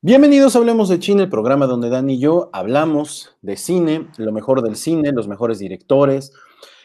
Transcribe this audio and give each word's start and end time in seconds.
Bienvenidos 0.00 0.54
a 0.54 0.60
Hablemos 0.60 0.88
de 0.88 1.02
Cine, 1.02 1.24
el 1.24 1.28
programa 1.28 1.66
donde 1.66 1.90
Dan 1.90 2.08
y 2.08 2.20
yo 2.20 2.50
hablamos 2.52 3.36
de 3.42 3.56
cine, 3.56 4.06
lo 4.16 4.30
mejor 4.30 4.62
del 4.62 4.76
cine, 4.76 5.10
los 5.10 5.26
mejores 5.26 5.58
directores, 5.58 6.32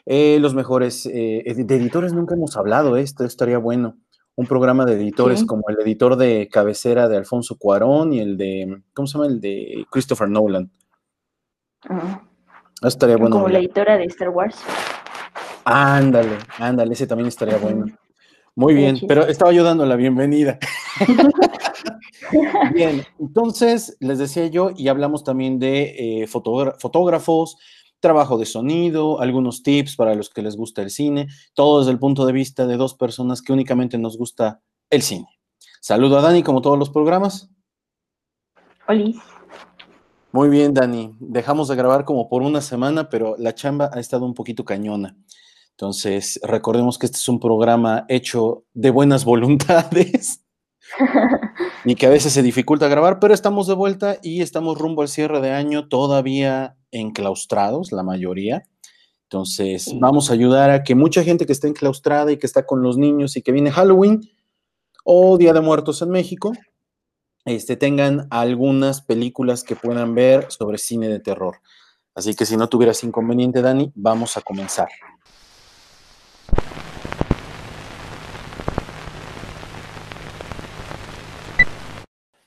eh, 0.07 0.39
los 0.39 0.55
mejores 0.55 1.05
eh, 1.05 1.43
de 1.55 1.75
editores. 1.75 2.13
Nunca 2.13 2.33
hemos 2.33 2.57
hablado 2.57 2.95
de 2.95 3.03
esto, 3.03 3.23
estaría 3.23 3.59
bueno. 3.59 3.97
Un 4.35 4.47
programa 4.47 4.85
de 4.85 4.93
editores 4.93 5.41
Sí. 5.41 5.45
como 5.45 5.61
el 5.69 5.79
editor 5.81 6.15
de 6.15 6.49
cabecera 6.51 7.07
de 7.07 7.17
Alfonso 7.17 7.55
Cuarón 7.59 8.13
y 8.13 8.19
el 8.19 8.35
de, 8.35 8.81
¿cómo 8.95 9.05
se 9.05 9.13
llama? 9.13 9.27
El 9.27 9.39
de 9.39 9.85
Christopher 9.91 10.27
Nolan. 10.27 10.71
Eso 11.83 12.87
estaría 12.87 13.17
bueno. 13.17 13.35
Como 13.35 13.47
la 13.47 13.59
editora 13.59 13.95
de 13.95 14.05
Star 14.05 14.29
Wars. 14.29 14.57
Ándale, 15.65 16.39
ándale, 16.57 16.93
ese 16.93 17.05
también 17.05 17.27
estaría 17.27 17.57
bueno. 17.57 17.85
Muy 18.55 18.73
bien, 18.75 18.99
pero 19.07 19.25
estaba 19.25 19.51
yo 19.51 19.63
dando 19.63 19.85
la 19.85 19.95
bienvenida. 19.95 20.59
Bien, 22.73 23.03
entonces 23.19 23.97
les 23.99 24.17
decía 24.19 24.47
yo, 24.47 24.71
y 24.75 24.87
hablamos 24.87 25.23
también 25.23 25.59
de 25.59 26.21
eh, 26.21 26.27
fotógra- 26.27 26.75
fotógrafos, 26.79 27.57
trabajo 27.99 28.37
de 28.37 28.45
sonido, 28.45 29.19
algunos 29.19 29.63
tips 29.63 29.95
para 29.95 30.15
los 30.15 30.29
que 30.29 30.41
les 30.41 30.55
gusta 30.55 30.81
el 30.81 30.89
cine, 30.89 31.27
todo 31.53 31.79
desde 31.79 31.91
el 31.91 31.99
punto 31.99 32.25
de 32.25 32.33
vista 32.33 32.67
de 32.67 32.77
dos 32.77 32.93
personas 32.95 33.41
que 33.41 33.53
únicamente 33.53 33.97
nos 33.97 34.17
gusta 34.17 34.61
el 34.89 35.01
cine. 35.01 35.27
Saludo 35.81 36.17
a 36.17 36.21
Dani, 36.21 36.43
como 36.43 36.61
todos 36.61 36.77
los 36.79 36.89
programas. 36.89 37.49
Olis. 38.87 39.17
Muy 40.31 40.49
bien, 40.49 40.73
Dani. 40.73 41.15
Dejamos 41.19 41.67
de 41.67 41.75
grabar 41.75 42.05
como 42.05 42.29
por 42.29 42.41
una 42.41 42.61
semana, 42.61 43.09
pero 43.09 43.35
la 43.37 43.53
chamba 43.53 43.89
ha 43.93 43.99
estado 43.99 44.25
un 44.25 44.33
poquito 44.33 44.65
cañona. 44.65 45.15
Entonces, 45.77 46.39
recordemos 46.43 46.97
que 46.97 47.07
este 47.07 47.17
es 47.17 47.27
un 47.29 47.39
programa 47.39 48.05
hecho 48.07 48.65
de 48.73 48.91
buenas 48.91 49.25
voluntades 49.25 50.43
y 51.85 51.95
que 51.95 52.05
a 52.05 52.09
veces 52.09 52.33
se 52.33 52.43
dificulta 52.43 52.87
grabar, 52.87 53.19
pero 53.19 53.33
estamos 53.33 53.67
de 53.67 53.73
vuelta 53.73 54.17
y 54.21 54.41
estamos 54.41 54.77
rumbo 54.77 55.01
al 55.01 55.07
cierre 55.07 55.41
de 55.41 55.51
año 55.51 55.87
todavía 55.87 56.77
enclaustrados, 56.91 57.91
la 57.91 58.03
mayoría. 58.03 58.63
Entonces, 59.23 59.91
vamos 59.99 60.29
a 60.29 60.33
ayudar 60.33 60.69
a 60.69 60.83
que 60.83 60.93
mucha 60.93 61.23
gente 61.23 61.47
que 61.47 61.53
está 61.53 61.67
enclaustrada 61.67 62.31
y 62.31 62.37
que 62.37 62.45
está 62.45 62.67
con 62.67 62.83
los 62.83 62.97
niños 62.97 63.35
y 63.35 63.41
que 63.41 63.51
viene 63.51 63.71
Halloween 63.71 64.21
o 65.03 65.37
Día 65.39 65.53
de 65.53 65.61
Muertos 65.61 66.03
en 66.03 66.09
México, 66.09 66.53
este, 67.45 67.75
tengan 67.75 68.27
algunas 68.29 69.01
películas 69.01 69.63
que 69.63 69.75
puedan 69.75 70.13
ver 70.13 70.51
sobre 70.51 70.77
cine 70.77 71.09
de 71.09 71.19
terror. 71.19 71.57
Así 72.13 72.35
que 72.35 72.45
si 72.45 72.57
no 72.57 72.69
tuvieras 72.69 73.03
inconveniente, 73.03 73.63
Dani, 73.63 73.91
vamos 73.95 74.37
a 74.37 74.41
comenzar. 74.41 74.89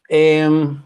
Em, 0.08 0.82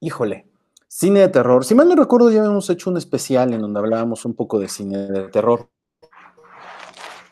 híjole, 0.00 0.46
cine 0.86 1.20
de 1.20 1.28
terror. 1.28 1.64
Si 1.64 1.74
mal 1.74 1.88
no 1.88 1.94
recuerdo, 1.94 2.30
ya 2.30 2.40
habíamos 2.40 2.68
hecho 2.70 2.90
un 2.90 2.96
especial 2.96 3.52
en 3.52 3.60
donde 3.60 3.78
hablábamos 3.78 4.24
un 4.24 4.34
poco 4.34 4.58
de 4.58 4.68
cine 4.68 4.98
de 4.98 5.28
terror. 5.28 5.68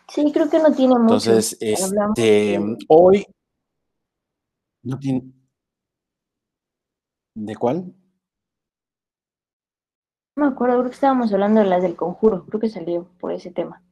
Sí, 0.08 0.31
creo 0.33 0.48
que 0.48 0.58
no 0.58 0.73
tiene 0.73 0.95
mucho. 0.98 1.30
Entonces, 1.30 1.56
este, 1.61 2.58
hoy 2.89 3.27
no 4.83 4.98
tiene. 4.98 5.33
¿De 7.34 7.55
cuál? 7.56 7.92
No 10.36 10.47
me 10.47 10.53
acuerdo, 10.53 10.77
creo 10.78 10.91
que 10.91 10.95
estábamos 10.95 11.33
hablando 11.33 11.61
de 11.61 11.67
las 11.67 11.83
del 11.83 11.97
conjuro. 11.97 12.47
Creo 12.47 12.61
que 12.61 12.69
salió 12.69 13.08
por 13.19 13.33
ese 13.33 13.51
tema. 13.51 13.83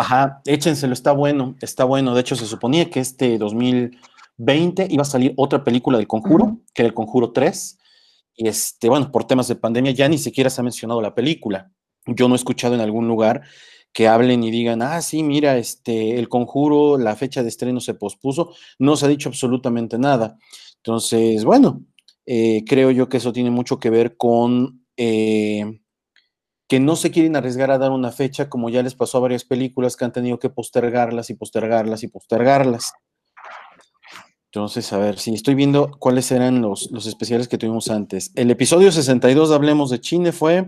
Ajá, 0.00 0.42
échenselo, 0.44 0.92
está 0.92 1.10
bueno, 1.10 1.56
está 1.60 1.82
bueno. 1.82 2.14
De 2.14 2.20
hecho, 2.20 2.36
se 2.36 2.46
suponía 2.46 2.88
que 2.88 3.00
este 3.00 3.36
2020 3.36 4.86
iba 4.90 5.02
a 5.02 5.04
salir 5.04 5.34
otra 5.36 5.64
película 5.64 5.98
del 5.98 6.06
Conjuro, 6.06 6.60
que 6.72 6.82
era 6.82 6.86
el 6.86 6.94
Conjuro 6.94 7.32
3. 7.32 7.78
Y 8.36 8.46
este, 8.46 8.88
bueno, 8.88 9.10
por 9.10 9.24
temas 9.24 9.48
de 9.48 9.56
pandemia 9.56 9.90
ya 9.90 10.08
ni 10.08 10.16
siquiera 10.16 10.50
se 10.50 10.60
ha 10.60 10.64
mencionado 10.64 11.02
la 11.02 11.16
película. 11.16 11.72
Yo 12.06 12.28
no 12.28 12.36
he 12.36 12.36
escuchado 12.36 12.76
en 12.76 12.80
algún 12.80 13.08
lugar 13.08 13.42
que 13.92 14.06
hablen 14.06 14.44
y 14.44 14.52
digan, 14.52 14.82
ah, 14.82 15.02
sí, 15.02 15.24
mira, 15.24 15.58
este, 15.58 16.16
el 16.16 16.28
Conjuro, 16.28 16.96
la 16.96 17.16
fecha 17.16 17.42
de 17.42 17.48
estreno 17.48 17.80
se 17.80 17.94
pospuso. 17.94 18.54
No 18.78 18.94
se 18.94 19.06
ha 19.06 19.08
dicho 19.08 19.28
absolutamente 19.28 19.98
nada. 19.98 20.38
Entonces, 20.76 21.44
bueno, 21.44 21.82
eh, 22.24 22.62
creo 22.68 22.92
yo 22.92 23.08
que 23.08 23.16
eso 23.16 23.32
tiene 23.32 23.50
mucho 23.50 23.80
que 23.80 23.90
ver 23.90 24.16
con 24.16 24.86
eh, 24.96 25.80
que 26.68 26.80
no 26.80 26.96
se 26.96 27.10
quieren 27.10 27.34
arriesgar 27.34 27.70
a 27.70 27.78
dar 27.78 27.90
una 27.90 28.12
fecha, 28.12 28.50
como 28.50 28.68
ya 28.68 28.82
les 28.82 28.94
pasó 28.94 29.18
a 29.18 29.22
varias 29.22 29.44
películas 29.44 29.96
que 29.96 30.04
han 30.04 30.12
tenido 30.12 30.38
que 30.38 30.50
postergarlas 30.50 31.30
y 31.30 31.34
postergarlas 31.34 32.02
y 32.02 32.08
postergarlas. 32.08 32.92
Entonces, 34.52 34.92
a 34.92 34.98
ver, 34.98 35.18
si 35.18 35.32
estoy 35.34 35.54
viendo 35.54 35.90
cuáles 35.98 36.30
eran 36.30 36.60
los, 36.60 36.90
los 36.90 37.06
especiales 37.06 37.48
que 37.48 37.58
tuvimos 37.58 37.90
antes. 37.90 38.32
El 38.34 38.50
episodio 38.50 38.92
62 38.92 39.48
de 39.48 39.54
Hablemos 39.54 39.90
de 39.90 40.00
Chine 40.00 40.32
fue 40.32 40.66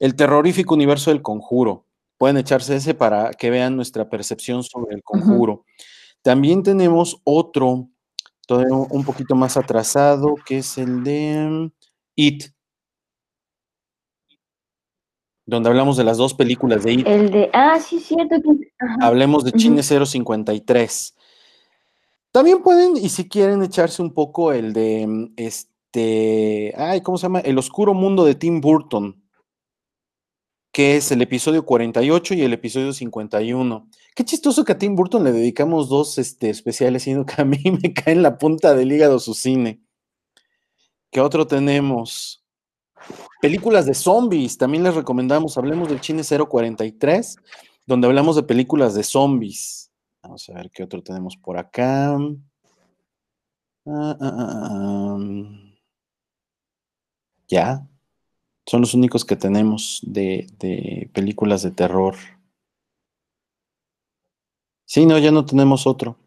el 0.00 0.16
terrorífico 0.16 0.74
universo 0.74 1.10
del 1.10 1.22
conjuro. 1.22 1.86
Pueden 2.16 2.36
echarse 2.36 2.76
ese 2.76 2.94
para 2.94 3.30
que 3.30 3.50
vean 3.50 3.76
nuestra 3.76 4.08
percepción 4.08 4.64
sobre 4.64 4.96
el 4.96 5.02
conjuro. 5.04 5.64
También 6.22 6.64
tenemos 6.64 7.20
otro, 7.22 7.88
todavía 8.46 8.74
un 8.74 9.04
poquito 9.04 9.36
más 9.36 9.56
atrasado, 9.56 10.34
que 10.44 10.58
es 10.58 10.78
el 10.78 11.04
de 11.04 11.70
It, 12.16 12.44
donde 15.48 15.70
hablamos 15.70 15.96
de 15.96 16.04
las 16.04 16.18
dos 16.18 16.34
películas 16.34 16.84
de 16.84 16.92
It. 16.92 17.06
El 17.06 17.30
de. 17.30 17.50
Ah, 17.54 17.80
sí, 17.80 17.98
cierto. 18.00 18.36
Que... 18.42 18.70
Hablemos 19.00 19.44
de. 19.44 19.52
Chine 19.52 19.82
053. 19.82 21.16
También 22.30 22.62
pueden, 22.62 22.98
y 22.98 23.08
si 23.08 23.26
quieren, 23.30 23.62
echarse 23.62 24.02
un 24.02 24.12
poco 24.12 24.52
el 24.52 24.74
de 24.74 25.06
mm, 25.06 25.32
este. 25.36 26.74
Ay, 26.76 27.00
¿cómo 27.00 27.16
se 27.16 27.22
llama? 27.22 27.40
El 27.40 27.56
oscuro 27.56 27.94
mundo 27.94 28.26
de 28.26 28.34
Tim 28.34 28.60
Burton. 28.60 29.24
Que 30.70 30.96
es 30.96 31.10
el 31.12 31.22
episodio 31.22 31.64
48 31.64 32.34
y 32.34 32.42
el 32.42 32.52
episodio 32.52 32.92
51. 32.92 33.88
Qué 34.14 34.24
chistoso 34.26 34.66
que 34.66 34.72
a 34.72 34.78
Tim 34.78 34.94
Burton 34.94 35.24
le 35.24 35.32
dedicamos 35.32 35.88
dos 35.88 36.18
este, 36.18 36.50
especiales, 36.50 37.04
siendo 37.04 37.24
que 37.24 37.40
a 37.40 37.46
mí 37.46 37.58
me 37.82 37.94
cae 37.94 38.12
en 38.12 38.22
la 38.22 38.36
punta 38.36 38.74
del 38.74 38.92
hígado 38.92 39.18
su 39.18 39.32
cine. 39.32 39.80
¿Qué 41.10 41.22
otro 41.22 41.46
tenemos? 41.46 42.44
Películas 43.40 43.86
de 43.86 43.94
zombies, 43.94 44.58
también 44.58 44.82
les 44.82 44.94
recomendamos. 44.94 45.56
Hablemos 45.56 45.88
del 45.88 46.00
Chine 46.00 46.22
043, 46.24 47.36
donde 47.86 48.08
hablamos 48.08 48.34
de 48.34 48.42
películas 48.42 48.94
de 48.94 49.04
zombies. 49.04 49.92
Vamos 50.22 50.48
a 50.48 50.54
ver 50.54 50.70
qué 50.70 50.82
otro 50.82 51.02
tenemos 51.02 51.36
por 51.36 51.56
acá. 51.56 52.16
Ah, 53.86 54.16
ah, 54.20 54.20
ah, 54.20 55.18
Ya. 57.48 57.86
Son 58.66 58.82
los 58.82 58.92
únicos 58.92 59.24
que 59.24 59.36
tenemos 59.36 60.00
de, 60.02 60.46
de 60.58 61.08
películas 61.14 61.62
de 61.62 61.70
terror. 61.70 62.16
Sí, 64.84 65.06
no, 65.06 65.16
ya 65.18 65.30
no 65.30 65.46
tenemos 65.46 65.86
otro. 65.86 66.18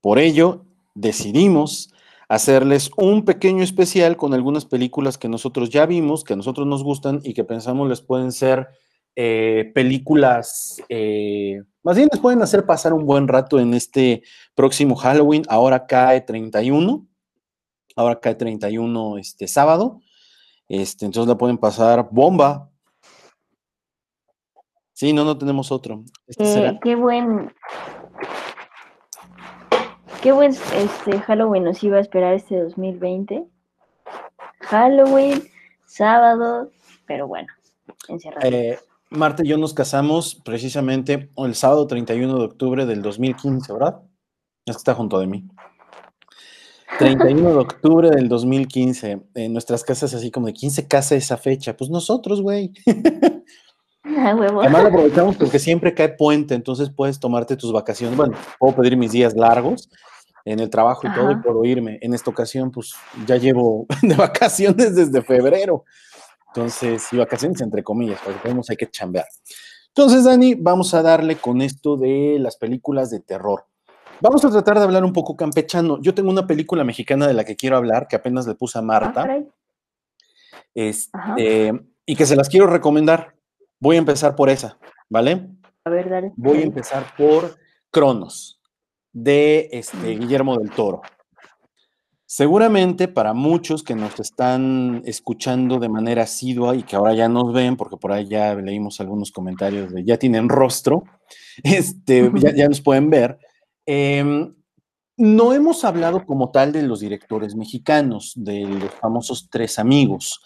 Por 0.00 0.18
ello, 0.18 0.64
decidimos 0.94 1.92
hacerles 2.28 2.90
un 2.96 3.24
pequeño 3.24 3.62
especial 3.64 4.16
con 4.16 4.34
algunas 4.34 4.64
películas 4.66 5.16
que 5.18 5.28
nosotros 5.28 5.70
ya 5.70 5.86
vimos, 5.86 6.24
que 6.24 6.34
a 6.34 6.36
nosotros 6.36 6.66
nos 6.66 6.84
gustan 6.84 7.20
y 7.24 7.32
que 7.34 7.44
pensamos 7.44 7.88
les 7.88 8.02
pueden 8.02 8.32
ser 8.32 8.68
eh, 9.16 9.72
películas, 9.74 10.76
eh, 10.88 11.62
más 11.82 11.96
bien 11.96 12.08
les 12.12 12.20
pueden 12.20 12.42
hacer 12.42 12.66
pasar 12.66 12.92
un 12.92 13.04
buen 13.06 13.26
rato 13.26 13.58
en 13.58 13.74
este 13.74 14.22
próximo 14.54 14.94
Halloween. 14.94 15.42
Ahora 15.48 15.86
cae 15.86 16.20
31, 16.20 17.06
ahora 17.96 18.20
cae 18.20 18.34
31 18.34 19.18
este 19.18 19.48
sábado. 19.48 20.00
Este, 20.68 21.06
entonces 21.06 21.28
la 21.28 21.38
pueden 21.38 21.56
pasar 21.58 22.08
bomba. 22.12 22.70
Sí, 24.92 25.12
no, 25.12 25.24
no 25.24 25.38
tenemos 25.38 25.72
otro. 25.72 26.04
Este 26.26 26.44
Eh, 26.44 26.46
será- 26.52 26.78
qué 26.82 26.94
buen. 26.94 27.52
Qué 30.22 30.32
buen 30.32 30.50
este, 30.50 31.20
Halloween 31.20 31.64
nos 31.64 31.82
iba 31.84 31.98
a 31.98 32.00
esperar 32.00 32.34
este 32.34 32.60
2020. 32.60 33.46
Halloween, 34.60 35.42
sábado, 35.86 36.70
pero 37.06 37.28
bueno, 37.28 37.46
encerrado. 38.08 38.48
Eh, 38.48 38.78
Marta 39.10 39.44
y 39.44 39.48
yo 39.48 39.58
nos 39.58 39.74
casamos 39.74 40.34
precisamente 40.44 41.30
el 41.36 41.54
sábado 41.54 41.86
31 41.86 42.36
de 42.36 42.44
octubre 42.44 42.84
del 42.84 43.00
2015, 43.00 43.72
¿verdad? 43.72 44.02
Es 44.66 44.76
que 44.76 44.80
está 44.80 44.94
junto 44.94 45.20
de 45.20 45.28
mí. 45.28 45.48
31 46.98 47.50
de 47.50 47.56
octubre 47.56 48.10
del 48.10 48.28
2015. 48.28 49.22
En 49.34 49.52
nuestras 49.52 49.84
casas, 49.84 50.14
así 50.14 50.32
como 50.32 50.48
de 50.48 50.52
quién 50.52 50.72
se 50.72 50.88
casa 50.88 51.14
esa 51.14 51.36
fecha. 51.36 51.76
Pues 51.76 51.90
nosotros, 51.90 52.42
güey. 52.42 52.72
Ah, 54.18 54.34
huevo. 54.34 54.62
Además 54.62 54.82
lo 54.82 54.88
aprovechamos 54.88 55.36
porque 55.36 55.58
siempre 55.58 55.94
cae 55.94 56.08
puente, 56.08 56.54
entonces 56.54 56.90
puedes 56.90 57.20
tomarte 57.20 57.56
tus 57.56 57.72
vacaciones. 57.72 58.16
Bueno, 58.16 58.36
puedo 58.58 58.74
pedir 58.76 58.96
mis 58.96 59.12
días 59.12 59.34
largos 59.34 59.90
en 60.44 60.60
el 60.60 60.70
trabajo 60.70 61.06
y 61.06 61.12
todo 61.12 61.30
y 61.30 61.36
puedo 61.36 61.64
irme. 61.64 61.98
En 62.00 62.14
esta 62.14 62.30
ocasión, 62.30 62.70
pues 62.70 62.94
ya 63.26 63.36
llevo 63.36 63.86
de 64.02 64.14
vacaciones 64.14 64.94
desde 64.94 65.22
febrero. 65.22 65.84
Entonces, 66.48 67.06
y 67.12 67.16
vacaciones 67.16 67.60
entre 67.60 67.82
comillas, 67.82 68.18
porque 68.24 68.40
podemos 68.40 68.70
hay 68.70 68.76
que 68.76 68.90
chambear. 68.90 69.26
Entonces, 69.88 70.24
Dani, 70.24 70.54
vamos 70.54 70.94
a 70.94 71.02
darle 71.02 71.36
con 71.36 71.60
esto 71.60 71.96
de 71.96 72.38
las 72.38 72.56
películas 72.56 73.10
de 73.10 73.20
terror. 73.20 73.66
Vamos 74.20 74.44
a 74.44 74.50
tratar 74.50 74.78
de 74.78 74.84
hablar 74.84 75.04
un 75.04 75.12
poco 75.12 75.36
campechano. 75.36 76.00
Yo 76.00 76.14
tengo 76.14 76.30
una 76.30 76.46
película 76.46 76.82
mexicana 76.82 77.26
de 77.26 77.34
la 77.34 77.44
que 77.44 77.56
quiero 77.56 77.76
hablar, 77.76 78.08
que 78.08 78.16
apenas 78.16 78.46
le 78.46 78.54
puse 78.54 78.78
a 78.78 78.82
Marta. 78.82 79.26
Ah, 79.28 79.38
este, 80.74 81.72
y 82.06 82.16
que 82.16 82.26
se 82.26 82.36
las 82.36 82.48
quiero 82.48 82.66
recomendar. 82.66 83.37
Voy 83.80 83.96
a 83.96 84.00
empezar 84.00 84.34
por 84.34 84.50
esa, 84.50 84.78
¿vale? 85.08 85.48
A 85.84 85.90
ver, 85.90 86.08
dale. 86.08 86.32
Voy 86.36 86.58
a 86.58 86.62
empezar 86.62 87.14
por 87.16 87.56
Cronos, 87.90 88.60
de 89.12 89.68
este, 89.72 90.16
Guillermo 90.16 90.56
del 90.58 90.70
Toro. 90.70 91.00
Seguramente 92.26 93.08
para 93.08 93.32
muchos 93.32 93.82
que 93.82 93.94
nos 93.94 94.20
están 94.20 95.02
escuchando 95.06 95.78
de 95.78 95.88
manera 95.88 96.24
asidua 96.24 96.76
y 96.76 96.82
que 96.82 96.94
ahora 96.94 97.14
ya 97.14 97.26
nos 97.28 97.54
ven, 97.54 97.76
porque 97.76 97.96
por 97.96 98.12
ahí 98.12 98.28
ya 98.28 98.54
leímos 98.54 99.00
algunos 99.00 99.32
comentarios 99.32 99.92
de 99.92 100.04
ya 100.04 100.18
tienen 100.18 100.48
rostro, 100.48 101.04
este, 101.62 102.30
ya, 102.54 102.68
nos 102.68 102.82
pueden 102.82 103.08
ver. 103.08 103.38
Em, 103.86 104.54
no 105.16 105.54
hemos 105.54 105.84
hablado 105.84 106.26
como 106.26 106.50
tal 106.50 106.70
de 106.70 106.82
los 106.82 107.00
directores 107.00 107.56
mexicanos, 107.56 108.34
de 108.36 108.60
los 108.60 108.90
famosos 108.94 109.48
tres 109.50 109.78
amigos. 109.78 110.40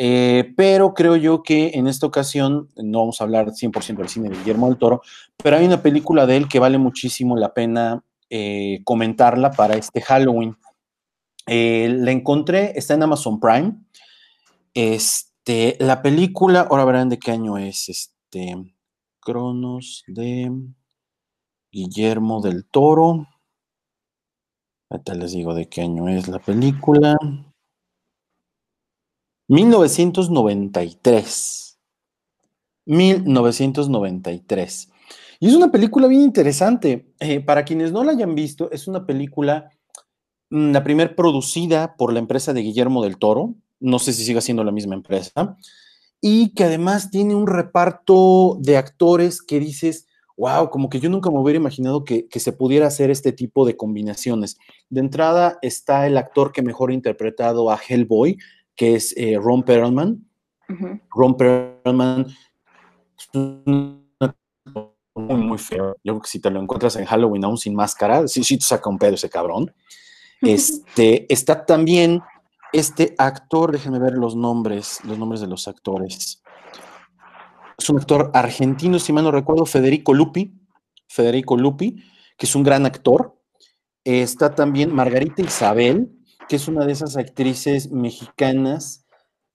Eh, 0.00 0.54
pero 0.56 0.94
creo 0.94 1.16
yo 1.16 1.42
que 1.42 1.72
en 1.74 1.88
esta 1.88 2.06
ocasión 2.06 2.68
no 2.76 3.00
vamos 3.00 3.20
a 3.20 3.24
hablar 3.24 3.50
100% 3.50 3.96
del 3.96 4.08
cine 4.08 4.28
de 4.28 4.36
Guillermo 4.36 4.68
del 4.68 4.78
Toro, 4.78 5.02
pero 5.42 5.56
hay 5.56 5.66
una 5.66 5.82
película 5.82 6.24
de 6.24 6.36
él 6.36 6.48
que 6.48 6.60
vale 6.60 6.78
muchísimo 6.78 7.36
la 7.36 7.52
pena 7.52 8.04
eh, 8.30 8.80
comentarla 8.84 9.50
para 9.50 9.74
este 9.74 10.00
Halloween. 10.00 10.56
Eh, 11.48 11.88
la 11.98 12.12
encontré, 12.12 12.78
está 12.78 12.94
en 12.94 13.02
Amazon 13.02 13.40
Prime. 13.40 13.74
Este, 14.72 15.76
la 15.80 16.00
película, 16.00 16.68
ahora 16.70 16.84
verán 16.84 17.08
de 17.08 17.18
qué 17.18 17.32
año 17.32 17.58
es, 17.58 17.88
este, 17.88 18.54
Cronos 19.18 20.04
de 20.06 20.52
Guillermo 21.72 22.40
del 22.40 22.66
Toro. 22.66 23.26
Ahorita 24.90 25.14
les 25.14 25.32
digo 25.32 25.54
de 25.54 25.68
qué 25.68 25.80
año 25.80 26.08
es 26.08 26.28
la 26.28 26.38
película. 26.38 27.16
1993. 29.48 31.78
1993. 32.84 34.88
Y 35.40 35.48
es 35.48 35.54
una 35.54 35.70
película 35.70 36.08
bien 36.08 36.22
interesante. 36.22 37.12
Eh, 37.20 37.40
para 37.40 37.64
quienes 37.64 37.92
no 37.92 38.04
la 38.04 38.12
hayan 38.12 38.34
visto, 38.34 38.70
es 38.70 38.88
una 38.88 39.06
película, 39.06 39.70
mm, 40.50 40.72
la 40.72 40.84
primera 40.84 41.14
producida 41.14 41.96
por 41.96 42.12
la 42.12 42.18
empresa 42.18 42.52
de 42.52 42.62
Guillermo 42.62 43.02
del 43.02 43.18
Toro. 43.18 43.54
No 43.80 43.98
sé 43.98 44.12
si 44.12 44.24
siga 44.24 44.40
siendo 44.40 44.64
la 44.64 44.72
misma 44.72 44.94
empresa. 44.94 45.56
Y 46.20 46.52
que 46.54 46.64
además 46.64 47.10
tiene 47.10 47.34
un 47.34 47.46
reparto 47.46 48.58
de 48.60 48.76
actores 48.76 49.40
que 49.40 49.60
dices, 49.60 50.06
wow, 50.36 50.68
como 50.68 50.88
que 50.88 51.00
yo 51.00 51.08
nunca 51.08 51.30
me 51.30 51.38
hubiera 51.38 51.58
imaginado 51.58 52.04
que, 52.04 52.28
que, 52.28 52.40
se 52.40 52.52
pudiera 52.52 52.86
hacer 52.86 53.10
este 53.10 53.32
tipo 53.32 53.64
de 53.64 53.76
combinaciones. 53.76 54.58
De 54.90 55.00
entrada 55.00 55.58
está 55.62 56.06
el 56.06 56.16
actor 56.16 56.52
que 56.52 56.62
mejor 56.62 56.90
ha 56.90 56.94
interpretado 56.94 57.70
a 57.70 57.78
Hellboy, 57.78 58.38
que 58.78 58.94
es 58.94 59.12
eh, 59.16 59.36
Ron 59.38 59.64
Perlman. 59.64 60.24
Ron 61.10 61.36
Perlman 61.36 62.26
es 63.18 63.28
muy, 63.34 64.04
muy 65.14 65.58
feo. 65.58 65.96
Yo 66.04 66.12
creo 66.12 66.22
que 66.22 66.28
si 66.28 66.40
te 66.40 66.48
lo 66.48 66.62
encuentras 66.62 66.94
en 66.94 67.04
Halloween 67.04 67.44
aún 67.44 67.58
sin 67.58 67.74
máscara, 67.74 68.28
sí, 68.28 68.44
sí 68.44 68.56
te 68.56 68.64
saca 68.64 68.88
un 68.88 68.98
pedo 68.98 69.14
ese 69.14 69.28
cabrón. 69.28 69.74
Este, 70.40 71.26
está 71.32 71.66
también 71.66 72.22
este 72.72 73.16
actor, 73.18 73.72
déjenme 73.72 73.98
ver 73.98 74.12
los 74.12 74.36
nombres, 74.36 75.00
los 75.02 75.18
nombres 75.18 75.40
de 75.40 75.48
los 75.48 75.66
actores. 75.66 76.44
Es 77.76 77.90
un 77.90 77.98
actor 77.98 78.30
argentino, 78.32 79.00
si 79.00 79.12
mal 79.12 79.24
no 79.24 79.32
recuerdo, 79.32 79.66
Federico 79.66 80.14
Lupi, 80.14 80.54
Federico 81.08 81.56
Lupi, 81.56 82.04
que 82.36 82.46
es 82.46 82.54
un 82.54 82.62
gran 82.62 82.86
actor. 82.86 83.36
Está 84.04 84.54
también 84.54 84.94
Margarita 84.94 85.42
Isabel, 85.42 86.08
que 86.48 86.56
es 86.56 86.68
una 86.68 86.86
de 86.86 86.92
esas 86.92 87.16
actrices 87.16 87.90
mexicanas 87.90 89.04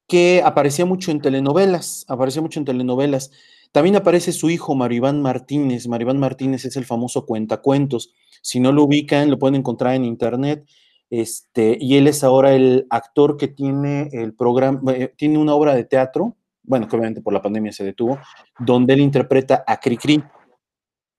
que 0.07 0.41
aparecía 0.45 0.85
mucho 0.85 1.11
en 1.11 1.21
telenovelas, 1.21 2.05
aparecía 2.07 2.41
mucho 2.41 2.59
en 2.59 2.65
telenovelas. 2.65 3.31
También 3.71 3.95
aparece 3.95 4.31
su 4.31 4.49
hijo, 4.49 4.75
Maribán 4.75 5.21
Martínez. 5.21 5.87
Maribán 5.87 6.19
Martínez 6.19 6.65
es 6.65 6.75
el 6.75 6.85
famoso 6.85 7.25
cuentacuentos. 7.25 8.13
Si 8.41 8.59
no 8.59 8.71
lo 8.71 8.83
ubican, 8.83 9.31
lo 9.31 9.39
pueden 9.39 9.55
encontrar 9.55 9.95
en 9.95 10.05
internet. 10.05 10.65
Este, 11.09 11.77
y 11.79 11.97
él 11.97 12.07
es 12.07 12.23
ahora 12.23 12.53
el 12.53 12.85
actor 12.89 13.37
que 13.37 13.47
tiene 13.47 14.09
el 14.11 14.33
programa, 14.33 14.93
eh, 14.93 15.13
tiene 15.15 15.37
una 15.37 15.53
obra 15.53 15.75
de 15.75 15.83
teatro, 15.83 16.37
bueno, 16.63 16.87
que 16.87 16.95
obviamente 16.95 17.21
por 17.21 17.33
la 17.33 17.41
pandemia 17.41 17.71
se 17.71 17.83
detuvo, 17.83 18.19
donde 18.59 18.93
él 18.93 19.01
interpreta 19.01 19.63
a 19.65 19.79
Cricri. 19.79 20.23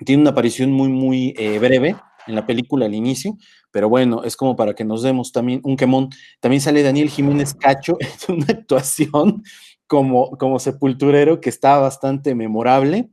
Tiene 0.04 0.22
una 0.22 0.30
aparición 0.30 0.72
muy, 0.72 0.88
muy 0.88 1.34
eh, 1.36 1.58
breve 1.58 1.96
en 2.26 2.34
la 2.34 2.46
película 2.46 2.86
al 2.86 2.94
inicio, 2.94 3.36
pero 3.74 3.88
bueno, 3.88 4.22
es 4.22 4.36
como 4.36 4.54
para 4.54 4.74
que 4.74 4.84
nos 4.84 5.02
demos 5.02 5.32
también 5.32 5.60
un 5.64 5.76
quemón. 5.76 6.10
También 6.38 6.60
sale 6.60 6.84
Daniel 6.84 7.10
Jiménez 7.10 7.54
Cacho 7.54 7.96
en 8.28 8.36
una 8.36 8.46
actuación 8.46 9.42
como, 9.88 10.30
como 10.38 10.60
sepulturero 10.60 11.40
que 11.40 11.50
está 11.50 11.78
bastante 11.78 12.36
memorable. 12.36 13.10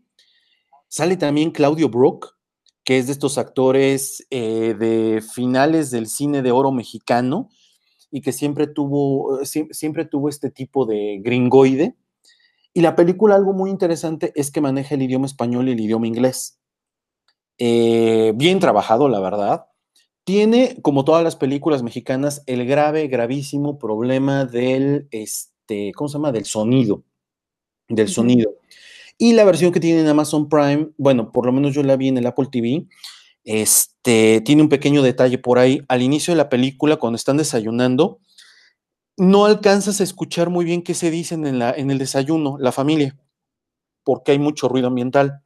Sale 0.88 1.18
también 1.18 1.50
Claudio 1.50 1.90
Brook, 1.90 2.36
que 2.84 3.00
es 3.00 3.08
de 3.08 3.14
estos 3.14 3.40
actores 3.40 4.28
eh, 4.30 4.76
de 4.78 5.24
finales 5.34 5.90
del 5.90 6.06
cine 6.06 6.44
de 6.44 6.52
oro 6.52 6.72
mexicano 6.72 7.50
y 8.12 8.22
que 8.22 8.32
siempre 8.32 8.68
tuvo, 8.68 9.40
siempre 9.44 10.06
tuvo 10.06 10.30
este 10.30 10.52
tipo 10.52 10.86
de 10.86 11.22
gringoide. 11.24 11.96
Y 12.72 12.82
la 12.82 12.96
película, 12.96 13.34
algo 13.34 13.54
muy 13.54 13.72
interesante 13.72 14.32
es 14.36 14.52
que 14.52 14.62
maneja 14.62 14.94
el 14.94 15.02
idioma 15.02 15.26
español 15.26 15.70
y 15.70 15.72
el 15.72 15.80
idioma 15.80 16.06
inglés. 16.06 16.60
Eh, 17.58 18.34
bien 18.36 18.60
trabajado, 18.60 19.10
la 19.10 19.20
verdad 19.20 19.66
tiene, 20.24 20.78
como 20.82 21.04
todas 21.04 21.24
las 21.24 21.36
películas 21.36 21.84
mexicanas, 21.84 22.44
el 22.46 22.66
grave, 22.66 23.08
gravísimo 23.08 23.80
problema 23.80 24.46
del, 24.46 25.08
este, 25.12 25.92
¿cómo 25.94 26.08
se 26.08 26.14
llama? 26.14 26.32
Del 26.32 26.46
sonido, 26.46 27.04
del 27.88 28.08
sonido. 28.08 28.52
Y 29.18 29.34
la 29.34 29.44
versión 29.44 29.72
que 29.72 29.80
tiene 29.80 30.02
en 30.02 30.08
Amazon 30.08 30.50
Prime, 30.50 30.90
bueno, 30.98 31.32
por 31.32 31.46
lo 31.46 31.52
menos 31.52 31.74
yo 31.74 31.84
la 31.84 31.98
vi 31.98 32.08
en 32.08 32.18
el 32.18 32.28
Apple 32.28 32.48
TV, 32.52 32.88
este, 33.44 34.42
tiene 34.42 34.62
un 34.62 34.70
pequeño 34.70 35.02
detalle 35.02 35.38
por 35.38 35.60
ahí. 35.60 35.82
Al 35.88 36.02
inicio 36.02 36.34
de 36.34 36.38
la 36.38 36.50
película, 36.50 36.98
cuando 36.98 37.18
están 37.18 37.38
desayunando, 37.38 38.20
no 39.18 39.46
alcanzas 39.46 40.02
a 40.02 40.04
escuchar 40.04 40.50
muy 40.50 40.66
bien 40.66 40.82
qué 40.82 40.94
se 40.94 41.12
dicen 41.12 41.46
en, 41.46 41.60
la, 41.60 41.72
en 41.72 41.92
el 41.92 41.98
desayuno, 42.00 42.58
la 42.60 42.72
familia, 42.72 43.18
porque 44.04 44.32
hay 44.32 44.40
mucho 44.40 44.68
ruido 44.68 44.88
ambiental. 44.88 45.44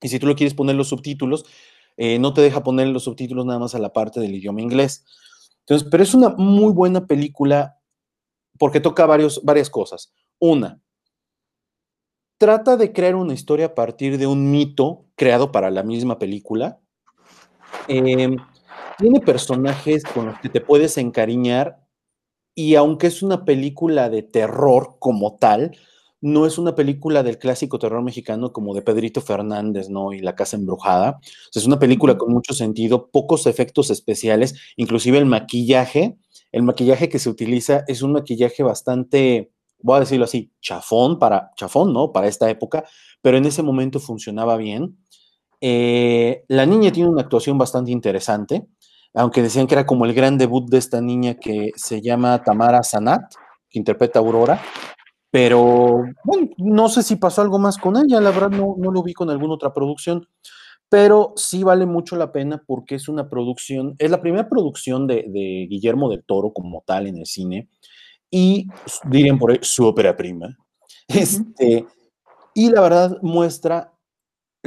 Y 0.00 0.08
si 0.08 0.18
tú 0.18 0.26
lo 0.26 0.36
quieres 0.36 0.54
poner 0.54 0.76
los 0.76 0.88
subtítulos, 0.88 1.44
eh, 1.98 2.18
no 2.20 2.32
te 2.32 2.40
deja 2.40 2.62
poner 2.62 2.86
los 2.86 3.04
subtítulos 3.04 3.44
nada 3.44 3.58
más 3.58 3.74
a 3.74 3.80
la 3.80 3.92
parte 3.92 4.20
del 4.20 4.34
idioma 4.34 4.62
inglés. 4.62 5.04
Entonces, 5.66 5.88
pero 5.90 6.02
es 6.02 6.14
una 6.14 6.30
muy 6.30 6.72
buena 6.72 7.06
película 7.06 7.76
porque 8.56 8.78
toca 8.78 9.04
varios, 9.04 9.42
varias 9.44 9.68
cosas. 9.68 10.14
Una, 10.38 10.80
trata 12.38 12.76
de 12.76 12.92
crear 12.92 13.16
una 13.16 13.34
historia 13.34 13.66
a 13.66 13.74
partir 13.74 14.16
de 14.16 14.28
un 14.28 14.50
mito 14.50 15.06
creado 15.16 15.50
para 15.50 15.70
la 15.70 15.82
misma 15.82 16.20
película. 16.20 16.80
Em, 17.88 18.36
tiene 18.96 19.20
personajes 19.20 20.04
con 20.04 20.26
los 20.26 20.38
que 20.38 20.48
te 20.48 20.60
puedes 20.60 20.98
encariñar 20.98 21.84
y 22.54 22.76
aunque 22.76 23.08
es 23.08 23.24
una 23.24 23.44
película 23.44 24.08
de 24.08 24.22
terror 24.22 24.98
como 25.00 25.36
tal, 25.36 25.76
no 26.20 26.46
es 26.46 26.58
una 26.58 26.74
película 26.74 27.22
del 27.22 27.38
clásico 27.38 27.78
terror 27.78 28.02
mexicano 28.02 28.52
como 28.52 28.74
de 28.74 28.82
Pedrito 28.82 29.20
Fernández, 29.20 29.88
¿no? 29.88 30.12
Y 30.12 30.20
La 30.20 30.34
Casa 30.34 30.56
Embrujada. 30.56 31.20
es 31.54 31.66
una 31.66 31.78
película 31.78 32.18
con 32.18 32.32
mucho 32.32 32.54
sentido, 32.54 33.08
pocos 33.10 33.46
efectos 33.46 33.90
especiales, 33.90 34.54
inclusive 34.76 35.18
el 35.18 35.26
maquillaje. 35.26 36.16
El 36.50 36.62
maquillaje 36.62 37.08
que 37.08 37.18
se 37.18 37.28
utiliza 37.28 37.84
es 37.86 38.02
un 38.02 38.12
maquillaje 38.12 38.62
bastante, 38.62 39.52
voy 39.80 39.98
a 39.98 40.00
decirlo 40.00 40.24
así, 40.24 40.50
chafón 40.60 41.18
para, 41.18 41.50
chafón, 41.56 41.92
¿no? 41.92 42.10
Para 42.12 42.26
esta 42.26 42.50
época, 42.50 42.84
pero 43.22 43.36
en 43.36 43.46
ese 43.46 43.62
momento 43.62 44.00
funcionaba 44.00 44.56
bien. 44.56 44.98
Eh, 45.60 46.44
la 46.48 46.66
niña 46.66 46.92
tiene 46.92 47.10
una 47.10 47.22
actuación 47.22 47.58
bastante 47.58 47.90
interesante, 47.90 48.66
aunque 49.14 49.42
decían 49.42 49.66
que 49.66 49.74
era 49.74 49.86
como 49.86 50.04
el 50.04 50.14
gran 50.14 50.38
debut 50.38 50.68
de 50.68 50.78
esta 50.78 51.00
niña 51.00 51.34
que 51.34 51.70
se 51.76 52.00
llama 52.00 52.42
Tamara 52.42 52.82
Sanat, 52.82 53.34
que 53.68 53.78
interpreta 53.78 54.18
a 54.18 54.22
Aurora. 54.22 54.62
Pero 55.30 56.04
bueno, 56.24 56.48
no 56.56 56.88
sé 56.88 57.02
si 57.02 57.16
pasó 57.16 57.42
algo 57.42 57.58
más 57.58 57.76
con 57.76 57.96
ella, 57.96 58.20
la 58.20 58.30
verdad 58.30 58.50
no, 58.50 58.76
no 58.78 58.90
lo 58.90 59.02
vi 59.02 59.12
con 59.12 59.28
alguna 59.28 59.54
otra 59.54 59.74
producción, 59.74 60.26
pero 60.88 61.34
sí 61.36 61.62
vale 61.62 61.86
mucho 61.86 62.16
la 62.16 62.32
pena 62.32 62.62
porque 62.66 62.94
es 62.94 63.08
una 63.08 63.28
producción, 63.28 63.94
es 63.98 64.10
la 64.10 64.20
primera 64.20 64.48
producción 64.48 65.06
de, 65.06 65.24
Guillermo 65.68 66.08
del 66.08 66.24
Toro 66.24 66.52
como 66.52 66.82
tal 66.86 67.06
en 67.06 67.18
el 67.18 67.26
cine 67.26 67.68
y 68.30 68.66
dirían 69.04 69.38
por 69.38 69.52
ahí 69.52 69.58
su 69.62 69.86
ópera 69.86 70.16
prima. 70.16 70.56
Este, 71.08 71.86
y 72.54 72.70
la 72.70 72.80
verdad 72.82 73.18
muestra 73.22 73.97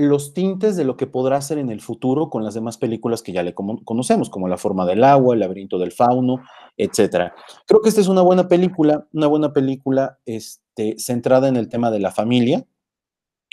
los 0.02 0.34
tintes 0.34 0.76
de 0.76 0.84
lo 0.84 0.98
que 0.98 1.08
podrá 1.08 1.38
hacer 1.38 1.58
en 1.58 1.70
el 1.70 1.82
futuro 1.82 2.30
con 2.30 2.44
las 2.44 2.54
demás 2.54 2.78
películas 2.78 3.22
que 3.22 3.32
ya 3.32 3.44
le 3.44 3.54
conocemos, 3.54 4.30
como 4.30 4.48
La 4.48 4.58
forma 4.58 4.86
del 4.86 5.04
agua, 5.04 5.34
El 5.34 5.40
laberinto 5.40 5.80
del 5.80 5.92
fauno, 5.92 6.42
etc. 6.78 7.32
Creo 7.68 7.82
que 7.82 7.90
esta 7.90 8.02
es 8.02 8.08
una 8.08 8.22
buena 8.22 8.48
película, 8.48 9.08
una 9.14 9.28
buena 9.28 9.54
película 9.54 10.20
este, 10.26 10.96
centrada 10.98 11.48
en 11.48 11.56
el 11.56 11.70
tema 11.70 11.92
de 11.92 12.00
la 12.00 12.12
familia, 12.12 12.66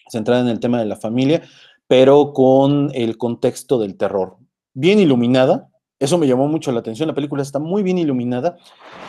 centrada 0.08 0.40
en 0.42 0.48
el 0.48 0.60
tema 0.60 0.78
de 0.78 0.86
la 0.86 0.96
familia, 0.96 1.42
pero 1.86 2.32
con 2.32 2.90
el 2.94 3.16
contexto 3.18 3.78
del 3.78 3.96
terror. 3.96 4.36
bien 4.74 5.00
iluminada, 5.00 5.70
eso 5.98 6.18
me 6.18 6.28
llamó 6.28 6.46
mucho 6.46 6.70
la 6.70 6.80
atención, 6.80 7.08
la 7.08 7.14
película 7.14 7.42
está 7.42 7.58
muy 7.58 7.82
bien 7.82 7.98
iluminada 7.98 8.56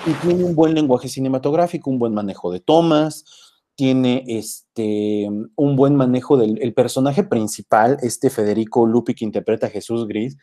y 0.07 0.11
tiene 0.25 0.43
un 0.43 0.55
buen 0.55 0.73
lenguaje 0.73 1.07
cinematográfico, 1.07 1.89
un 1.89 1.99
buen 1.99 2.13
manejo 2.13 2.51
de 2.51 2.59
tomas, 2.59 3.48
tiene 3.79 4.25
este, 4.27 5.29
un 5.55 5.75
buen 5.77 5.95
manejo 5.95 6.35
del 6.35 6.73
personaje 6.73 7.23
principal, 7.23 7.95
este 8.01 8.29
Federico 8.29 8.85
Lupi 8.85 9.15
que 9.15 9.23
interpreta 9.23 9.67
a 9.67 9.69
Jesús 9.69 10.05
Gris, 10.05 10.35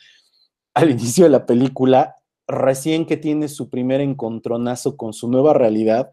al 0.73 0.89
inicio 0.93 1.25
de 1.25 1.31
la 1.31 1.45
película, 1.45 2.15
recién 2.49 3.05
que 3.05 3.19
tiene 3.19 3.49
su 3.49 3.69
primer 3.69 4.01
encontronazo 4.01 4.97
con 4.97 5.13
su 5.13 5.29
nueva 5.29 5.53
realidad, 5.53 6.13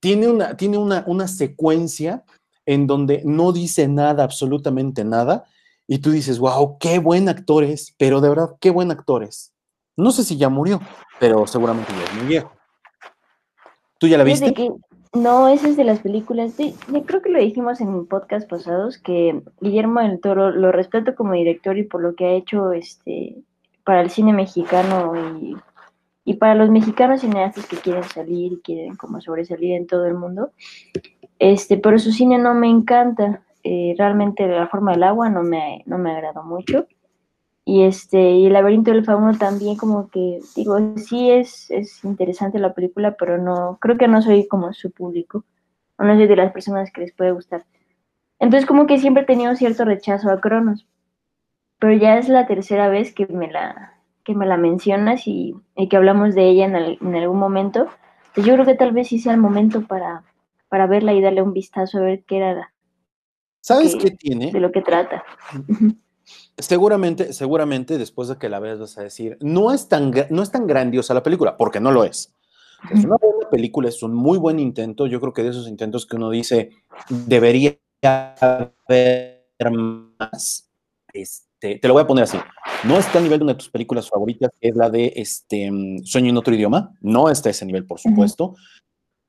tiene 0.00 0.26
una, 0.26 0.56
tiene 0.56 0.76
una, 0.76 1.04
una 1.06 1.28
secuencia 1.28 2.24
en 2.66 2.88
donde 2.88 3.22
no 3.24 3.52
dice 3.52 3.86
nada, 3.86 4.24
absolutamente 4.24 5.04
nada, 5.04 5.44
y 5.86 5.98
tú 5.98 6.10
dices, 6.10 6.40
wow, 6.40 6.78
qué 6.80 6.98
buen 6.98 7.28
actor 7.28 7.62
es, 7.62 7.94
pero 7.96 8.20
de 8.20 8.28
verdad, 8.28 8.56
qué 8.60 8.70
buen 8.70 8.90
actor 8.90 9.22
es. 9.22 9.52
No 9.96 10.10
sé 10.10 10.24
si 10.24 10.36
ya 10.36 10.48
murió, 10.48 10.80
pero 11.20 11.46
seguramente 11.46 11.92
ya 11.92 12.02
es 12.02 12.14
muy 12.14 12.26
viejo. 12.26 12.52
¿Tú 14.00 14.08
ya 14.08 14.18
la 14.18 14.24
viste? 14.24 14.52
No, 15.14 15.48
esa 15.48 15.68
es 15.68 15.76
de 15.76 15.84
las 15.84 16.00
películas. 16.00 16.56
yo 16.58 17.04
creo 17.04 17.22
que 17.22 17.30
lo 17.30 17.38
dijimos 17.38 17.80
en 17.80 18.06
podcast 18.06 18.48
pasados 18.48 18.98
que 18.98 19.42
Guillermo 19.60 20.00
del 20.00 20.20
Toro 20.20 20.50
lo 20.50 20.72
respeto 20.72 21.14
como 21.14 21.34
director 21.34 21.76
y 21.78 21.84
por 21.84 22.02
lo 22.02 22.14
que 22.14 22.26
ha 22.26 22.32
hecho 22.32 22.72
este 22.72 23.36
para 23.84 24.00
el 24.00 24.10
cine 24.10 24.32
mexicano 24.32 25.12
y, 25.40 25.56
y 26.24 26.34
para 26.34 26.54
los 26.54 26.70
mexicanos 26.70 27.20
cineastas 27.20 27.66
que 27.66 27.76
quieren 27.76 28.04
salir 28.04 28.52
y 28.52 28.60
quieren 28.60 28.96
como 28.96 29.20
sobresalir 29.20 29.72
en 29.72 29.86
todo 29.86 30.06
el 30.06 30.14
mundo. 30.14 30.52
Este, 31.38 31.76
pero 31.76 31.98
su 31.98 32.12
cine 32.12 32.38
no 32.38 32.54
me 32.54 32.68
encanta. 32.68 33.42
Eh, 33.64 33.94
realmente 33.98 34.46
la 34.46 34.68
forma 34.68 34.92
del 34.92 35.02
agua 35.02 35.28
no 35.28 35.42
me, 35.42 35.82
no 35.86 35.98
me 35.98 36.12
agradó 36.12 36.42
mucho. 36.44 36.86
Y 37.64 37.84
este, 37.84 38.32
y 38.32 38.46
el 38.46 38.54
laberinto 38.54 38.90
del 38.90 39.04
fauno 39.04 39.38
también 39.38 39.76
como 39.76 40.08
que, 40.08 40.40
digo, 40.56 40.78
sí 40.96 41.30
es, 41.30 41.70
es 41.70 42.02
interesante 42.04 42.58
la 42.58 42.74
película, 42.74 43.14
pero 43.16 43.38
no, 43.38 43.78
creo 43.80 43.96
que 43.96 44.08
no 44.08 44.20
soy 44.20 44.48
como 44.48 44.72
su 44.72 44.90
público, 44.90 45.44
o 45.96 46.04
no 46.04 46.16
soy 46.16 46.26
de 46.26 46.36
las 46.36 46.52
personas 46.52 46.90
que 46.92 47.02
les 47.02 47.12
puede 47.12 47.30
gustar. 47.30 47.64
Entonces 48.40 48.66
como 48.66 48.88
que 48.88 48.98
siempre 48.98 49.22
he 49.22 49.26
tenido 49.26 49.54
cierto 49.54 49.84
rechazo 49.84 50.30
a 50.30 50.40
Cronos, 50.40 50.88
pero 51.78 51.94
ya 51.94 52.18
es 52.18 52.28
la 52.28 52.46
tercera 52.48 52.88
vez 52.88 53.14
que 53.14 53.26
me 53.28 53.50
la, 53.50 53.94
que 54.24 54.34
me 54.34 54.46
la 54.46 54.56
mencionas 54.56 55.26
y, 55.26 55.54
que 55.88 55.96
hablamos 55.96 56.34
de 56.34 56.48
ella 56.48 56.66
en, 56.66 57.14
algún 57.14 57.38
momento. 57.38 57.86
Pues 58.34 58.46
yo 58.46 58.54
creo 58.54 58.66
que 58.66 58.74
tal 58.74 58.92
vez 58.92 59.08
sí 59.08 59.18
sea 59.18 59.34
el 59.34 59.40
momento 59.40 59.82
para, 59.82 60.24
para 60.68 60.86
verla 60.86 61.12
y 61.12 61.20
darle 61.20 61.42
un 61.42 61.52
vistazo 61.52 61.98
a 61.98 62.02
ver 62.02 62.24
qué 62.24 62.38
era. 62.38 62.72
¿Sabes 63.60 63.94
qué 63.94 64.10
tiene? 64.10 64.50
De 64.50 64.58
lo 64.58 64.72
que 64.72 64.82
trata. 64.82 65.24
Seguramente, 66.58 67.32
seguramente 67.32 67.98
después 67.98 68.28
de 68.28 68.36
que 68.36 68.48
la 68.48 68.60
veas 68.60 68.78
vas 68.78 68.98
a 68.98 69.02
decir, 69.02 69.38
no 69.40 69.72
es 69.72 69.88
tan, 69.88 70.12
no 70.30 70.42
es 70.42 70.50
tan 70.50 70.66
grandiosa 70.66 71.14
la 71.14 71.22
película, 71.22 71.56
porque 71.56 71.80
no 71.80 71.90
lo 71.90 72.04
es. 72.04 72.34
Es 72.90 73.04
una 73.04 73.16
buena 73.16 73.48
película, 73.50 73.88
es 73.88 74.02
un 74.02 74.12
muy 74.12 74.38
buen 74.38 74.58
intento. 74.58 75.06
Yo 75.06 75.20
creo 75.20 75.32
que 75.32 75.42
de 75.42 75.50
esos 75.50 75.68
intentos 75.68 76.04
que 76.04 76.16
uno 76.16 76.30
dice, 76.30 76.70
debería 77.08 77.78
haber 78.02 79.46
más. 79.70 80.68
Este, 81.12 81.78
te 81.78 81.88
lo 81.88 81.94
voy 81.94 82.02
a 82.02 82.06
poner 82.06 82.24
así. 82.24 82.38
No 82.84 82.98
está 82.98 83.18
a 83.18 83.22
nivel 83.22 83.38
de 83.38 83.44
una 83.44 83.52
de 83.52 83.58
tus 83.58 83.70
películas 83.70 84.08
favoritas, 84.08 84.50
que 84.60 84.68
es 84.68 84.76
la 84.76 84.90
de 84.90 85.12
este, 85.16 85.70
Sueño 86.04 86.30
en 86.30 86.36
otro 86.36 86.54
idioma. 86.54 86.92
No 87.00 87.30
está 87.30 87.48
a 87.48 87.52
ese 87.52 87.64
nivel, 87.64 87.86
por 87.86 88.00
supuesto 88.00 88.54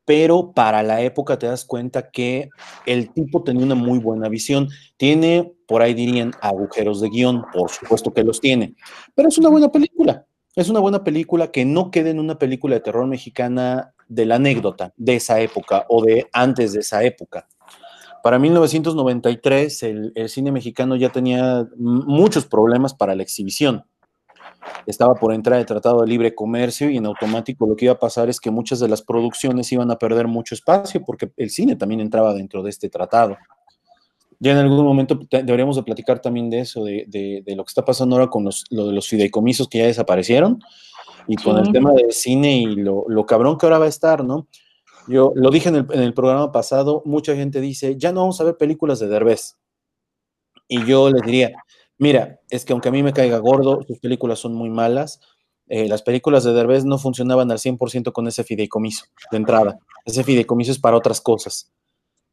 pero 0.06 0.52
para 0.54 0.84
la 0.84 1.02
época 1.02 1.38
te 1.38 1.48
das 1.48 1.66
cuenta 1.66 2.10
que 2.10 2.50
el 2.86 3.12
tipo 3.14 3.44
tenía 3.44 3.66
una 3.66 3.76
muy 3.76 4.00
buena 4.00 4.30
visión. 4.30 4.70
Tiene, 4.98 5.54
por 5.68 5.82
ahí 5.82 5.94
dirían, 5.94 6.34
agujeros 6.42 7.02
de 7.02 7.10
guion, 7.10 7.46
por 7.54 7.70
supuesto 7.70 8.14
que 8.14 8.24
los 8.24 8.42
tiene, 8.42 8.76
pero 9.16 9.30
es 9.30 9.38
una 9.38 9.50
buena 9.50 9.72
película. 9.72 10.26
Es 10.56 10.70
una 10.70 10.80
buena 10.80 11.04
película 11.04 11.52
que 11.52 11.66
no 11.66 11.90
quede 11.90 12.12
en 12.12 12.20
una 12.20 12.38
película 12.38 12.76
de 12.76 12.82
terror 12.82 13.08
mexicana 13.08 13.96
de 14.08 14.28
la 14.28 14.36
anécdota 14.36 14.94
de 14.98 15.16
esa 15.16 15.40
época 15.42 15.86
o 15.90 16.04
de 16.04 16.28
antes 16.32 16.74
de 16.74 16.82
esa 16.82 17.04
época. 17.04 17.48
Para 18.22 18.38
1993 18.38 19.84
el 19.84 20.30
cine 20.30 20.52
mexicano 20.52 20.96
ya 20.96 21.10
tenía 21.10 21.68
muchos 21.76 22.46
problemas 22.46 22.94
para 22.94 23.16
la 23.16 23.24
exhibición 23.24 23.84
estaba 24.86 25.16
por 25.16 25.34
entrar 25.34 25.60
el 25.60 25.66
Tratado 25.66 26.02
de 26.02 26.08
Libre 26.08 26.36
Comercio 26.36 26.90
y 26.90 26.98
en 26.98 27.06
automático 27.06 27.66
lo 27.66 27.76
que 27.76 27.86
iba 27.86 27.94
a 27.94 28.00
pasar 28.00 28.30
es 28.30 28.40
que 28.40 28.52
muchas 28.52 28.80
de 28.80 28.88
las 28.88 29.02
producciones 29.02 29.72
iban 29.72 29.92
a 29.92 29.98
perder 29.98 30.28
mucho 30.28 30.56
espacio 30.56 31.04
porque 31.06 31.32
el 31.38 31.50
cine 31.50 31.76
también 31.76 32.02
entraba 32.02 32.34
dentro 32.34 32.64
de 32.64 32.70
este 32.70 32.90
tratado. 32.90 33.38
Ya 34.40 34.52
en 34.52 34.58
algún 34.58 34.84
momento 34.84 35.20
deberíamos 35.32 35.76
de 35.78 35.84
platicar 35.84 36.20
también 36.20 36.50
de 36.50 36.60
eso, 36.60 36.84
de, 36.84 37.44
lo 37.56 37.64
que 37.64 37.70
está 37.70 37.86
pasando 37.86 38.16
ahora 38.16 38.30
con 38.30 38.44
los, 38.44 38.66
lo 38.70 38.88
de 38.88 38.94
los 38.94 39.08
fideicomisos 39.08 39.70
que 39.70 39.78
ya 39.78 39.86
desaparecieron 39.86 40.60
y 41.28 41.38
con 41.38 41.58
el 41.58 41.72
tema 41.72 41.94
del 41.94 42.12
cine 42.12 42.58
y 42.58 42.76
lo, 42.76 43.26
cabrón 43.26 43.58
que 43.58 43.66
ahora 43.66 43.80
va 43.80 43.86
a 43.86 43.90
estar, 43.90 44.26
¿no? 44.26 44.48
Yo 45.08 45.32
lo 45.36 45.50
dije 45.50 45.70
en 45.70 45.76
el, 45.76 45.88
en 45.92 46.02
el 46.02 46.14
programa 46.14 46.52
pasado, 46.52 47.02
mucha 47.06 47.36
gente 47.36 47.62
dice, 47.62 47.98
ya 47.98 48.12
no 48.12 48.22
vamos 48.22 48.40
a 48.42 48.44
ver 48.44 48.58
películas 48.58 49.00
de 49.00 49.08
Derbez. 49.08 49.58
Y 50.68 50.86
yo 50.86 51.10
les 51.10 51.22
diría, 51.22 51.54
Mira, 52.04 52.42
es 52.50 52.66
que 52.66 52.74
aunque 52.74 52.90
a 52.90 52.92
mí 52.92 53.02
me 53.02 53.14
caiga 53.14 53.38
gordo, 53.38 53.82
sus 53.88 53.98
películas 53.98 54.38
son 54.38 54.54
muy 54.54 54.70
malas. 54.70 55.22
Eh, 55.70 55.88
las 55.88 56.02
películas 56.02 56.44
de 56.44 56.52
Derbez 56.52 56.84
no 56.84 56.98
funcionaban 56.98 57.50
al 57.50 57.60
100% 57.60 58.12
con 58.12 58.28
ese 58.28 58.44
fideicomiso 58.44 59.06
de 59.32 59.38
entrada. 59.38 59.80
Ese 60.04 60.26
fideicomiso 60.26 60.74
es 60.74 60.80
para 60.80 60.98
otras 60.98 61.22
cosas. 61.22 61.72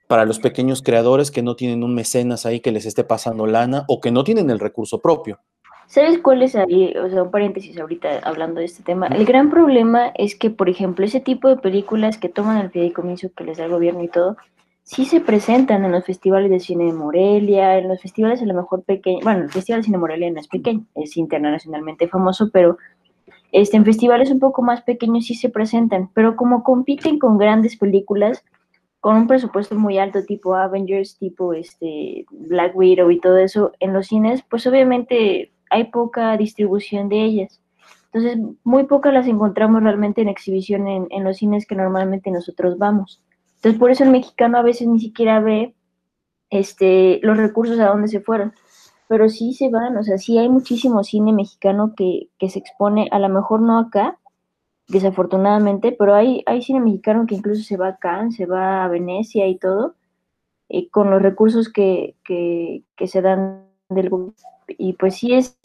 Para 0.08 0.24
los 0.24 0.40
pequeños 0.40 0.82
creadores 0.82 1.30
que 1.30 1.44
no 1.44 1.54
tienen 1.54 1.84
un 1.84 1.94
mecenas 1.94 2.46
ahí 2.46 2.58
que 2.58 2.72
les 2.72 2.84
esté 2.84 3.04
pasando 3.04 3.46
lana 3.46 3.84
o 3.86 4.00
que 4.00 4.10
no 4.10 4.24
tienen 4.24 4.50
el 4.50 4.58
recurso 4.58 4.98
propio. 4.98 5.38
¿Sabes 5.86 6.18
cuál 6.18 6.42
es 6.42 6.56
ahí? 6.56 6.92
O 6.96 7.08
sea, 7.08 7.22
un 7.22 7.30
paréntesis 7.30 7.78
ahorita 7.78 8.18
hablando 8.24 8.58
de 8.58 8.66
este 8.66 8.82
tema. 8.82 9.06
El 9.06 9.24
gran 9.24 9.50
problema 9.50 10.08
es 10.16 10.34
que, 10.34 10.50
por 10.50 10.68
ejemplo, 10.68 11.04
ese 11.04 11.20
tipo 11.20 11.48
de 11.48 11.58
películas 11.58 12.18
que 12.18 12.28
toman 12.28 12.58
el 12.58 12.70
fideicomiso 12.70 13.30
que 13.36 13.44
les 13.44 13.58
da 13.58 13.66
el 13.66 13.70
gobierno 13.70 14.02
y 14.02 14.08
todo, 14.08 14.36
sí 14.90 15.04
se 15.04 15.20
presentan 15.20 15.84
en 15.84 15.92
los 15.92 16.04
festivales 16.04 16.50
de 16.50 16.58
cine 16.58 16.86
de 16.86 16.92
Morelia, 16.92 17.78
en 17.78 17.86
los 17.86 18.02
festivales 18.02 18.42
a 18.42 18.44
lo 18.44 18.54
mejor 18.54 18.82
pequeños, 18.82 19.22
bueno, 19.22 19.44
el 19.44 19.50
Festival 19.50 19.80
de 19.80 19.84
Cine 19.84 19.96
de 19.96 20.00
Morelia 20.00 20.30
no 20.32 20.40
es 20.40 20.48
pequeño, 20.48 20.84
es 20.96 21.16
internacionalmente 21.16 22.08
famoso, 22.08 22.50
pero 22.52 22.76
este, 23.52 23.76
en 23.76 23.84
festivales 23.84 24.32
un 24.32 24.40
poco 24.40 24.62
más 24.62 24.82
pequeños 24.82 25.26
sí 25.26 25.36
se 25.36 25.48
presentan, 25.48 26.10
pero 26.12 26.34
como 26.34 26.64
compiten 26.64 27.20
con 27.20 27.38
grandes 27.38 27.76
películas, 27.76 28.44
con 28.98 29.14
un 29.14 29.28
presupuesto 29.28 29.76
muy 29.76 29.96
alto, 29.98 30.24
tipo 30.24 30.56
Avengers, 30.56 31.16
tipo 31.18 31.54
este, 31.54 32.26
Black 32.32 32.74
Widow 32.74 33.12
y 33.12 33.20
todo 33.20 33.38
eso, 33.38 33.70
en 33.78 33.92
los 33.92 34.08
cines, 34.08 34.42
pues 34.50 34.66
obviamente 34.66 35.52
hay 35.70 35.84
poca 35.84 36.36
distribución 36.36 37.08
de 37.08 37.22
ellas. 37.22 37.60
Entonces, 38.12 38.40
muy 38.64 38.84
pocas 38.84 39.14
las 39.14 39.28
encontramos 39.28 39.84
realmente 39.84 40.20
en 40.20 40.28
exhibición 40.28 40.88
en, 40.88 41.06
en 41.10 41.22
los 41.22 41.36
cines 41.36 41.64
que 41.64 41.76
normalmente 41.76 42.32
nosotros 42.32 42.76
vamos. 42.76 43.22
Entonces, 43.60 43.78
por 43.78 43.90
eso 43.90 44.04
el 44.04 44.10
mexicano 44.10 44.56
a 44.56 44.62
veces 44.62 44.88
ni 44.88 44.98
siquiera 44.98 45.38
ve 45.38 45.74
este, 46.48 47.20
los 47.22 47.36
recursos 47.36 47.78
a 47.78 47.88
dónde 47.88 48.08
se 48.08 48.20
fueron. 48.20 48.54
Pero 49.06 49.28
sí 49.28 49.52
se 49.52 49.68
van, 49.68 49.98
o 49.98 50.02
sea, 50.02 50.16
sí 50.16 50.38
hay 50.38 50.48
muchísimo 50.48 51.04
cine 51.04 51.34
mexicano 51.34 51.92
que, 51.94 52.30
se 52.48 52.58
expone, 52.58 53.08
a 53.10 53.18
lo 53.18 53.28
mejor 53.28 53.60
no 53.60 53.78
acá, 53.78 54.18
desafortunadamente, 54.88 55.92
pero 55.92 56.14
hay, 56.14 56.42
hay 56.46 56.62
cine 56.62 56.80
mexicano 56.80 57.26
que 57.26 57.34
incluso 57.34 57.62
se 57.62 57.76
va 57.76 57.98
a 58.00 58.30
se 58.30 58.46
va 58.46 58.84
a 58.84 58.88
Venecia 58.88 59.46
y 59.46 59.58
todo, 59.58 59.94
eh, 60.70 60.88
con 60.88 61.10
los 61.10 61.20
recursos 61.20 61.70
que, 61.70 62.16
que, 62.24 62.82
que 62.96 63.08
se 63.08 63.20
dan 63.20 63.66
del 63.90 64.08
gobierno. 64.08 64.34
Y 64.68 64.94
pues 64.94 65.16
sí 65.16 65.34
es, 65.34 65.58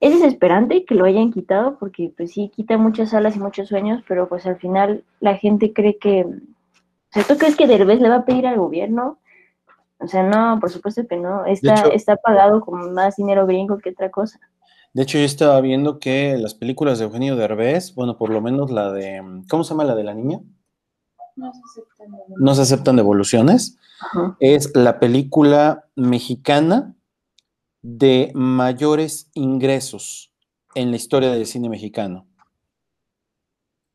es 0.00 0.12
desesperante 0.12 0.84
que 0.84 0.94
lo 0.94 1.06
hayan 1.06 1.32
quitado, 1.32 1.78
porque 1.78 2.12
pues 2.14 2.32
sí 2.32 2.50
quita 2.54 2.76
muchas 2.76 3.10
salas 3.10 3.34
y 3.36 3.40
muchos 3.40 3.68
sueños, 3.68 4.02
pero 4.06 4.28
pues 4.28 4.44
al 4.44 4.58
final 4.58 5.04
la 5.20 5.36
gente 5.36 5.72
cree 5.72 5.96
que, 5.96 6.26
o 7.10 7.12
sea, 7.12 7.24
¿tú 7.24 7.38
crees 7.38 7.56
que 7.56 7.66
Derbez 7.66 8.00
le 8.00 8.08
va 8.08 8.16
a 8.16 8.24
pedir 8.24 8.46
al 8.46 8.58
gobierno? 8.58 9.18
O 9.98 10.06
sea, 10.06 10.22
no, 10.22 10.60
por 10.60 10.70
supuesto 10.70 11.06
que 11.06 11.16
no. 11.16 11.46
Está, 11.46 11.74
está 11.88 12.16
pagado 12.16 12.60
con 12.60 12.92
más 12.92 13.16
dinero 13.16 13.46
gringo 13.46 13.78
que 13.78 13.90
otra 13.90 14.10
cosa. 14.10 14.38
De 14.92 15.02
hecho, 15.02 15.18
yo 15.18 15.24
estaba 15.24 15.60
viendo 15.60 15.98
que 15.98 16.36
las 16.38 16.54
películas 16.54 16.98
de 16.98 17.06
Eugenio 17.06 17.36
Derbez, 17.36 17.94
bueno, 17.94 18.16
por 18.16 18.30
lo 18.30 18.40
menos 18.40 18.70
la 18.70 18.92
de, 18.92 19.22
¿cómo 19.48 19.64
se 19.64 19.70
llama 19.70 19.84
la 19.84 19.94
de 19.94 20.04
la 20.04 20.14
niña? 20.14 20.40
No 21.36 21.52
se 21.52 21.60
aceptan 21.62 22.10
devoluciones. 22.10 22.40
No 22.40 22.54
se 22.54 22.62
aceptan 22.62 22.96
devoluciones. 22.96 23.78
Es 24.40 24.76
la 24.76 24.98
película 25.00 25.86
mexicana 25.96 26.94
de 27.82 28.32
mayores 28.34 29.30
ingresos 29.34 30.32
en 30.74 30.90
la 30.90 30.96
historia 30.96 31.30
del 31.30 31.46
cine 31.46 31.68
mexicano. 31.68 32.27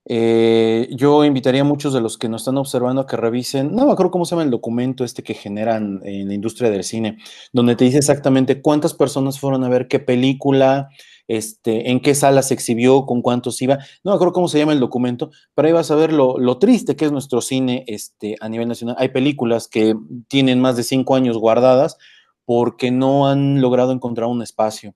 Eh, 0.05 0.89
yo 0.91 1.23
invitaría 1.23 1.61
a 1.61 1.65
muchos 1.65 1.93
de 1.93 2.01
los 2.01 2.17
que 2.17 2.27
nos 2.27 2.41
están 2.41 2.57
observando 2.57 3.01
a 3.01 3.07
que 3.07 3.15
revisen, 3.15 3.73
no 3.73 3.85
me 3.85 3.93
acuerdo 3.93 4.11
cómo 4.11 4.25
se 4.25 4.31
llama 4.31 4.43
el 4.43 4.51
documento 4.51 5.05
este 5.05 5.23
que 5.23 5.33
generan 5.33 6.01
en 6.03 6.27
la 6.27 6.33
industria 6.33 6.69
del 6.69 6.83
cine, 6.83 7.19
donde 7.53 7.77
te 7.77 7.85
dice 7.85 7.99
exactamente 7.99 8.61
cuántas 8.61 8.93
personas 8.93 9.39
fueron 9.39 9.63
a 9.63 9.69
ver 9.69 9.87
qué 9.87 9.99
película, 9.99 10.89
este, 11.27 11.89
en 11.89 12.01
qué 12.01 12.15
sala 12.15 12.41
se 12.41 12.53
exhibió, 12.53 13.05
con 13.05 13.21
cuántos 13.21 13.61
iba. 13.61 13.77
No 14.03 14.11
me 14.11 14.15
acuerdo 14.15 14.33
cómo 14.33 14.47
se 14.49 14.59
llama 14.59 14.73
el 14.73 14.79
documento, 14.79 15.31
pero 15.55 15.67
ahí 15.67 15.73
vas 15.73 15.89
a 15.91 15.95
ver 15.95 16.11
lo, 16.11 16.57
triste 16.57 16.95
que 16.95 17.05
es 17.05 17.11
nuestro 17.11 17.41
cine 17.41 17.85
este, 17.87 18.35
a 18.41 18.49
nivel 18.49 18.67
nacional. 18.67 18.95
Hay 18.99 19.09
películas 19.09 19.67
que 19.67 19.95
tienen 20.27 20.59
más 20.59 20.75
de 20.75 20.83
cinco 20.83 21.15
años 21.15 21.37
guardadas 21.37 21.97
porque 22.45 22.91
no 22.91 23.29
han 23.29 23.61
logrado 23.61 23.93
encontrar 23.93 24.27
un 24.27 24.41
espacio 24.41 24.93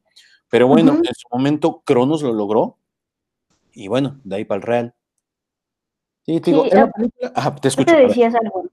Pero 0.50 0.68
bueno, 0.68 0.96
en 0.96 1.16
su 1.16 1.28
momento 1.32 1.82
Cronos 1.86 2.22
lo 2.22 2.34
logró. 2.34 2.78
Y 3.78 3.90
bueno, 3.90 4.20
de 4.24 4.38
ahí 4.38 4.44
para 4.44 4.58
el 4.58 4.64
Real. 4.64 4.96
Sí, 6.26 6.42
te 6.42 6.50
digo, 6.50 6.66
Sí, 6.66 6.72
ah. 6.76 6.92
Ajá, 7.36 7.56
te 7.56 7.68
escucho. 7.68 7.94
te 7.94 8.08
decías 8.08 8.34
algo, 8.34 8.66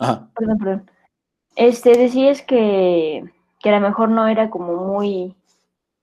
Ajá. 0.00 0.28
perdón, 0.34 0.58
perdón. 0.58 0.90
Este, 1.54 1.96
decías 1.96 2.42
que, 2.42 3.24
que 3.60 3.70
a 3.70 3.78
lo 3.78 3.86
mejor 3.86 4.08
no 4.08 4.26
era 4.26 4.50
como 4.50 4.74
muy, 4.74 5.36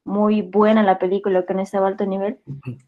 muy 0.06 0.44
buena 0.44 0.82
la 0.82 0.98
película, 0.98 1.46
que 1.46 1.54
no 1.54 1.62
estaba 1.62 1.88
a 1.88 1.90
alto 1.90 2.06
nivel, 2.06 2.40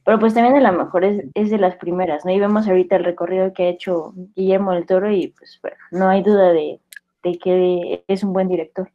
pero 0.05 0.17
pues 0.17 0.33
también 0.33 0.55
a 0.55 0.71
lo 0.71 0.77
mejor 0.77 1.03
es, 1.03 1.25
es 1.33 1.49
de 1.49 1.57
las 1.57 1.75
primeras, 1.75 2.23
¿no? 2.23 2.31
Y 2.31 2.39
vemos 2.39 2.65
ahorita 2.65 2.95
el 2.95 3.03
recorrido 3.03 3.51
que 3.51 3.63
ha 3.63 3.69
hecho 3.69 4.13
Guillermo 4.37 4.71
del 4.71 4.85
Toro 4.85 5.11
y 5.11 5.27
pues 5.27 5.59
bueno, 5.61 5.75
no 5.91 6.07
hay 6.07 6.23
duda 6.23 6.53
de, 6.53 6.79
de 7.21 7.37
que 7.37 8.05
es 8.07 8.23
un 8.23 8.31
buen 8.31 8.47
director. 8.47 8.89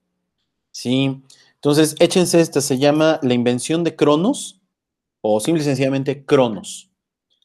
Sí. 0.71 1.23
Entonces, 1.57 1.95
échense 2.01 2.41
esta, 2.41 2.63
se 2.63 2.79
llama 2.79 3.19
La 3.21 3.35
invención 3.35 3.85
de 3.85 3.97
Cronos, 3.97 4.58
o 5.21 5.41
simple 5.41 5.63
y 5.63 5.65
sencillamente 5.65 6.25
Cronos. 6.25 6.91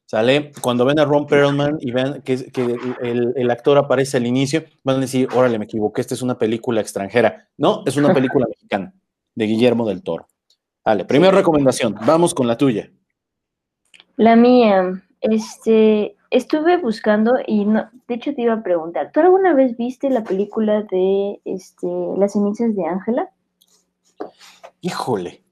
¿Sale? 0.06 0.52
Cuando 0.62 0.86
ven 0.86 1.00
a 1.00 1.06
Ron 1.06 1.26
Perlman 1.26 1.78
y 1.80 1.92
vean 1.92 2.22
que, 2.22 2.52
que 2.52 2.78
el, 3.02 3.34
el, 3.36 3.52
actor 3.52 3.80
aparece 3.80 4.18
al 4.18 4.28
inicio, 4.28 4.64
van 4.84 4.98
a 4.98 5.00
decir, 5.00 5.28
órale, 5.34 5.58
me 5.58 5.66
equivoqué, 5.66 6.02
esta 6.02 6.14
es 6.14 6.22
una 6.22 6.38
película 6.38 6.82
extranjera. 6.82 7.48
No, 7.58 7.82
es 7.86 7.98
una 7.98 8.14
película 8.14 8.46
mexicana, 8.48 8.94
de 9.34 9.46
Guillermo 9.46 9.88
del 9.88 10.04
Toro. 10.04 10.28
Vale, 10.86 11.06
primera 11.06 11.32
recomendación, 11.32 11.96
vamos 12.06 12.36
con 12.36 12.46
la 12.46 12.58
tuya. 12.58 12.92
La 14.18 14.36
mía, 14.36 15.02
este, 15.22 16.16
estuve 16.30 16.78
buscando 16.78 17.36
y 17.48 17.66
no, 17.66 17.90
de 18.08 18.16
hecho 18.16 18.36
te 18.36 18.42
iba 18.42 18.54
a 18.54 18.64
preguntar, 18.64 19.12
¿tú 19.14 19.22
alguna 19.22 19.54
vez 19.54 19.78
viste 19.78 20.10
la 20.10 20.24
película 20.24 20.84
de 20.84 21.40
este, 21.46 21.88
Las 22.18 22.34
cenizas 22.34 22.76
de 22.76 22.86
Ángela? 22.86 23.30
Híjole. 24.82 25.43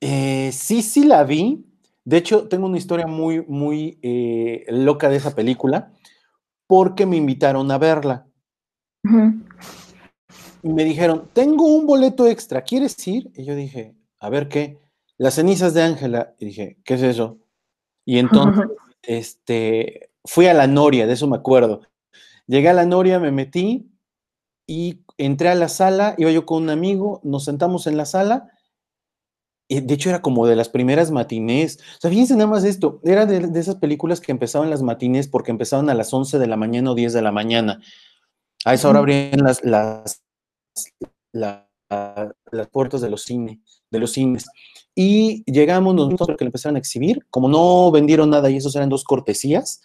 Eh, 0.00 0.50
sí, 0.52 0.82
sí 0.82 1.04
la 1.04 1.24
vi. 1.24 1.64
De 2.04 2.18
hecho, 2.18 2.48
tengo 2.48 2.66
una 2.66 2.78
historia 2.78 3.06
muy, 3.06 3.44
muy 3.46 3.98
eh, 4.02 4.64
loca 4.68 5.08
de 5.08 5.16
esa 5.16 5.34
película 5.34 5.92
porque 6.66 7.06
me 7.06 7.16
invitaron 7.16 7.70
a 7.70 7.78
verla. 7.78 8.26
Uh 9.04 9.08
-huh. 9.08 9.42
Y 10.62 10.72
me 10.72 10.84
dijeron, 10.84 11.30
tengo 11.32 11.66
un 11.66 11.86
boleto 11.86 12.26
extra, 12.26 12.62
¿quieres 12.62 13.06
ir? 13.06 13.30
Y 13.34 13.44
yo 13.44 13.54
dije, 13.54 13.94
a 14.20 14.28
ver 14.30 14.48
qué. 14.48 14.80
Las 15.18 15.34
cenizas 15.34 15.74
de 15.74 15.82
Ángela. 15.82 16.34
Y 16.38 16.46
dije, 16.46 16.78
¿qué 16.84 16.94
es 16.94 17.02
eso? 17.02 17.38
Y 18.04 18.18
entonces, 18.18 18.64
uh 18.64 18.68
-huh. 18.68 18.76
este, 19.02 20.10
fui 20.24 20.46
a 20.46 20.54
la 20.54 20.66
Noria, 20.66 21.06
de 21.06 21.14
eso 21.14 21.26
me 21.26 21.36
acuerdo. 21.36 21.82
Llegué 22.46 22.68
a 22.68 22.74
la 22.74 22.84
Noria, 22.84 23.18
me 23.18 23.32
metí 23.32 23.90
y 24.66 25.04
entré 25.18 25.48
a 25.48 25.54
la 25.54 25.68
sala, 25.68 26.14
iba 26.18 26.30
yo 26.30 26.46
con 26.46 26.64
un 26.64 26.70
amigo, 26.70 27.20
nos 27.24 27.44
sentamos 27.44 27.86
en 27.86 27.96
la 27.96 28.04
sala 28.06 28.50
de 29.68 29.94
hecho 29.94 30.10
era 30.10 30.22
como 30.22 30.46
de 30.46 30.56
las 30.56 30.68
primeras 30.68 31.10
matinés. 31.10 31.78
O 31.96 32.00
sea, 32.00 32.10
fíjense 32.10 32.34
nada 32.34 32.46
más 32.46 32.64
esto, 32.64 33.00
era 33.04 33.26
de, 33.26 33.48
de, 33.48 33.60
esas 33.60 33.76
películas 33.76 34.20
que 34.20 34.32
empezaban 34.32 34.70
las 34.70 34.82
matinés 34.82 35.28
porque 35.28 35.50
empezaban 35.50 35.90
a 35.90 35.94
las 35.94 36.12
11 36.12 36.38
de 36.38 36.46
la 36.46 36.56
mañana 36.56 36.92
o 36.92 36.94
10 36.94 37.12
de 37.12 37.22
la 37.22 37.32
mañana. 37.32 37.80
A 38.64 38.74
esa 38.74 38.88
hora 38.88 39.00
abrían 39.00 39.40
las, 39.42 39.64
las, 39.64 40.22
la, 41.32 41.68
las 42.50 42.68
puertas 42.68 43.00
de 43.00 43.10
los, 43.10 43.22
cine, 43.22 43.60
de 43.90 43.98
los 43.98 44.12
cines. 44.12 44.46
Y 44.94 45.44
llegamos, 45.50 45.94
nos 45.94 46.08
vimos 46.08 46.26
porque 46.26 46.44
empezaron 46.44 46.76
a 46.76 46.78
exhibir. 46.78 47.26
Como 47.30 47.48
no 47.48 47.90
vendieron 47.90 48.30
nada 48.30 48.50
y 48.50 48.56
esos 48.56 48.74
eran 48.76 48.88
dos 48.88 49.04
cortesías, 49.04 49.82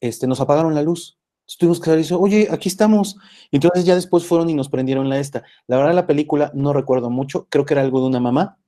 este, 0.00 0.26
nos 0.26 0.40
apagaron 0.40 0.74
la 0.74 0.82
luz. 0.82 1.18
Entonces 1.42 1.58
tuvimos 1.58 1.80
que 1.80 1.90
salir 1.90 2.06
y 2.10 2.14
oye, 2.14 2.48
aquí 2.50 2.68
estamos. 2.68 3.16
Y 3.50 3.56
entonces 3.56 3.84
ya 3.84 3.94
después 3.94 4.24
fueron 4.24 4.48
y 4.48 4.54
nos 4.54 4.68
prendieron 4.68 5.08
la 5.08 5.18
esta. 5.18 5.42
La 5.66 5.76
verdad, 5.76 5.94
la 5.94 6.06
película 6.06 6.50
no 6.54 6.72
recuerdo 6.72 7.10
mucho. 7.10 7.46
Creo 7.50 7.64
que 7.64 7.74
era 7.74 7.82
algo 7.82 8.00
de 8.00 8.06
una 8.06 8.20
mamá 8.20 8.58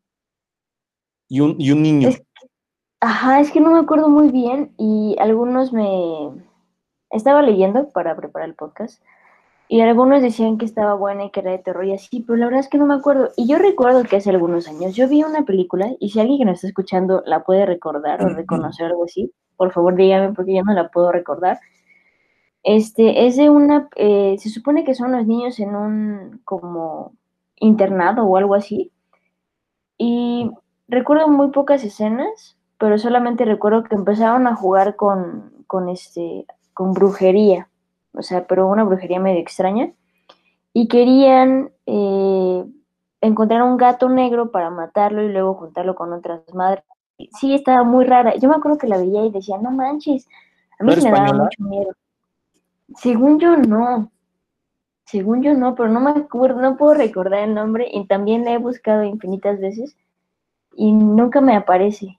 y 1.29 1.41
un, 1.41 1.57
y 1.59 1.73
un 1.73 1.83
niño. 1.83 2.09
Es 2.09 2.19
que, 2.19 2.25
ajá, 3.01 3.41
es 3.41 3.51
que 3.51 3.61
no 3.61 3.71
me 3.73 3.81
acuerdo 3.81 4.09
muy 4.09 4.31
bien 4.31 4.75
y 4.79 5.17
algunos 5.19 5.73
me... 5.73 6.45
Estaba 7.11 7.41
leyendo 7.41 7.91
para 7.91 8.17
preparar 8.17 8.49
el 8.49 8.55
podcast 8.55 9.01
y 9.69 9.81
algunos 9.81 10.23
decían 10.23 10.59
que 10.59 10.65
estaba 10.65 10.95
buena 10.95 11.25
y 11.25 11.31
que 11.31 11.41
era 11.41 11.51
de 11.51 11.59
terror 11.59 11.85
y 11.85 11.93
así, 11.93 12.21
pero 12.21 12.37
la 12.37 12.47
verdad 12.47 12.61
es 12.61 12.69
que 12.69 12.79
no 12.79 12.87
me 12.87 12.95
acuerdo. 12.95 13.31
Y 13.37 13.49
yo 13.49 13.59
recuerdo 13.59 14.05
que 14.05 14.17
hace 14.17 14.31
algunos 14.31 14.69
años 14.69 14.95
yo 14.95 15.09
vi 15.09 15.25
una 15.25 15.45
película 15.45 15.93
y 15.99 16.11
si 16.11 16.21
alguien 16.21 16.39
que 16.39 16.45
nos 16.45 16.55
está 16.57 16.69
escuchando 16.69 17.23
la 17.27 17.43
puede 17.43 17.67
recordar 17.67 18.25
o 18.25 18.29
reconocer 18.29 18.87
algo 18.87 19.05
así, 19.05 19.33
por 19.57 19.73
favor 19.73 19.97
dígame 19.97 20.33
porque 20.35 20.55
yo 20.55 20.63
no 20.63 20.73
la 20.73 20.89
puedo 20.91 21.11
recordar. 21.11 21.59
Este, 22.63 23.27
es 23.27 23.37
de 23.37 23.51
una, 23.51 23.89
eh, 23.97 24.37
se 24.39 24.51
supone 24.51 24.85
que 24.85 24.95
son 24.95 25.13
los 25.13 25.27
niños 25.27 25.59
en 25.61 25.75
un 25.75 26.41
como 26.45 27.15
internado 27.57 28.25
o 28.25 28.37
algo 28.37 28.55
así. 28.55 28.93
Y 29.99 30.51
recuerdo 30.89 31.29
muy 31.29 31.51
pocas 31.51 31.83
escenas, 31.85 32.57
pero 32.79 32.99
solamente 32.99 33.45
recuerdo 33.45 33.85
que 33.85 33.95
empezaron 33.95 34.47
a 34.47 34.55
jugar 34.55 34.97
con, 34.97 35.53
con, 35.67 35.89
este, 35.89 36.47
con 36.75 36.93
brujería, 36.93 37.69
o 38.13 38.23
sea, 38.23 38.47
pero 38.47 38.67
una 38.67 38.85
brujería 38.85 39.21
medio 39.21 39.41
extraña, 39.41 39.93
y 40.73 40.89
querían 40.89 41.71
eh, 41.87 42.65
encontrar 43.21 43.63
un 43.63 43.77
gato 43.77 44.09
negro 44.09 44.51
para 44.51 44.71
matarlo 44.71 45.23
y 45.23 45.33
luego 45.33 45.55
juntarlo 45.55 45.95
con 45.95 46.13
otras 46.13 46.43
madres. 46.55 46.85
Sí, 47.41 47.55
estaba 47.55 47.83
muy 47.83 48.05
rara. 48.05 48.37
Yo 48.37 48.49
me 48.49 48.57
acuerdo 48.57 48.77
que 48.77 48.87
la 48.87 48.99
veía 48.99 49.25
y 49.25 49.31
decía, 49.31 49.57
no 49.57 49.71
manches, 49.71 50.29
a 50.79 50.85
mí 50.85 50.91
¿No 50.91 50.97
me 50.97 50.99
española? 50.99 51.33
daba 51.33 51.45
mucho 51.45 51.63
miedo. 51.63 51.93
Según 52.97 53.41
yo, 53.41 53.57
no. 53.57 54.11
Según 55.07 55.43
yo, 55.43 55.55
no, 55.55 55.75
pero 55.75 55.89
no 55.89 56.01
me 56.01 56.11
acuerdo, 56.11 56.61
no 56.61 56.77
puedo 56.77 56.95
recordar 56.95 57.41
el 57.41 57.55
nombre 57.55 57.89
y 57.91 58.07
también 58.07 58.45
la 58.45 58.53
he 58.53 58.59
buscado 58.59 59.03
infinitas 59.05 59.59
veces 59.61 59.97
y 60.77 60.93
nunca 60.93 61.41
me 61.41 61.57
aparece. 61.57 62.19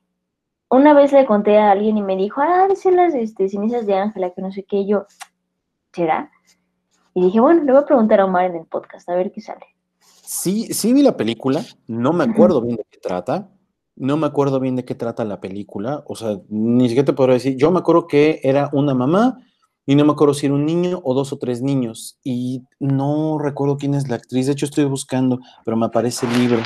Una 0.70 0.94
vez 0.94 1.14
le 1.14 1.26
conté 1.26 1.58
a 1.58 1.72
alguien 1.72 1.98
y 1.98 2.02
me 2.02 2.18
dijo, 2.18 2.42
ah, 2.42 2.68
son 2.76 2.98
las 2.98 3.14
este, 3.14 3.48
cenizas 3.48 3.86
de 3.86 3.96
Ángela, 3.96 4.32
que 4.32 4.42
no 4.42 4.52
sé 4.52 4.64
qué, 4.64 4.78
y 4.78 4.88
yo, 4.88 5.06
¿será? 5.94 6.30
Y 7.14 7.24
dije, 7.24 7.40
bueno, 7.40 7.64
le 7.64 7.72
voy 7.72 7.82
a 7.82 7.86
preguntar 7.86 8.20
a 8.20 8.26
Omar 8.26 8.46
en 8.46 8.58
el 8.58 8.66
podcast, 8.66 9.08
a 9.10 9.16
ver 9.16 9.32
qué 9.32 9.42
sale. 9.42 9.66
Sí, 10.00 10.74
sí 10.74 10.92
vi 10.92 11.04
la 11.04 11.16
película, 11.16 11.64
no 11.88 12.12
me 12.12 12.26
acuerdo 12.26 12.62
bien 12.62 12.76
de 12.76 12.86
qué 12.90 13.00
trata, 13.00 13.50
no 13.96 14.18
me 14.18 14.28
acuerdo 14.28 14.60
bien 14.60 14.76
de 14.76 14.84
qué 14.84 14.94
trata 14.94 15.24
la 15.24 15.40
película, 15.40 16.04
o 16.06 16.16
sea, 16.16 16.40
ni 16.50 16.90
siquiera 16.90 17.06
te 17.06 17.14
podré 17.14 17.34
decir, 17.34 17.56
yo 17.56 17.72
me 17.72 17.80
acuerdo 17.80 18.08
que 18.08 18.42
era 18.44 18.70
una 18.74 18.94
mamá 18.94 19.38
y 19.86 19.96
no 19.96 20.04
me 20.04 20.12
acuerdo 20.12 20.34
si 20.34 20.48
era 20.48 20.56
un 20.56 20.66
niño 20.66 21.00
o 21.04 21.14
dos 21.14 21.32
o 21.32 21.38
tres 21.38 21.62
niños, 21.62 22.20
y 22.24 22.66
no 22.78 23.40
recuerdo 23.40 23.78
quién 23.78 23.94
es 23.94 24.10
la 24.10 24.18
actriz, 24.18 24.48
de 24.48 24.52
hecho 24.52 24.66
estoy 24.66 24.84
buscando, 24.84 25.40
pero 25.64 25.78
me 25.78 25.86
aparece 25.86 26.26
el 26.26 26.38
libro. 26.38 26.62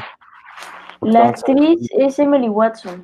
La 1.02 1.30
actriz 1.30 1.90
es 1.98 2.20
Emily 2.20 2.48
Watson. 2.48 3.04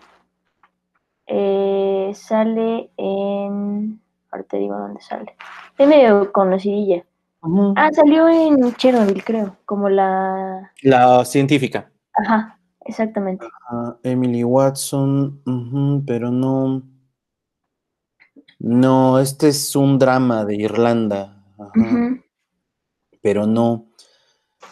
Eh, 1.25 2.12
sale 2.13 2.91
en. 2.95 3.99
Ahorita 4.31 4.49
te 4.49 4.57
digo 4.57 4.77
dónde 4.77 5.01
sale. 5.01 5.36
Es 5.77 5.88
medio 5.88 6.31
conocidilla. 6.31 7.03
Uh 7.41 7.49
-huh. 7.49 7.73
Ah, 7.75 7.89
salió 7.91 8.29
en 8.29 8.73
Chernobyl, 8.75 9.23
creo. 9.23 9.57
Como 9.65 9.89
la. 9.89 10.71
La 10.83 11.25
científica. 11.25 11.89
Ajá, 12.13 12.60
exactamente. 12.86 13.47
Uh, 13.71 13.93
Emily 14.03 14.43
Watson, 14.43 15.41
uh 15.45 15.51
-huh, 15.51 16.03
pero 16.05 16.31
no. 16.31 16.83
No, 18.60 19.19
este 19.19 19.49
es 19.49 19.75
un 19.75 19.97
drama 19.97 20.45
de 20.45 20.55
Irlanda. 20.55 21.43
Ajá. 21.57 22.17
Pero 23.21 23.45
no. 23.47 23.86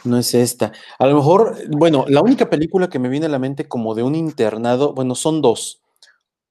No 0.05 0.17
es 0.17 0.33
esta. 0.33 0.71
A 0.99 1.07
lo 1.07 1.15
mejor, 1.15 1.57
bueno, 1.69 2.05
la 2.07 2.21
única 2.21 2.49
película 2.49 2.89
que 2.89 2.99
me 2.99 3.09
viene 3.09 3.25
a 3.25 3.29
la 3.29 3.39
mente 3.39 3.67
como 3.67 3.95
de 3.95 4.03
un 4.03 4.15
internado, 4.15 4.93
bueno, 4.93 5.15
son 5.15 5.41
dos. 5.41 5.81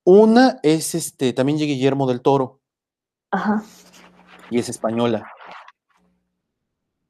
Una 0.05 0.59
es 0.63 0.95
este, 0.95 1.33
también 1.33 1.59
Guillermo 1.59 2.07
del 2.07 2.21
Toro. 2.21 2.61
Ajá. 3.31 3.63
Y 4.51 4.59
es 4.59 4.69
española. 4.69 5.27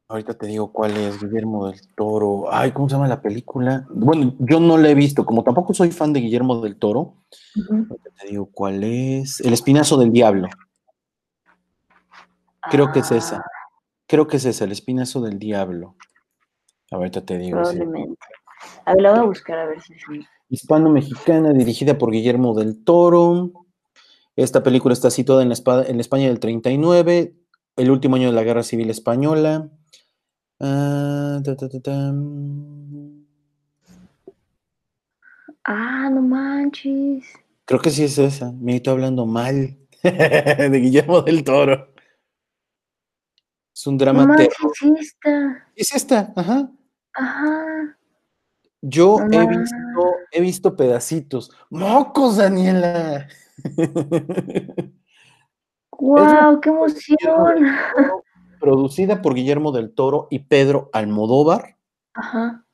Ahorita 0.07 0.35
te 0.35 0.46
digo 0.46 0.70
cuál 0.70 0.96
es, 0.96 1.18
Guillermo 1.18 1.68
del 1.68 1.80
Toro. 1.96 2.52
Ay, 2.52 2.72
¿cómo 2.72 2.88
se 2.88 2.94
llama 2.94 3.09
la 3.09 3.22
película? 3.22 3.87
Bueno, 3.90 4.35
yo 4.38 4.61
no 4.61 4.76
la 4.76 4.90
he 4.90 4.94
visto, 4.94 5.24
como 5.24 5.42
tampoco 5.42 5.72
soy 5.72 5.90
fan 5.90 6.12
de 6.12 6.20
Guillermo 6.20 6.61
del 6.61 6.76
Toro. 6.76 7.00
Uh 7.57 7.61
-huh. 7.61 7.90
Ahorita 7.90 8.11
te 8.20 8.28
digo 8.28 8.50
cuál 8.52 8.85
es. 8.85 9.40
El 9.40 9.54
Espinazo 9.54 9.96
del 9.96 10.12
Diablo. 10.12 10.48
Creo 12.70 12.87
ah. 12.87 12.92
que 12.92 13.00
es 13.00 13.11
esa. 13.11 13.44
Creo 14.07 14.28
que 14.28 14.37
es 14.37 14.44
esa, 14.44 14.64
El 14.64 14.72
Espinazo 14.72 15.22
del 15.22 15.38
Diablo. 15.38 15.96
Ahorita 16.94 17.20
te 17.24 17.38
digo. 17.38 17.59
Probablemente. 17.59 18.18
Sí. 18.20 18.68
A 18.87 18.94
ver, 18.94 19.02
la 19.02 19.11
voy 19.11 19.20
a 19.20 19.24
buscar 19.24 19.59
a 19.59 19.66
ver 19.66 19.80
si 19.80 19.94
sí. 19.94 20.26
Hispano-mexicana, 20.48 21.52
dirigida 21.52 21.98
por 21.98 22.11
Guillermo 22.11 22.54
del 22.54 22.85
Toro. 22.85 23.52
Esta 24.37 24.62
película 24.62 24.92
está 24.92 25.11
situada 25.11 25.42
en, 25.42 25.48
la 25.48 25.54
espada, 25.54 25.85
en 25.87 26.00
España 26.00 26.28
del 26.28 26.40
39, 26.40 27.35
el 27.76 27.90
último 27.90 28.16
año 28.16 28.28
de 28.28 28.35
la 28.35 28.42
Guerra 28.42 28.62
Civil 28.62 28.90
Española. 28.90 29.70
Uh, 30.59 31.42
ta, 31.42 31.57
ta, 31.57 31.68
ta, 31.68 32.12
ah, 35.64 36.11
no 36.11 36.22
manches. 36.22 37.24
Creo 37.64 37.80
que 37.80 37.90
sí 37.90 38.04
es 38.04 38.18
esa. 38.18 38.52
Me 38.52 38.76
estoy 38.76 38.92
hablando 38.92 39.26
mal 39.26 39.76
de 40.02 40.80
Guillermo 40.80 41.22
del 41.22 41.42
Toro. 41.42 41.92
Es 43.74 43.87
un 43.87 43.98
drama 43.98 44.22
no 44.22 44.35
manches, 44.35 44.54
es 44.83 45.00
esta. 45.00 45.68
Es 45.74 45.94
esta, 45.94 46.33
ajá. 46.37 46.70
Ajá. 47.14 47.96
Yo 48.83 49.16
he 49.31 49.46
visto, 49.46 49.77
he 50.31 50.40
visto 50.40 50.77
pedacitos. 50.77 51.50
¡Mocos, 51.70 52.37
Daniela! 52.37 53.27
¡Wow! 55.98 56.61
¡Qué 56.61 56.68
emoción! 56.68 57.66
producida 58.64 59.20
por 59.20 59.35
Guillermo 59.35 59.72
del 59.72 59.92
Toro 59.92 60.27
y 60.31 60.38
Pedro 60.38 60.88
Almodóvar. 60.94 61.77
Ajá. 62.14 62.64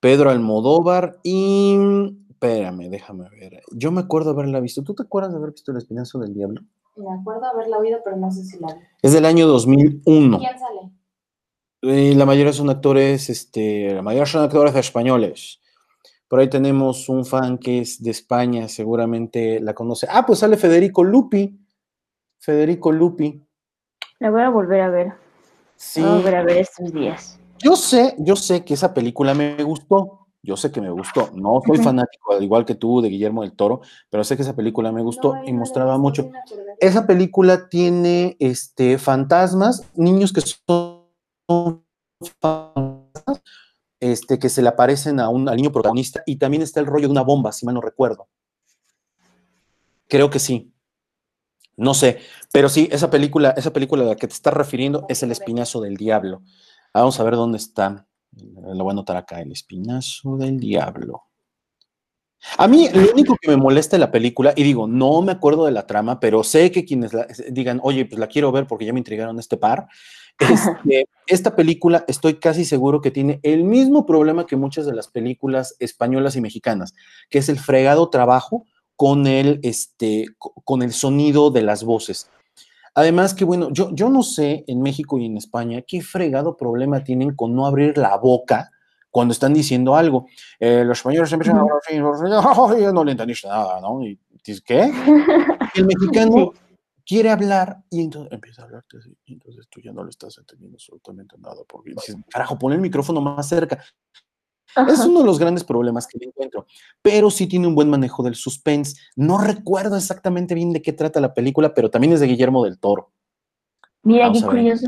Pedro 0.00 0.30
Almodóvar 0.30 1.18
y. 1.22 1.76
Espérame, 2.30 2.88
déjame 2.88 3.28
ver. 3.28 3.62
Yo 3.70 3.92
me 3.92 4.00
acuerdo 4.00 4.30
haberla 4.30 4.60
visto. 4.60 4.82
¿Tú 4.82 4.94
te 4.94 5.02
acuerdas 5.02 5.32
de 5.32 5.38
haber 5.38 5.50
visto 5.50 5.72
El 5.72 5.76
Espinazo 5.76 6.18
del 6.20 6.32
Diablo? 6.32 6.62
Me 6.96 7.12
acuerdo 7.12 7.44
haberla 7.44 7.76
oído, 7.76 7.98
pero 8.02 8.16
no 8.16 8.30
sé 8.30 8.44
si 8.44 8.58
la 8.58 8.68
vi. 8.74 8.80
Es 9.02 9.12
del 9.12 9.26
año 9.26 9.46
2001. 9.46 10.38
¿Quién 10.38 10.58
sale? 10.58 10.90
Y 11.82 12.14
la 12.14 12.26
mayoría 12.26 12.52
son 12.52 12.68
actores, 12.68 13.30
este, 13.30 13.94
la 13.94 14.02
mayoría 14.02 14.26
son 14.26 14.42
actores 14.42 14.74
españoles. 14.76 15.60
Por 16.28 16.38
ahí 16.38 16.48
tenemos 16.48 17.08
un 17.08 17.24
fan 17.24 17.58
que 17.58 17.80
es 17.80 18.02
de 18.02 18.10
España, 18.10 18.68
seguramente 18.68 19.60
la 19.60 19.74
conoce. 19.74 20.06
Ah, 20.10 20.24
pues 20.26 20.40
sale 20.40 20.56
Federico 20.56 21.02
Lupi. 21.02 21.58
Federico 22.38 22.92
Lupi. 22.92 23.42
La 24.18 24.30
voy 24.30 24.42
a 24.42 24.50
volver 24.50 24.80
a 24.82 24.90
ver. 24.90 25.12
Sí. 25.76 26.02
Voy 26.02 26.10
a 26.10 26.14
volver 26.14 26.34
a 26.36 26.42
ver 26.44 26.58
estos 26.58 26.92
días. 26.92 27.40
Yo 27.58 27.74
sé, 27.76 28.14
yo 28.18 28.36
sé 28.36 28.64
que 28.64 28.74
esa 28.74 28.94
película 28.94 29.34
me 29.34 29.62
gustó. 29.64 30.28
Yo 30.42 30.56
sé 30.56 30.70
que 30.70 30.80
me 30.80 30.90
gustó. 30.90 31.30
No 31.34 31.60
soy 31.66 31.78
fanático, 31.78 32.32
al 32.32 32.42
igual 32.42 32.64
que 32.64 32.74
tú, 32.74 33.02
de 33.02 33.08
Guillermo 33.08 33.42
del 33.42 33.52
Toro, 33.52 33.82
pero 34.08 34.24
sé 34.24 34.36
que 34.36 34.42
esa 34.42 34.56
película 34.56 34.90
me 34.90 35.02
gustó 35.02 35.34
No, 35.34 35.44
y 35.44 35.52
mostraba 35.52 35.98
mucho. 35.98 36.30
Esa 36.78 37.06
película 37.06 37.68
tiene 37.68 38.36
este, 38.38 38.96
fantasmas, 38.98 39.84
niños 39.96 40.32
que 40.32 40.40
son 40.40 40.99
este, 44.00 44.38
que 44.38 44.48
se 44.48 44.62
le 44.62 44.68
aparecen 44.68 45.20
a 45.20 45.28
un, 45.28 45.48
al 45.48 45.56
niño 45.56 45.72
protagonista, 45.72 46.22
y 46.26 46.36
también 46.36 46.62
está 46.62 46.80
el 46.80 46.86
rollo 46.86 47.06
de 47.08 47.12
una 47.12 47.22
bomba, 47.22 47.52
si 47.52 47.66
mal 47.66 47.74
no 47.74 47.80
recuerdo. 47.80 48.28
Creo 50.08 50.30
que 50.30 50.38
sí. 50.38 50.72
No 51.76 51.94
sé, 51.94 52.18
pero 52.52 52.68
sí, 52.68 52.88
esa 52.92 53.10
película, 53.10 53.50
esa 53.56 53.72
película 53.72 54.02
a 54.02 54.06
la 54.08 54.16
que 54.16 54.26
te 54.26 54.34
estás 54.34 54.52
refiriendo 54.52 55.06
es 55.08 55.22
El 55.22 55.32
Espinazo 55.32 55.80
del 55.80 55.96
Diablo. 55.96 56.42
Vamos 56.92 57.18
a 57.20 57.24
ver 57.24 57.36
dónde 57.36 57.58
está. 57.58 58.06
Lo 58.32 58.84
voy 58.84 58.90
a 58.90 58.92
anotar 58.92 59.16
acá, 59.16 59.40
El 59.40 59.52
Espinazo 59.52 60.36
del 60.36 60.58
Diablo. 60.58 61.22
A 62.56 62.66
mí 62.68 62.88
lo 62.92 63.12
único 63.12 63.36
que 63.40 63.48
me 63.48 63.56
molesta 63.56 63.96
de 63.96 64.00
la 64.00 64.10
película, 64.10 64.52
y 64.56 64.62
digo, 64.62 64.86
no 64.86 65.20
me 65.22 65.32
acuerdo 65.32 65.66
de 65.66 65.72
la 65.72 65.86
trama, 65.86 66.20
pero 66.20 66.42
sé 66.42 66.70
que 66.70 66.84
quienes 66.84 67.12
digan, 67.50 67.80
oye, 67.82 68.06
pues 68.06 68.18
la 68.18 68.28
quiero 68.28 68.50
ver 68.50 68.66
porque 68.66 68.86
ya 68.86 68.92
me 68.92 69.00
intrigaron 69.00 69.38
este 69.38 69.56
par. 69.56 69.88
Este, 70.40 71.06
esta 71.26 71.54
película 71.54 72.04
estoy 72.08 72.34
casi 72.34 72.64
seguro 72.64 73.00
que 73.00 73.10
tiene 73.10 73.40
el 73.42 73.64
mismo 73.64 74.06
problema 74.06 74.46
que 74.46 74.56
muchas 74.56 74.86
de 74.86 74.94
las 74.94 75.08
películas 75.08 75.76
españolas 75.78 76.36
y 76.36 76.40
mexicanas, 76.40 76.94
que 77.28 77.38
es 77.38 77.48
el 77.48 77.58
fregado 77.58 78.08
trabajo 78.10 78.64
con 78.96 79.26
el, 79.26 79.60
este, 79.62 80.26
co- 80.38 80.52
con 80.64 80.82
el 80.82 80.92
sonido 80.92 81.50
de 81.50 81.62
las 81.62 81.84
voces. 81.84 82.30
Además 82.94 83.34
que, 83.34 83.44
bueno, 83.44 83.68
yo, 83.70 83.90
yo 83.94 84.08
no 84.10 84.22
sé 84.22 84.64
en 84.66 84.82
México 84.82 85.16
y 85.18 85.26
en 85.26 85.36
España 85.36 85.82
qué 85.86 86.02
fregado 86.02 86.56
problema 86.56 87.04
tienen 87.04 87.34
con 87.34 87.54
no 87.54 87.66
abrir 87.66 87.96
la 87.96 88.16
boca 88.16 88.70
cuando 89.10 89.32
están 89.32 89.54
diciendo 89.54 89.94
algo. 89.94 90.26
Eh, 90.58 90.84
los 90.84 90.98
españoles 90.98 91.28
siempre 91.28 91.50
Ujú. 91.50 91.68
dicen, 91.88 92.02
no 92.94 93.04
le 93.04 93.12
entendiste 93.12 93.46
nada, 93.48 93.80
¿no? 93.80 94.02
Y 94.04 94.18
dices, 94.44 94.60
¿qué? 94.62 94.90
El 95.74 95.86
mexicano 95.86 96.52
quiere 97.10 97.28
hablar 97.28 97.82
y 97.90 98.02
entonces 98.02 98.30
empieza 98.30 98.62
a 98.62 98.66
hablarte 98.66 98.98
así, 98.98 99.18
y 99.24 99.32
entonces 99.32 99.66
tú 99.68 99.80
ya 99.80 99.92
no 99.92 100.04
le 100.04 100.10
estás 100.10 100.38
entendiendo 100.38 100.76
absolutamente 100.76 101.36
nada, 101.38 101.56
porque 101.66 101.90
dices, 101.90 102.14
carajo, 102.30 102.56
pon 102.56 102.72
el 102.72 102.80
micrófono 102.80 103.20
más 103.20 103.48
cerca. 103.48 103.82
Ajá. 104.76 104.92
Es 104.92 105.00
uno 105.00 105.18
de 105.18 105.26
los 105.26 105.40
grandes 105.40 105.64
problemas 105.64 106.06
que 106.06 106.24
encuentro, 106.24 106.68
pero 107.02 107.28
sí 107.28 107.48
tiene 107.48 107.66
un 107.66 107.74
buen 107.74 107.90
manejo 107.90 108.22
del 108.22 108.36
suspense. 108.36 108.94
No 109.16 109.38
recuerdo 109.38 109.96
exactamente 109.96 110.54
bien 110.54 110.72
de 110.72 110.82
qué 110.82 110.92
trata 110.92 111.20
la 111.20 111.34
película, 111.34 111.74
pero 111.74 111.90
también 111.90 112.12
es 112.12 112.20
de 112.20 112.28
Guillermo 112.28 112.62
del 112.64 112.78
Toro. 112.78 113.12
Mira, 114.04 114.26
Vamos 114.26 114.42
qué 114.42 114.46
curioso. 114.48 114.86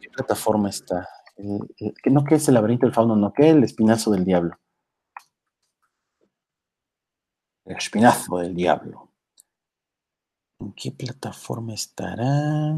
¿Qué 0.00 0.08
plataforma 0.08 0.70
está? 0.70 1.06
El- 1.36 1.68
no 2.14 2.24
que 2.24 2.36
es 2.36 2.48
el 2.48 2.54
laberinto 2.54 2.86
del 2.86 2.94
fauno, 2.94 3.14
no 3.14 3.30
que 3.30 3.50
el 3.50 3.62
espinazo 3.62 4.10
del 4.10 4.24
diablo. 4.24 4.56
El 7.66 7.76
espinazo 7.76 8.38
del 8.38 8.54
diablo. 8.54 9.10
¿En 10.60 10.72
qué 10.72 10.90
plataforma 10.92 11.74
estará? 11.74 12.76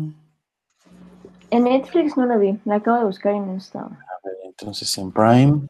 En 1.50 1.64
Netflix 1.64 2.16
no 2.16 2.26
la 2.26 2.36
vi, 2.36 2.58
la 2.64 2.76
acabo 2.76 2.98
de 2.98 3.04
buscar 3.04 3.34
y 3.34 3.40
no 3.40 3.56
estaba. 3.56 3.86
A 3.86 4.26
ver, 4.26 4.36
entonces 4.44 4.96
en 4.98 5.12
Prime. 5.12 5.66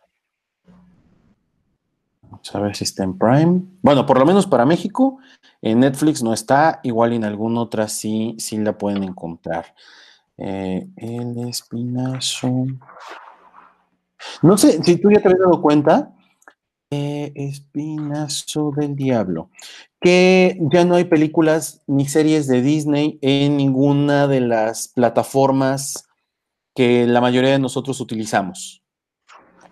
Vamos 2.22 2.54
a 2.54 2.60
ver 2.60 2.76
si 2.76 2.84
está 2.84 3.04
en 3.04 3.18
Prime. 3.18 3.62
Bueno, 3.82 4.06
por 4.06 4.18
lo 4.18 4.26
menos 4.26 4.46
para 4.46 4.64
México, 4.64 5.18
en 5.60 5.80
Netflix 5.80 6.22
no 6.22 6.32
está, 6.32 6.80
igual 6.82 7.12
en 7.12 7.24
alguna 7.24 7.60
otra 7.60 7.88
sí, 7.88 8.34
sí 8.38 8.58
la 8.58 8.76
pueden 8.76 9.02
encontrar. 9.02 9.74
Eh, 10.38 10.88
el 10.96 11.48
espinazo. 11.48 12.66
No 14.42 14.58
sé 14.58 14.82
si 14.82 14.98
tú 14.98 15.10
ya 15.10 15.20
te 15.20 15.28
habías 15.28 15.40
dado 15.40 15.60
cuenta. 15.62 16.12
eh, 16.90 17.32
espinazo 17.34 18.70
del 18.70 18.94
diablo. 18.94 19.50
Que 20.00 20.58
ya 20.70 20.84
no 20.84 20.94
hay 20.94 21.04
películas 21.04 21.82
ni 21.86 22.06
series 22.06 22.46
de 22.46 22.62
Disney 22.62 23.18
en 23.22 23.56
ninguna 23.56 24.26
de 24.28 24.40
las 24.40 24.88
plataformas 24.88 26.06
que 26.74 27.06
la 27.06 27.20
mayoría 27.20 27.52
de 27.52 27.58
nosotros 27.58 28.00
utilizamos. 28.00 28.82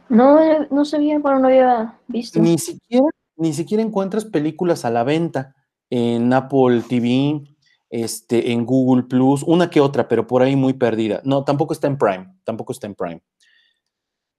No, 0.08 0.40
eh, 0.40 0.66
no 0.70 0.84
sabía, 0.84 1.18
bueno, 1.18 1.40
no 1.40 1.48
había 1.48 1.98
visto. 2.08 2.40
Ni 2.40 2.58
siquiera, 2.58 3.06
ni 3.37 3.52
siquiera 3.52 3.82
encuentras 3.82 4.24
películas 4.24 4.84
a 4.84 4.90
la 4.90 5.04
venta 5.04 5.54
en 5.90 6.32
Apple 6.32 6.82
TV, 6.88 7.42
este, 7.90 8.52
en 8.52 8.64
Google 8.64 9.04
Plus, 9.04 9.42
una 9.42 9.70
que 9.70 9.80
otra, 9.80 10.08
pero 10.08 10.26
por 10.26 10.42
ahí 10.42 10.56
muy 10.56 10.72
perdida. 10.72 11.20
No, 11.24 11.44
tampoco 11.44 11.72
está 11.72 11.87
en 11.87 11.98
Prime, 11.98 12.34
tampoco 12.44 12.72
está 12.72 12.87
en 12.87 12.94
Prime. 12.94 13.22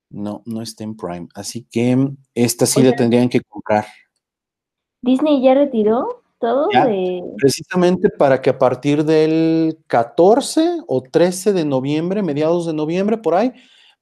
No, 0.10 0.44
no 0.46 0.62
está 0.62 0.84
en 0.84 0.96
Prime. 0.96 1.28
Así 1.34 1.68
que 1.70 2.10
esta 2.34 2.66
sí 2.66 2.82
la 2.82 2.96
tendrían 2.96 3.30
que 3.30 3.42
comprar. 3.42 3.86
Disney 5.06 5.42
ya 5.42 5.54
retiró 5.54 6.24
todo 6.40 6.68
Ya. 6.72 6.86
de. 6.86 7.24
Precisamente 7.38 8.10
para 8.10 8.42
que 8.42 8.50
a 8.50 8.58
partir 8.58 9.06
del 9.06 9.78
14 9.88 10.80
o 10.88 11.02
13 11.02 11.54
de 11.54 11.64
noviembre, 11.64 12.24
mediados 12.24 12.66
de 12.66 12.74
noviembre, 12.74 13.18
por 13.18 13.36
ahí, 13.36 13.54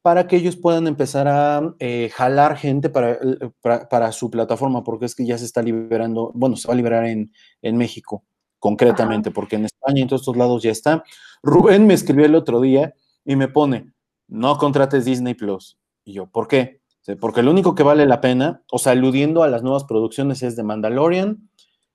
para 0.02 0.28
que 0.28 0.36
ellos 0.36 0.56
puedan 0.58 0.88
empezar 0.88 1.28
a 1.28 1.76
eh, 1.80 2.10
jalar 2.14 2.58
gente 2.58 2.90
para, 2.90 3.18
para, 3.62 3.88
para 3.88 4.12
su 4.12 4.30
plataforma, 4.30 4.84
porque 4.84 5.06
es 5.06 5.16
que 5.16 5.26
ya 5.26 5.38
se 5.38 5.46
está 5.46 5.62
liberando, 5.62 6.32
bueno, 6.34 6.56
se 6.58 6.68
va 6.68 6.74
a 6.74 6.78
liberar 6.78 7.06
en, 7.06 7.32
en 7.62 7.78
México, 7.78 8.24
concretamente, 8.60 9.32
porque 9.32 9.56
en 9.56 9.66
España 9.66 10.00
y 10.00 10.02
en 10.02 10.08
todos 10.10 10.22
estos 10.24 10.36
lados 10.38 10.64
ya 10.64 10.72
está. 10.72 11.04
Rubén 11.42 11.88
me 11.88 11.94
escribió 11.94 12.26
el 12.26 12.36
otro 12.36 12.60
día 12.60 12.94
y 13.24 13.36
me 13.36 13.48
pone, 13.48 13.94
no 14.28 14.58
contrates 14.58 15.06
Disney 15.06 15.36
Plus. 15.36 15.78
Y 16.04 16.14
yo, 16.14 16.28
¿por 16.28 16.50
qué? 16.50 16.82
Porque 17.20 17.44
lo 17.44 17.52
único 17.52 17.76
que 17.76 17.84
vale 17.84 18.06
la 18.06 18.22
pena, 18.22 18.64
o 18.72 18.78
sea, 18.78 18.94
aludiendo 18.94 19.44
a 19.44 19.50
las 19.50 19.62
nuevas 19.62 19.84
producciones, 19.84 20.42
es 20.42 20.56
de 20.56 20.64
Mandalorian 20.64 21.50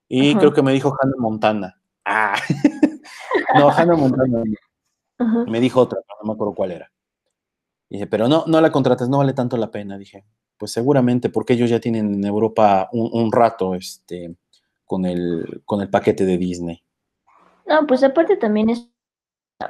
y 0.07 0.31
Ajá. 0.31 0.39
creo 0.41 0.53
que 0.53 0.63
me 0.63 0.73
dijo 0.73 0.95
Hannah 1.01 1.17
Montana. 1.19 1.81
Ah, 2.05 2.35
no, 3.55 3.71
Hannah 3.71 3.97
Montana. 3.97 4.43
Ajá. 5.19 5.45
Me 5.47 5.61
dijo 5.61 5.81
otra, 5.81 5.99
pero 6.07 6.19
no 6.23 6.29
me 6.29 6.35
acuerdo 6.35 6.55
cuál 6.55 6.73
era. 6.73 6.93
Dije, 7.89 8.07
pero 8.07 8.29
no, 8.29 8.45
no 8.47 8.61
la 8.61 8.71
contrates, 8.71 9.09
no 9.09 9.19
vale 9.19 9.33
tanto 9.33 9.57
la 9.57 9.71
pena. 9.71 9.97
Dije, 9.97 10.25
pues 10.59 10.73
seguramente 10.73 11.31
porque 11.31 11.55
ellos 11.55 11.71
ya 11.71 11.81
tienen 11.81 12.15
en 12.15 12.25
Europa 12.25 12.89
un, 12.93 13.09
un 13.13 13.33
rato 13.33 13.75
este, 13.75 14.37
con, 14.85 15.07
el, 15.07 15.63
con 15.65 15.81
el 15.81 15.89
paquete 15.89 16.27
de 16.27 16.37
Disney. 16.37 16.83
No, 17.67 17.87
pues 17.87 18.03
aparte 18.03 18.37
también 18.37 18.71
es 18.71 18.91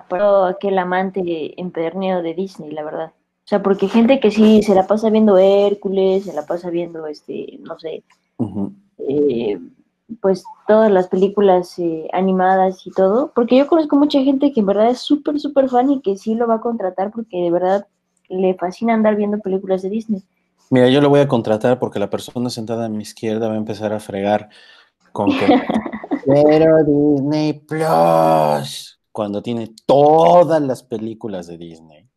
para 0.09 0.49
aquel 0.49 0.79
amante 0.79 1.61
empederneo 1.61 2.23
de 2.23 2.35
Disney, 2.35 2.71
la 2.71 2.85
verdad. 2.85 3.13
O 3.49 3.51
sea, 3.51 3.63
porque 3.63 3.89
gente 3.89 4.21
que 4.21 4.31
sí 4.31 4.63
se 4.63 4.75
la 4.75 4.87
pasa 4.87 5.09
viendo 5.09 5.39
Hércules, 5.39 6.25
se 6.25 6.35
la 6.35 6.45
pasa 6.45 6.69
viendo, 6.69 7.07
este, 7.07 7.59
no 7.61 7.79
sé, 7.79 8.03
eh, 8.99 9.59
pues 10.21 10.45
todas 10.67 10.93
las 10.93 11.09
películas 11.09 11.79
eh, 11.79 12.11
animadas 12.13 12.87
y 12.87 12.91
todo, 12.91 13.33
porque 13.35 13.57
yo 13.57 13.67
conozco 13.67 13.97
mucha 13.97 14.23
gente 14.23 14.53
que 14.53 14.61
en 14.61 14.67
verdad 14.67 14.91
es 14.91 14.99
súper, 14.99 15.41
súper 15.41 15.71
fan 15.71 15.91
y 15.91 16.03
que 16.03 16.19
sí 16.19 16.35
lo 16.35 16.47
va 16.47 16.57
a 16.57 16.61
contratar 16.61 17.11
porque 17.11 17.39
de 17.39 17.51
verdad 17.51 17.87
le 18.29 18.53
fascina 18.53 18.93
andar 18.93 19.17
viendo 19.17 19.39
películas 19.39 19.81
de 19.81 19.89
Disney. 19.89 20.23
Mira, 20.69 20.91
yo 20.91 21.01
lo 21.01 21.09
voy 21.09 21.21
a 21.21 21.29
contratar 21.29 21.79
porque 21.79 21.99
la 21.99 22.11
persona 22.11 22.51
sentada 22.51 22.85
a 22.85 22.91
mi 22.91 23.01
izquierda 23.01 23.49
va 23.49 23.55
a 23.55 23.57
empezar 23.57 23.95
a 23.95 24.01
fregar 24.01 24.51
con 25.13 25.31
que 25.31 25.47
pero 26.27 26.85
Disney 26.85 27.55
Plus 27.55 29.01
cuando 29.11 29.43
tiene 29.43 29.71
todas 29.87 30.61
las 30.61 30.83
películas 30.83 31.47
de 31.47 31.57
Disney. 31.57 32.08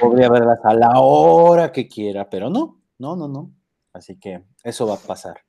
Podría 0.00 0.28
verlas 0.28 0.58
a 0.64 0.74
la 0.74 1.00
hora 1.00 1.72
que 1.72 1.88
quiera, 1.88 2.28
pero 2.28 2.50
no, 2.50 2.80
no, 2.98 3.16
no, 3.16 3.28
no. 3.28 3.50
Así 3.92 4.18
que 4.18 4.44
eso 4.62 4.86
va 4.86 4.94
a 4.94 4.98
pasar. 4.98 5.40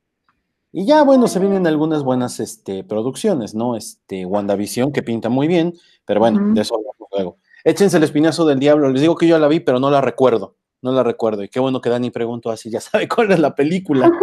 Y 0.71 0.85
ya, 0.85 1.03
bueno, 1.03 1.27
se 1.27 1.39
vienen 1.39 1.65
algunas 1.67 2.03
buenas 2.03 2.39
este, 2.39 2.83
producciones, 2.83 3.55
¿no? 3.55 3.75
Este, 3.75 4.25
WandaVision, 4.25 4.91
que 4.91 5.01
pinta 5.01 5.29
muy 5.29 5.47
bien, 5.47 5.73
pero 6.05 6.19
bueno, 6.19 6.39
Ujú. 6.41 6.53
de 6.53 6.61
eso 6.61 6.75
hablamos 6.75 7.07
luego. 7.11 7.37
Échense 7.63 7.97
el 7.97 8.03
espinazo 8.03 8.45
del 8.45 8.59
diablo. 8.59 8.89
Les 8.89 9.01
digo 9.01 9.15
que 9.15 9.27
yo 9.27 9.37
la 9.39 9.47
vi, 9.47 9.59
pero 9.59 9.79
no 9.79 9.89
la 9.89 10.01
recuerdo. 10.01 10.55
no 10.81 10.93
la 10.93 11.03
recuerdo. 11.03 11.43
Y 11.43 11.49
qué 11.49 11.59
bueno 11.59 11.81
que 11.81 11.89
Dani 11.89 12.09
preguntó 12.09 12.51
así, 12.51 12.69
ya 12.69 12.79
sabe 12.79 13.07
cuál 13.13 13.31
es 13.31 13.39
la 13.39 13.53
película. 13.53 14.09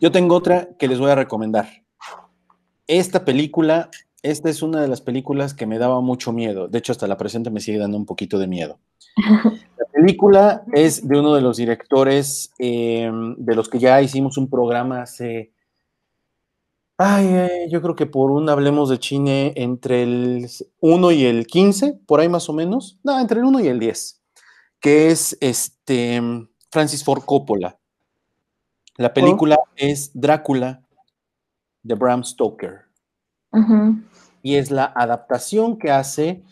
Yo 0.00 0.10
tengo 0.10 0.34
otra 0.34 0.70
que 0.78 0.88
les 0.88 0.98
voy 0.98 1.10
a 1.12 1.14
recomendar. 1.14 1.68
Esta 2.88 3.24
película, 3.24 3.88
esta 4.22 4.48
es 4.50 4.62
una 4.62 4.80
de 4.80 4.88
las 4.88 5.00
películas 5.00 5.54
que 5.54 5.66
me 5.66 5.78
daba 5.78 6.00
mucho 6.00 6.32
miedo. 6.32 6.68
De 6.68 6.78
hecho, 6.78 6.92
hasta 6.92 7.06
la 7.06 7.16
presente 7.16 7.50
me 7.50 7.60
sigue 7.60 7.78
dando 7.78 7.96
un 7.96 8.06
poquito 8.06 8.38
de 8.38 8.46
miedo. 8.46 8.78
La 9.76 9.86
película 9.92 10.64
es 10.72 11.06
de 11.06 11.18
uno 11.20 11.34
de 11.34 11.42
los 11.42 11.58
directores 11.58 12.50
eh, 12.58 13.10
de 13.36 13.54
los 13.54 13.68
que 13.68 13.78
ya 13.78 14.00
hicimos 14.00 14.38
un 14.38 14.48
programa 14.48 15.02
hace 15.02 15.52
Ay, 16.98 17.68
yo 17.68 17.82
creo 17.82 17.96
que 17.96 18.06
por 18.06 18.30
un 18.30 18.48
hablemos 18.48 18.88
de 18.88 18.98
Chine 18.98 19.52
entre 19.56 20.02
el 20.04 20.48
1 20.80 21.10
y 21.12 21.24
el 21.24 21.46
15, 21.46 22.00
por 22.06 22.20
ahí 22.20 22.28
más 22.28 22.48
o 22.48 22.52
menos. 22.52 22.98
No, 23.02 23.18
entre 23.18 23.40
el 23.40 23.44
1 23.44 23.60
y 23.60 23.66
el 23.68 23.80
10, 23.80 24.22
que 24.80 25.08
es 25.10 25.36
este 25.40 26.20
Francis 26.70 27.02
Ford 27.04 27.22
Coppola. 27.24 27.76
La 28.98 29.08
Oh. 29.08 29.14
película 29.14 29.58
es 29.76 30.10
Drácula 30.14 30.82
de 31.82 31.94
Bram 31.96 32.22
Stoker 32.24 32.82
Ujú. 33.52 33.96
Y 34.42 34.56
es 34.56 34.70
la 34.70 34.84
adaptación 34.84 35.78
que 35.78 35.90
hace 35.90 36.42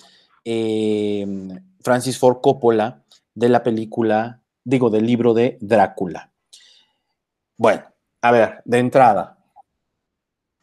eh, 0.45 1.27
Francis 1.83 2.19
Ford 2.19 2.39
Coppola 2.41 3.03
de 3.35 3.49
la 3.49 3.63
película, 3.63 4.41
digo, 4.65 4.91
del 4.91 5.07
libro 5.07 5.35
de 5.35 5.59
Drácula. 5.61 6.31
Bueno, 7.57 7.83
a 8.23 8.31
ver, 8.31 8.63
de 8.65 8.79
entrada, 8.79 9.39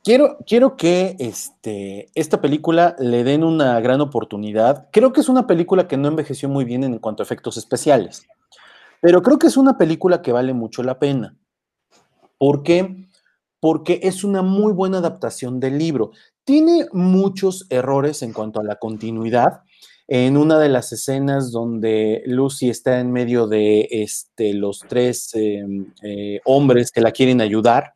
quiero, 0.03 0.37
quiero 0.47 0.77
que 0.77 1.15
este, 1.19 2.09
esta 2.15 2.39
película 2.39 2.95
le 2.97 3.23
den 3.23 3.43
una 3.43 3.79
gran 3.81 4.01
oportunidad. 4.01 4.87
Creo 4.91 5.11
que 5.11 5.21
es 5.21 5.29
una 5.29 5.47
película 5.47 5.87
que 5.87 5.97
no 5.97 6.07
envejeció 6.07 6.49
muy 6.49 6.65
bien 6.65 6.83
en 6.83 6.97
cuanto 6.99 7.21
a 7.21 7.25
efectos 7.25 7.57
especiales, 7.57 8.25
pero 9.01 9.21
creo 9.21 9.37
que 9.37 9.47
es 9.47 9.57
una 9.57 9.77
película 9.77 10.21
que 10.21 10.31
vale 10.31 10.53
mucho 10.53 10.81
la 10.81 10.97
pena. 10.97 11.35
¿Por 12.37 12.63
qué? 12.63 13.07
Porque 13.59 13.99
es 14.03 14.23
una 14.23 14.41
muy 14.41 14.71
buena 14.71 14.99
adaptación 14.99 15.59
del 15.59 15.77
libro. 15.77 16.11
Tiene 16.47 16.85
muchos 16.93 17.67
errores 17.69 18.21
en 18.21 18.31
cuanto 18.31 18.61
a 18.61 18.63
la 18.63 18.77
continuidad. 18.77 19.63
En 20.07 20.37
una 20.37 20.57
de 20.59 20.69
las 20.69 20.93
escenas 20.93 21.51
donde 21.51 22.23
Lucy 22.25 22.69
está 22.69 23.01
en 23.01 23.11
medio 23.11 23.47
de 23.47 23.85
este, 23.91 24.53
los 24.53 24.79
tres 24.87 25.35
eh, 25.35 25.61
eh, 26.03 26.39
hombres 26.45 26.93
que 26.93 27.01
la 27.01 27.11
quieren 27.11 27.41
ayudar, 27.41 27.95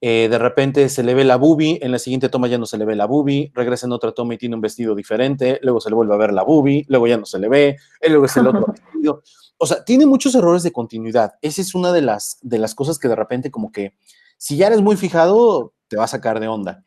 eh, 0.00 0.28
de 0.30 0.38
repente 0.38 0.88
se 0.90 1.02
le 1.02 1.12
ve 1.12 1.24
la 1.24 1.34
boobie, 1.34 1.80
en 1.82 1.90
la 1.90 1.98
siguiente 1.98 2.28
toma 2.28 2.46
ya 2.46 2.56
no 2.56 2.66
se 2.66 2.78
le 2.78 2.84
ve 2.84 2.94
la 2.94 3.06
boobie, 3.06 3.50
regresa 3.52 3.86
en 3.86 3.92
otra 3.92 4.12
toma 4.12 4.34
y 4.34 4.38
tiene 4.38 4.54
un 4.54 4.60
vestido 4.60 4.94
diferente, 4.94 5.58
luego 5.62 5.80
se 5.80 5.90
le 5.90 5.96
vuelve 5.96 6.14
a 6.14 6.18
ver 6.18 6.32
la 6.32 6.44
boobie, 6.44 6.84
luego 6.86 7.08
ya 7.08 7.16
no 7.16 7.26
se 7.26 7.40
le 7.40 7.48
ve, 7.48 7.78
y 8.00 8.10
luego 8.10 8.26
es 8.26 8.36
el 8.36 8.46
otro 8.46 8.64
vestido. 8.92 9.24
O 9.56 9.66
sea, 9.66 9.82
tiene 9.82 10.06
muchos 10.06 10.36
errores 10.36 10.62
de 10.62 10.70
continuidad. 10.70 11.32
Esa 11.42 11.62
es 11.62 11.74
una 11.74 11.90
de 11.90 12.02
las, 12.02 12.38
de 12.42 12.60
las 12.60 12.76
cosas 12.76 12.96
que 13.00 13.08
de 13.08 13.16
repente 13.16 13.50
como 13.50 13.72
que, 13.72 13.94
si 14.36 14.56
ya 14.56 14.68
eres 14.68 14.82
muy 14.82 14.94
fijado, 14.94 15.72
te 15.88 15.96
va 15.96 16.04
a 16.04 16.06
sacar 16.06 16.38
de 16.38 16.46
onda. 16.46 16.84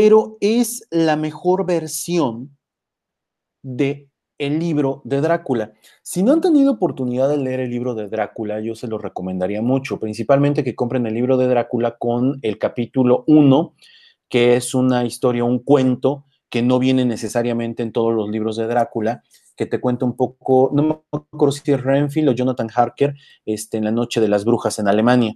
Pero 0.00 0.36
es 0.40 0.86
la 0.92 1.16
mejor 1.16 1.66
versión 1.66 2.56
de 3.64 4.08
el 4.38 4.60
libro 4.60 5.02
de 5.04 5.20
Drácula. 5.20 5.72
Si 6.02 6.22
no 6.22 6.32
han 6.32 6.40
tenido 6.40 6.70
oportunidad 6.70 7.28
de 7.28 7.36
leer 7.36 7.58
el 7.58 7.70
libro 7.70 7.96
de 7.96 8.06
Drácula, 8.06 8.60
yo 8.60 8.76
se 8.76 8.86
lo 8.86 8.98
recomendaría 8.98 9.60
mucho, 9.60 9.98
principalmente 9.98 10.62
que 10.62 10.76
compren 10.76 11.04
el 11.08 11.14
libro 11.14 11.36
de 11.36 11.48
Drácula 11.48 11.96
con 11.98 12.38
el 12.42 12.58
capítulo 12.58 13.24
1, 13.26 13.74
que 14.28 14.54
es 14.54 14.72
una 14.72 15.04
historia, 15.04 15.42
un 15.42 15.58
cuento 15.58 16.26
que 16.48 16.62
no 16.62 16.78
viene 16.78 17.04
necesariamente 17.04 17.82
en 17.82 17.90
todos 17.90 18.14
los 18.14 18.30
libros 18.30 18.56
de 18.56 18.68
Drácula, 18.68 19.24
que 19.56 19.66
te 19.66 19.80
cuenta 19.80 20.04
un 20.04 20.14
poco, 20.14 20.70
no 20.72 20.82
me 21.12 21.18
acuerdo 21.32 21.50
si 21.50 21.72
es 21.72 21.82
Renfield 21.82 22.28
o 22.28 22.32
Jonathan 22.34 22.68
Harker, 22.72 23.16
este, 23.44 23.78
en 23.78 23.84
La 23.84 23.90
Noche 23.90 24.20
de 24.20 24.28
las 24.28 24.44
Brujas 24.44 24.78
en 24.78 24.86
Alemania, 24.86 25.34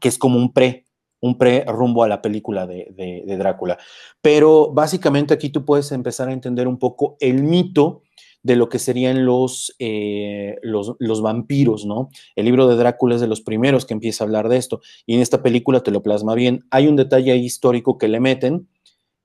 que 0.00 0.08
es 0.08 0.16
como 0.16 0.38
un 0.38 0.54
pre, 0.54 0.86
un 1.20 1.36
pre 1.36 1.64
rumbo 1.66 2.02
a 2.02 2.08
la 2.08 2.22
película 2.22 2.66
de, 2.66 3.24
Drácula. 3.38 3.78
Pero 4.22 4.72
básicamente 4.72 5.34
aquí 5.34 5.50
tú 5.50 5.64
puedes 5.64 5.90
empezar 5.92 6.28
a 6.28 6.32
entender 6.32 6.68
un 6.68 6.78
poco 6.78 7.16
el 7.20 7.42
mito 7.42 8.02
de 8.42 8.56
lo 8.56 8.68
que 8.68 8.78
serían 8.78 9.26
los, 9.26 9.74
eh, 9.78 10.56
los, 10.62 10.94
los, 10.98 11.20
vampiros, 11.22 11.84
¿no? 11.84 12.08
El 12.36 12.44
libro 12.44 12.68
de 12.68 12.76
Drácula 12.76 13.16
es 13.16 13.20
de 13.20 13.26
los 13.26 13.40
primeros 13.40 13.84
que 13.84 13.94
empieza 13.94 14.22
a 14.22 14.26
hablar 14.26 14.48
de 14.48 14.56
esto, 14.56 14.80
y 15.06 15.16
en 15.16 15.20
esta 15.20 15.42
película 15.42 15.80
te 15.80 15.90
lo 15.90 16.02
plasma 16.02 16.34
bien. 16.34 16.64
Hay 16.70 16.86
un 16.86 16.96
detalle 16.96 17.36
histórico 17.36 17.98
que 17.98 18.08
le 18.08 18.20
meten, 18.20 18.68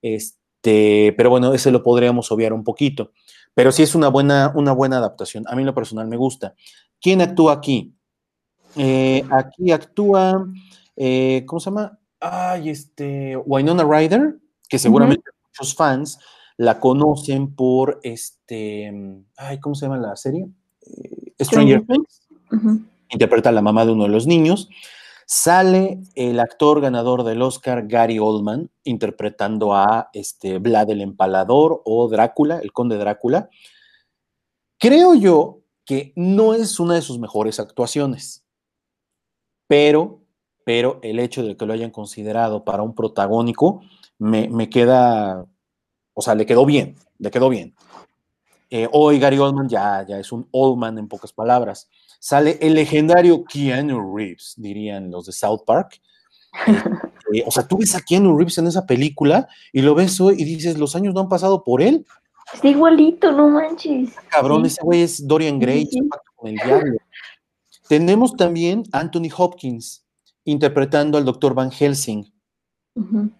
este, 0.01 1.13
pero 1.15 1.29
bueno, 1.29 1.53
ese 1.53 1.71
lo 1.71 1.83
podríamos 1.83 2.31
obviar 2.31 2.53
un 2.53 2.63
poquito. 2.63 3.11
Pero 3.53 3.71
sí 3.71 3.83
es 3.83 3.93
una 3.93 4.07
buena, 4.07 4.51
una 4.55 4.71
buena 4.71 4.97
adaptación. 4.97 5.45
A 5.47 5.55
mí 5.55 5.61
en 5.61 5.67
lo 5.67 5.75
personal 5.75 6.07
me 6.07 6.17
gusta. 6.17 6.55
¿Quién 6.99 7.21
actúa 7.21 7.53
aquí? 7.53 7.93
Eh, 8.75 9.23
aquí 9.29 9.71
actúa... 9.71 10.47
Eh, 10.95 11.43
¿cómo 11.47 11.59
se 11.59 11.69
llama? 11.69 11.99
Ay, 12.19 12.69
este, 12.69 13.35
Winona 13.37 13.83
Ryder, 13.83 14.37
que 14.69 14.79
seguramente 14.79 15.29
uh 15.29 15.33
-huh. 15.33 15.47
muchos 15.47 15.75
fans 15.75 16.19
la 16.57 16.79
conocen 16.79 17.55
por 17.55 17.99
este, 18.03 18.91
ay, 19.37 19.59
¿cómo 19.59 19.75
se 19.75 19.85
llama 19.85 19.97
la 19.97 20.15
serie? 20.15 20.47
Eh, 20.81 21.33
Stranger 21.43 21.85
Things. 21.85 22.27
Uh 22.51 22.55
-huh. 22.55 22.85
Interpreta 23.09 23.49
a 23.49 23.51
la 23.51 23.61
mamá 23.61 23.85
de 23.85 23.91
uno 23.91 24.03
de 24.03 24.09
los 24.09 24.27
niños. 24.27 24.69
Sale 25.25 25.99
el 26.15 26.39
actor 26.39 26.81
ganador 26.81 27.23
del 27.23 27.41
Oscar, 27.41 27.87
Gary 27.87 28.19
Oldman, 28.19 28.69
interpretando 28.83 29.73
a 29.73 30.09
este, 30.13 30.59
Vlad 30.59 30.89
el 30.89 31.01
Empalador 31.01 31.81
o 31.85 32.07
Drácula, 32.09 32.59
el 32.59 32.71
conde 32.71 32.97
Drácula. 32.97 33.49
Creo 34.79 35.15
yo 35.15 35.61
que 35.85 36.13
no 36.15 36.53
es 36.53 36.79
una 36.79 36.95
de 36.95 37.01
sus 37.01 37.19
mejores 37.19 37.59
actuaciones, 37.59 38.45
pero 39.67 40.22
pero 40.65 40.99
el 41.01 41.19
hecho 41.19 41.43
de 41.43 41.57
que 41.57 41.65
lo 41.65 41.73
hayan 41.73 41.91
considerado 41.91 42.63
para 42.63 42.83
un 42.83 42.95
protagónico 42.95 43.81
me, 44.19 44.47
me 44.49 44.69
queda, 44.69 45.45
o 46.13 46.21
sea, 46.21 46.35
le 46.35 46.45
quedó 46.45 46.65
bien, 46.65 46.95
le 47.19 47.31
quedó 47.31 47.49
bien. 47.49 47.75
Eh, 48.75 48.89
hoy 48.91 49.19
Gary 49.19 49.37
Oldman 49.37 49.69
ya, 49.69 50.03
ya 50.07 50.17
es 50.17 50.31
un 50.31 50.47
Oldman 50.49 50.97
en 50.97 51.07
pocas 51.07 51.31
palabras. 51.31 51.87
Sale 52.19 52.57
el 52.59 52.73
legendario 52.73 53.43
Keanu 53.43 54.15
Reeves, 54.15 54.55
dirían 54.57 55.11
los 55.11 55.27
de 55.27 55.31
South 55.31 55.61
Park. 55.63 56.01
Eh, 56.65 56.73
eh, 57.35 57.43
o 57.45 57.51
sea, 57.51 57.67
tú 57.67 57.77
ves 57.77 57.93
a 57.93 58.01
Keanu 58.01 58.35
Reeves 58.35 58.57
en 58.57 58.65
esa 58.65 58.87
película 58.87 59.47
y 59.71 59.83
lo 59.83 59.93
ves 59.93 60.19
hoy 60.19 60.37
y 60.39 60.43
dices, 60.43 60.79
los 60.79 60.95
años 60.95 61.13
no 61.13 61.19
han 61.19 61.29
pasado 61.29 61.63
por 61.63 61.83
él. 61.83 62.03
Está 62.51 62.67
igualito, 62.67 63.31
no 63.31 63.47
manches. 63.47 64.15
Cabrón, 64.29 64.61
sí. 64.63 64.67
ese 64.69 64.81
güey 64.81 65.01
es 65.03 65.27
Dorian 65.27 65.59
Gray, 65.59 65.85
sí, 65.85 65.99
con 66.35 66.49
el 66.49 66.55
diablo. 66.55 66.97
Tenemos 67.87 68.35
también 68.35 68.81
Anthony 68.91 69.29
Hopkins, 69.37 70.02
interpretando 70.45 71.17
al 71.17 71.25
doctor 71.25 71.53
Van 71.53 71.71
Helsing. 71.71 72.31
Uh 72.95 73.01
-huh. 73.01 73.31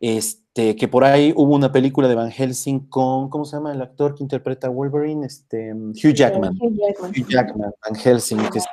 Este, 0.00 0.76
que 0.76 0.88
por 0.88 1.04
ahí 1.04 1.32
hubo 1.36 1.54
una 1.54 1.72
película 1.72 2.06
de 2.08 2.14
Van 2.14 2.30
Helsing 2.30 2.88
con, 2.88 3.30
¿cómo 3.30 3.44
se 3.44 3.56
llama 3.56 3.72
el 3.72 3.82
actor 3.82 4.14
que 4.14 4.22
interpreta 4.22 4.66
a 4.66 4.70
Wolverine? 4.70 5.24
Este, 5.26 5.72
Hugh 5.72 6.14
Jackman. 6.14 6.56
Hugh 6.60 6.76
Jackman. 6.78 7.10
Hugh 7.10 7.28
Jackman, 7.28 7.72
Van 7.84 7.94
Helsing. 7.94 8.38
Que 8.50 8.58
es... 8.58 8.66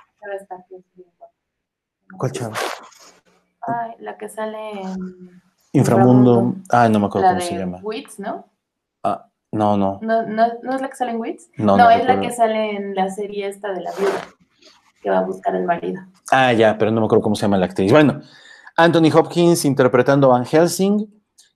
¿Cuál 2.17 2.31
chavo? 2.31 2.53
Ay, 3.61 3.91
la 3.99 4.17
que 4.17 4.29
sale 4.29 4.81
en... 4.81 5.41
Inframundo. 5.71 6.55
Ah, 6.69 6.87
no 6.87 6.99
me 6.99 7.07
acuerdo 7.07 7.27
la 7.27 7.33
cómo 7.33 7.41
de 7.41 7.47
se 7.47 7.57
llama. 7.57 7.79
Wits, 7.81 8.19
¿no? 8.19 8.45
Ah, 9.03 9.27
no, 9.51 9.75
no. 9.77 9.99
¿No, 10.01 10.23
no, 10.23 10.47
¿No 10.61 10.75
es 10.75 10.81
la 10.81 10.89
que 10.89 10.95
sale 10.95 11.11
en 11.11 11.19
Wits? 11.19 11.49
No, 11.57 11.77
no, 11.77 11.85
no 11.85 11.89
es 11.89 12.05
la 12.05 12.19
que 12.19 12.31
sale 12.31 12.75
en 12.75 12.93
la 12.93 13.09
serie 13.09 13.47
esta 13.47 13.73
de 13.73 13.81
la 13.81 13.91
viuda, 13.97 14.27
que 15.03 15.09
va 15.09 15.19
a 15.19 15.25
buscar 15.25 15.55
el 15.55 15.65
marido. 15.65 16.01
Ah, 16.31 16.53
ya, 16.53 16.77
pero 16.77 16.89
no 16.89 17.01
me 17.01 17.05
acuerdo 17.05 17.21
cómo 17.21 17.35
se 17.35 17.43
llama 17.43 17.57
la 17.57 17.65
actriz. 17.65 17.91
Bueno, 17.91 18.21
Anthony 18.77 19.11
Hopkins 19.13 19.65
interpretando 19.65 20.27
a 20.27 20.37
Van 20.37 20.45
Helsing. 20.45 21.07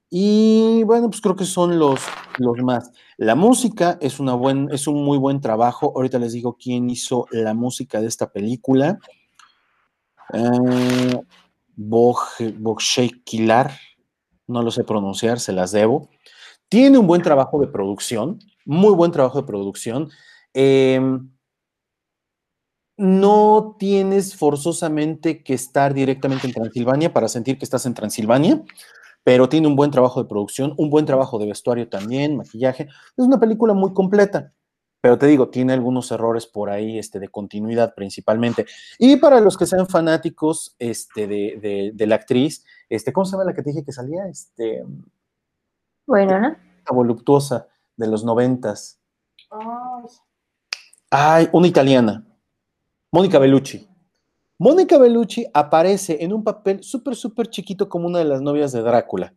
Y 0.10 0.84
bueno, 0.84 1.10
pues 1.10 1.22
creo 1.22 1.36
que 1.36 1.46
son 1.46 1.80
los, 1.80 2.02
los 2.38 2.58
más. 2.60 2.92
La 3.18 3.36
música 3.36 3.98
es, 4.00 4.20
una 4.20 4.34
buen, 4.36 4.70
es 4.72 4.88
un 4.88 5.04
muy 5.04 5.18
buen 5.18 5.42
trabajo. 5.42 5.92
Ahorita 5.96 6.20
les 6.20 6.34
digo 6.34 6.56
quién 6.62 6.90
hizo 6.90 7.26
la 7.32 7.54
música 7.54 8.00
de 8.00 8.08
esta 8.08 8.32
película. 8.32 9.00
Uh, 10.34 11.24
Kilar, 13.24 13.72
no 14.48 14.62
lo 14.62 14.72
sé 14.72 14.84
pronunciar, 14.84 15.40
se 15.40 15.52
las 15.52 15.72
debo. 15.72 16.10
Tiene 16.70 16.98
un 16.98 17.08
buen 17.08 17.22
trabajo 17.22 17.60
de 17.60 17.68
producción, 17.68 18.40
muy 18.66 18.94
buen 18.94 19.12
trabajo 19.12 19.42
de 19.42 19.48
producción. 19.48 20.10
Eh, 20.54 21.00
no 22.98 23.76
tienes 23.78 24.36
forzosamente 24.36 25.44
que 25.44 25.54
estar 25.54 25.94
directamente 25.94 26.48
en 26.48 26.54
Transilvania 26.54 27.14
para 27.14 27.28
sentir 27.28 27.58
que 27.58 27.66
estás 27.66 27.86
en 27.86 27.94
Transilvania, 27.94 28.64
pero 29.24 29.48
tiene 29.48 29.68
un 29.68 29.76
buen 29.76 29.92
trabajo 29.92 30.22
de 30.22 30.28
producción, 30.28 30.74
un 30.78 30.90
buen 30.90 31.06
trabajo 31.06 31.38
de 31.38 31.46
vestuario 31.46 31.88
también, 31.88 32.36
maquillaje. 32.36 32.84
Es 33.16 33.26
una 33.26 33.40
película 33.40 33.74
muy 33.74 33.94
completa, 33.94 34.52
pero 35.00 35.18
te 35.18 35.28
digo, 35.28 35.50
tiene 35.50 35.74
algunos 35.74 36.12
errores 36.12 36.48
por 36.48 36.70
ahí 36.72 36.98
este, 36.98 37.20
de 37.20 37.30
continuidad 37.30 37.94
principalmente. 37.94 38.66
Y 38.98 39.18
para 39.18 39.40
los 39.42 39.58
que 39.58 39.68
sean 39.68 39.88
fanáticos 39.88 40.76
este, 40.80 41.28
de, 41.28 41.60
de, 41.62 41.92
de 41.94 42.08
la 42.08 42.16
actriz, 42.16 42.66
este, 42.90 43.14
¿cómo 43.14 43.26
se 43.26 43.34
llama 43.34 43.46
la 43.46 43.54
que 43.54 43.62
te 43.62 43.70
dije 43.70 43.86
que 43.86 43.92
salía? 43.92 44.28
Este, 44.28 44.84
bueno, 46.08 46.40
¿no? 46.40 46.48
La 46.50 46.96
voluptuosa 46.96 47.68
de 47.96 48.08
los 48.08 48.24
noventas. 48.24 49.00
Oh. 49.52 50.10
Ay, 51.12 51.50
una 51.52 51.68
italiana. 51.68 52.26
Mónica 53.12 53.40
Bellucci. 53.40 53.88
Mónica 54.60 54.98
Bellucci 54.98 55.46
aparece 55.54 56.18
en 56.20 56.34
un 56.34 56.44
papel 56.44 56.84
súper, 56.84 57.16
súper 57.16 57.48
chiquito 57.48 57.88
como 57.88 58.08
una 58.08 58.20
de 58.20 58.26
las 58.26 58.42
novias 58.42 58.72
de 58.72 58.82
Drácula. 58.82 59.34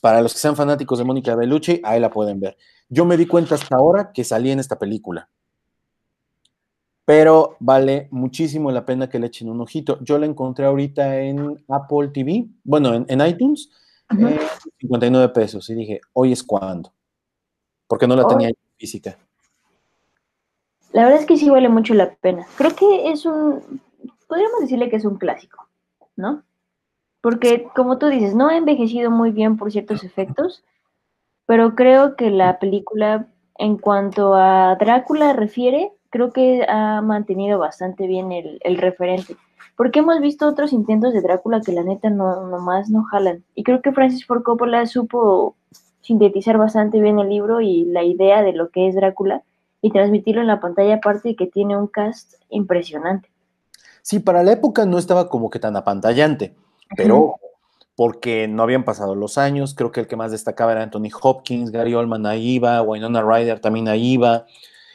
Para 0.00 0.20
los 0.20 0.32
que 0.34 0.40
sean 0.40 0.56
fanáticos 0.56 0.98
de 0.98 1.04
Mónica 1.04 1.34
Bellucci, 1.34 1.80
ahí 1.84 2.00
la 2.00 2.10
pueden 2.10 2.40
ver. 2.40 2.56
Yo 2.88 3.04
me 3.04 3.16
di 3.16 3.26
cuenta 3.26 3.54
hasta 3.54 3.76
ahora 3.76 4.12
que 4.12 4.24
salí 4.24 4.50
en 4.50 4.58
esta 4.58 4.78
película. 4.78 5.28
Pero 7.04 7.56
vale 7.60 8.08
muchísimo 8.10 8.70
la 8.70 8.84
pena 8.84 9.08
que 9.08 9.18
le 9.18 9.28
echen 9.28 9.48
un 9.48 9.60
ojito. 9.60 9.98
Yo 10.02 10.18
la 10.18 10.26
encontré 10.26 10.66
ahorita 10.66 11.20
en 11.20 11.64
Apple 11.68 12.08
TV, 12.08 12.46
bueno, 12.64 12.94
en, 12.94 13.26
iTunes, 13.26 13.70
59 14.80 15.28
pesos. 15.32 15.68
Y 15.70 15.74
dije, 15.74 16.00
hoy 16.12 16.32
es 16.32 16.42
cuando. 16.42 16.92
Porque 17.86 18.06
no 18.06 18.16
la 18.16 18.26
tenía 18.26 18.50
física. 18.76 19.18
La 20.94 21.02
verdad 21.02 21.22
es 21.22 21.26
que 21.26 21.36
sí 21.36 21.50
vale 21.50 21.68
mucho 21.68 21.92
la 21.92 22.14
pena. 22.14 22.46
Creo 22.56 22.70
que 22.76 23.10
es 23.10 23.26
un, 23.26 23.80
podríamos 24.28 24.60
decirle 24.60 24.88
que 24.88 24.94
es 24.94 25.04
un 25.04 25.16
clásico, 25.16 25.66
¿no? 26.14 26.44
Porque 27.20 27.66
como 27.74 27.98
tú 27.98 28.06
dices, 28.06 28.36
no 28.36 28.46
ha 28.46 28.56
envejecido 28.56 29.10
muy 29.10 29.32
bien 29.32 29.56
por 29.56 29.72
ciertos 29.72 30.04
efectos, 30.04 30.62
pero 31.46 31.74
creo 31.74 32.14
que 32.14 32.30
la 32.30 32.60
película, 32.60 33.26
en 33.58 33.76
cuanto 33.76 34.34
a 34.36 34.76
Drácula 34.76 35.32
refiere, 35.32 35.90
creo 36.10 36.32
que 36.32 36.64
ha 36.68 37.02
mantenido 37.02 37.58
bastante 37.58 38.06
bien 38.06 38.30
el, 38.30 38.78
referente. 38.78 39.36
Porque 39.76 39.98
hemos 39.98 40.20
visto 40.20 40.46
otros 40.46 40.72
intentos 40.72 41.12
de 41.12 41.22
Drácula 41.22 41.60
que 41.60 41.72
la 41.72 41.82
neta 41.82 42.08
no 42.08 42.46
nomás 42.46 42.88
no 42.88 43.02
jalan. 43.02 43.42
Y 43.56 43.64
creo 43.64 43.82
que 43.82 43.90
Francis 43.90 44.24
Ford 44.24 44.44
Coppola 44.44 44.86
supo 44.86 45.56
sintetizar 46.02 46.56
bastante 46.56 47.00
bien 47.00 47.18
el 47.18 47.30
libro 47.30 47.60
y 47.60 47.84
la 47.86 48.04
idea 48.04 48.42
de 48.42 48.52
lo 48.52 48.70
que 48.70 48.86
es 48.86 48.94
Drácula 48.94 49.42
y 49.84 49.90
transmitirlo 49.90 50.40
en 50.40 50.46
la 50.46 50.60
pantalla 50.60 50.94
aparte 50.94 51.28
de 51.28 51.36
que 51.36 51.46
tiene 51.46 51.76
un 51.76 51.88
cast 51.88 52.36
impresionante. 52.48 53.28
Sí, 54.00 54.18
para 54.18 54.42
la 54.42 54.52
época 54.52 54.86
no 54.86 54.96
estaba 54.96 55.28
como 55.28 55.50
que 55.50 55.58
tan 55.58 55.76
apantallante, 55.76 56.54
pero 56.96 57.34
porque 57.94 58.48
no 58.48 58.62
habían 58.62 58.84
pasado 58.84 59.14
los 59.14 59.36
años, 59.36 59.74
creo 59.74 59.92
que 59.92 60.00
el 60.00 60.06
que 60.06 60.16
más 60.16 60.30
destacaba 60.30 60.72
era 60.72 60.82
Anthony 60.82 61.10
Hopkins, 61.20 61.70
Gary 61.70 61.92
Oldman 61.92 62.24
ahí 62.24 62.54
iba, 62.54 62.80
Winona 62.80 63.20
Ryder 63.20 63.60
también 63.60 63.88
ahí 63.88 64.12
iba, 64.12 64.46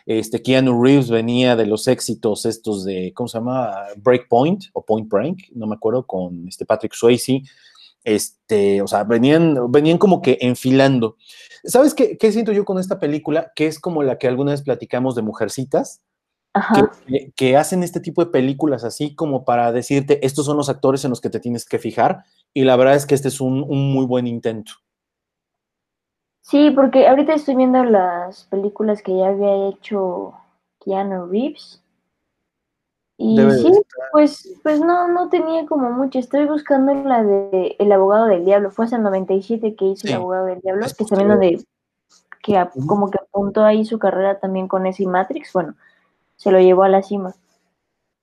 este, 0.07 0.41
Keanu 0.41 0.83
Reeves 0.83 1.11
venía 1.11 1.55
de 1.55 1.67
los 1.67 1.87
éxitos 1.87 2.47
estos 2.47 2.83
de, 2.83 3.13
¿cómo 3.13 3.27
se 3.27 3.37
llama? 3.37 3.71
Breakpoint 3.97 4.65
o 4.73 4.83
Point 4.83 5.07
Break, 5.07 5.51
no 5.53 5.67
me 5.67 5.75
acuerdo, 5.75 6.07
con 6.07 6.47
este 6.47 6.65
Patrick 6.65 6.95
Swayze, 6.95 7.43
este, 8.03 8.81
o 8.81 8.87
sea, 8.87 9.03
venían, 9.03 9.71
venían 9.71 9.97
como 9.97 10.21
que 10.21 10.37
enfilando. 10.41 11.17
¿Sabes 11.63 11.93
qué, 11.93 12.17
qué 12.17 12.31
siento 12.31 12.51
yo 12.51 12.65
con 12.65 12.79
esta 12.79 12.99
película? 12.99 13.51
Que 13.55 13.67
es 13.67 13.79
como 13.79 14.03
la 14.03 14.17
que 14.17 14.27
alguna 14.27 14.51
vez 14.51 14.61
platicamos 14.61 15.15
de 15.15 15.21
Mujercitas, 15.21 16.01
que, 17.35 17.57
hacen 17.57 17.83
este 17.83 17.99
tipo 17.99 18.23
de 18.23 18.31
películas 18.31 18.83
así 18.83 19.15
como 19.15 19.45
para 19.45 19.71
decirte, 19.71 20.25
estos 20.25 20.45
son 20.45 20.57
los 20.57 20.69
actores 20.69 21.03
en 21.05 21.11
los 21.11 21.21
que 21.21 21.29
te 21.29 21.39
tienes 21.39 21.65
que 21.65 21.79
fijar, 21.79 22.23
y 22.53 22.63
la 22.63 22.75
verdad 22.75 22.95
es 22.95 23.05
que 23.05 23.15
este 23.15 23.27
es 23.27 23.39
un, 23.39 23.67
muy 23.67 24.05
buen 24.05 24.27
intento. 24.27 24.73
Sí, 26.41 26.71
porque 26.71 27.07
ahorita 27.07 27.33
estoy 27.33 27.55
viendo 27.55 27.83
las 27.83 28.45
películas 28.45 29.03
que 29.03 29.15
ya 29.15 29.27
había 29.27 29.69
hecho 29.69 30.33
Keanu 30.83 31.27
Reeves. 31.27 31.83
Y 33.21 33.37
sí, 33.37 33.71
pues, 34.13 34.59
pues 34.63 34.79
no, 34.79 35.09
no 35.09 35.27
tenía 35.27 35.65
como 35.65 35.91
mucho. 35.91 36.19
Estoy 36.19 36.45
buscando 36.45 36.93
la 36.93 37.21
de 37.21 37.75
El 37.77 37.91
abogado 37.91 38.27
del 38.27 38.45
diablo. 38.45 38.71
Fue 38.71 38.85
hace 38.85 38.95
el 38.95 39.03
97 39.03 39.75
que 39.75 39.85
hizo 39.85 40.07
El 40.07 40.13
abogado 40.13 40.45
del 40.45 40.61
diablo, 40.61 40.85
que 40.97 41.03
también 41.03 41.37
de 41.37 41.65
que 42.41 42.65
como 42.87 43.11
que 43.11 43.19
apuntó 43.21 43.65
ahí 43.65 43.83
su 43.83 43.99
carrera 43.99 44.39
también 44.39 44.69
con 44.69 44.87
ese 44.87 45.05
Matrix. 45.05 45.51
Bueno, 45.51 45.75
se 46.37 46.49
lo 46.49 46.61
llevó 46.61 46.83
a 46.83 46.89
la 46.89 47.01
cima. 47.01 47.35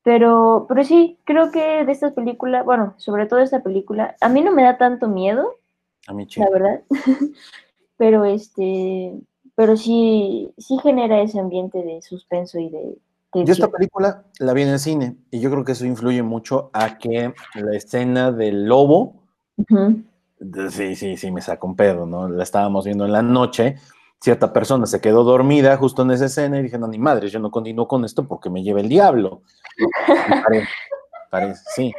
Pero, 0.02 0.64
pero 0.66 0.82
sí, 0.82 1.18
creo 1.24 1.50
que 1.50 1.84
de 1.84 1.92
estas 1.92 2.14
películas, 2.14 2.64
bueno, 2.64 2.94
sobre 2.96 3.26
todo 3.26 3.40
esta 3.40 3.62
película, 3.62 4.16
a 4.22 4.30
mí 4.30 4.40
no 4.40 4.50
me 4.50 4.62
da 4.62 4.78
tanto 4.78 5.08
miedo. 5.08 5.56
A 6.06 6.14
mí 6.14 6.26
La 6.36 6.48
verdad. 6.48 6.80
pero 7.98 8.24
este, 8.24 9.12
pero 9.54 9.76
sí, 9.76 10.54
sí 10.56 10.78
genera 10.82 11.20
ese 11.20 11.38
ambiente 11.38 11.82
de 11.82 12.00
suspenso 12.00 12.58
y 12.58 12.70
de. 12.70 12.96
Yo 13.34 13.52
esta 13.52 13.68
película 13.70 14.24
la 14.38 14.52
vi 14.54 14.62
en 14.62 14.68
el 14.68 14.78
cine 14.78 15.16
y 15.30 15.40
yo 15.40 15.50
creo 15.50 15.64
que 15.64 15.72
eso 15.72 15.84
influye 15.84 16.22
mucho 16.22 16.70
a 16.72 16.96
que 16.96 17.34
la 17.54 17.76
escena 17.76 18.32
del 18.32 18.64
lobo, 18.66 19.24
sí, 20.70 20.96
sí, 20.96 21.16
sí, 21.16 21.30
me 21.30 21.42
saca 21.42 21.66
un 21.66 21.76
pedo, 21.76 22.06
¿no? 22.06 22.28
La 22.28 22.42
estábamos 22.42 22.86
viendo 22.86 23.04
en 23.04 23.12
la 23.12 23.22
noche 23.22 23.76
cierta 24.20 24.52
persona 24.52 24.86
se 24.86 25.00
quedó 25.00 25.24
dormida 25.24 25.76
justo 25.76 26.02
en 26.02 26.10
esa 26.10 26.26
escena 26.26 26.58
y 26.58 26.62
dije, 26.64 26.78
no, 26.78 26.88
ni 26.88 26.98
madre, 26.98 27.28
yo 27.28 27.38
no 27.38 27.50
continúo 27.50 27.86
con 27.86 28.04
esto 28.04 28.26
porque 28.26 28.50
me 28.50 28.62
lleva 28.62 28.80
el 28.80 28.88
diablo. 28.88 29.42
parece, 31.30 31.62
sí. 31.74 31.92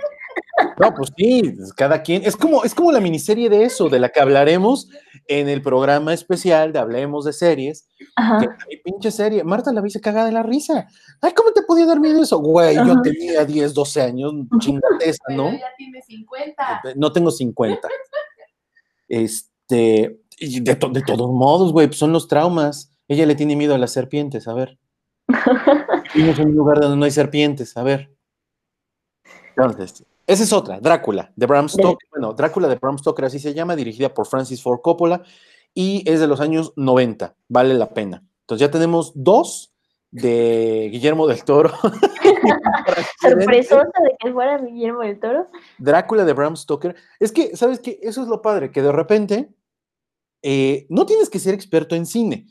No, 0.80 0.94
pues 0.94 1.12
sí, 1.18 1.56
cada 1.76 2.04
quien, 2.04 2.24
es 2.24 2.36
como, 2.36 2.64
es 2.64 2.76
como 2.76 2.92
la 2.92 3.00
miniserie 3.00 3.50
de 3.50 3.64
eso, 3.64 3.90
de 3.90 4.00
la 4.00 4.10
que 4.10 4.20
hablaremos 4.20 4.90
en 5.28 5.50
el 5.50 5.62
programa 5.64 6.14
especial 6.14 6.72
de 6.72 6.80
Hablemos 6.80 7.26
de 7.26 7.34
Series. 7.34 7.88
Que, 8.16 8.78
pinche 8.84 9.10
serie, 9.10 9.44
Marta 9.44 9.74
la 9.74 9.82
vi 9.82 9.90
se 9.90 10.02
caga 10.02 10.24
de 10.24 10.32
la 10.32 10.44
risa. 10.44 10.88
Ay, 11.22 11.34
¿cómo 11.34 11.52
te 11.52 11.64
podía 11.64 11.88
dar 11.88 12.00
miedo 12.00 12.22
eso? 12.22 12.40
Güey, 12.40 12.76
yo 12.76 13.02
tenía 13.02 13.44
10, 13.44 13.74
12 13.74 14.02
años, 14.02 14.34
chingateza, 14.60 15.24
¿no? 15.30 15.52
ya 15.52 15.74
tiene 15.78 16.02
50. 16.02 16.82
No 16.96 17.12
tengo 17.12 17.32
50. 17.32 17.88
Este, 19.08 20.20
y 20.38 20.60
de, 20.60 20.76
de 20.76 21.02
todos 21.02 21.32
modos, 21.32 21.74
güey, 21.74 21.88
pues 21.88 21.98
son 21.98 22.14
los 22.14 22.28
traumas. 22.28 22.92
Ella 23.08 23.26
le 23.26 23.36
tiene 23.36 23.56
miedo 23.56 23.74
a 23.74 23.80
las 23.80 23.94
serpientes, 23.94 24.48
a 24.48 24.54
ver. 24.54 24.78
Vivimos 26.14 26.38
en 26.40 26.50
un 26.50 26.56
lugar 26.56 26.80
donde 26.80 26.98
no 26.98 27.06
hay 27.06 27.12
serpientes, 27.12 27.76
a 27.78 27.84
ver. 27.84 28.12
Entonces, 29.56 30.06
esa 30.28 30.44
es 30.44 30.52
otra, 30.52 30.80
Drácula, 30.82 31.32
de 31.36 31.46
Bram 31.46 31.70
Stoker. 31.70 32.10
Bueno, 32.12 32.34
Drácula 32.34 32.68
de 32.68 32.76
Bram 32.76 32.98
Stoker, 32.98 33.26
así 33.26 33.40
se 33.40 33.54
llama, 33.54 33.78
dirigida 33.78 34.14
por 34.14 34.28
Francis 34.28 34.62
Ford 34.62 34.82
Coppola 34.82 35.24
y 35.74 36.04
es 36.06 36.20
de 36.20 36.28
los 36.28 36.42
años 36.42 36.74
90, 36.76 37.36
vale 37.48 37.74
la 37.74 37.90
pena. 37.94 38.24
Entonces 38.42 38.68
ya 38.68 38.72
tenemos 38.72 39.14
dos 39.16 39.74
de 40.12 40.90
Guillermo 40.92 41.28
del 41.28 41.44
Toro. 41.44 41.72
Sorpresosa 43.22 43.92
de 44.04 44.16
que 44.20 44.34
fuera 44.34 44.58
Guillermo 44.58 45.02
del 45.02 45.20
Toro. 45.20 45.48
Drácula 45.78 46.26
de 46.26 46.34
Bram 46.34 46.58
Stoker. 46.58 46.96
Es 47.20 47.32
que, 47.32 47.56
¿sabes 47.56 47.80
qué? 47.80 48.00
Eso 48.02 48.22
es 48.22 48.28
lo 48.28 48.42
padre, 48.42 48.72
que 48.72 48.82
de 48.82 48.92
repente 48.92 49.50
eh, 50.42 50.88
no 50.90 51.06
tienes 51.06 51.30
que 51.30 51.40
ser 51.40 51.54
experto 51.54 51.96
en 51.96 52.06
cine. 52.06 52.48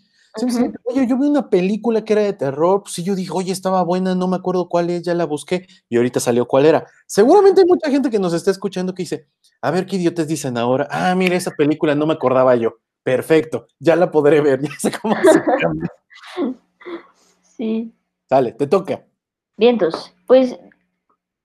Oye, 0.84 1.06
yo 1.06 1.18
vi 1.18 1.26
una 1.26 1.48
película 1.48 2.04
que 2.04 2.12
era 2.12 2.22
de 2.22 2.32
terror, 2.32 2.82
pues 2.82 2.94
sí, 2.94 3.02
yo 3.02 3.14
dije, 3.14 3.30
oye, 3.32 3.52
estaba 3.52 3.82
buena, 3.82 4.14
no 4.14 4.28
me 4.28 4.36
acuerdo 4.36 4.68
cuál 4.68 4.90
es, 4.90 5.02
ya 5.02 5.14
la 5.14 5.24
busqué 5.24 5.66
y 5.88 5.96
ahorita 5.96 6.20
salió 6.20 6.46
cuál 6.46 6.66
era. 6.66 6.86
Seguramente 7.06 7.62
hay 7.62 7.66
mucha 7.66 7.90
gente 7.90 8.10
que 8.10 8.18
nos 8.18 8.32
está 8.32 8.50
escuchando 8.50 8.94
que 8.94 9.02
dice, 9.02 9.28
a 9.62 9.70
ver 9.70 9.86
qué 9.86 9.96
idiotas 9.96 10.28
dicen 10.28 10.58
ahora. 10.58 10.86
Ah, 10.90 11.14
mira, 11.14 11.36
esa 11.36 11.50
película 11.52 11.94
no 11.94 12.06
me 12.06 12.14
acordaba 12.14 12.54
yo. 12.56 12.74
Perfecto, 13.02 13.68
ya 13.78 13.96
la 13.96 14.10
podré 14.10 14.40
ver, 14.40 14.60
ya 14.62 14.70
sé 14.78 14.92
cómo 15.00 15.16
se 15.16 15.42
llama. 15.62 15.88
Sí. 17.56 17.90
Dale, 18.28 18.52
te 18.52 18.66
toca. 18.66 19.06
Vientos, 19.56 20.12
pues 20.26 20.58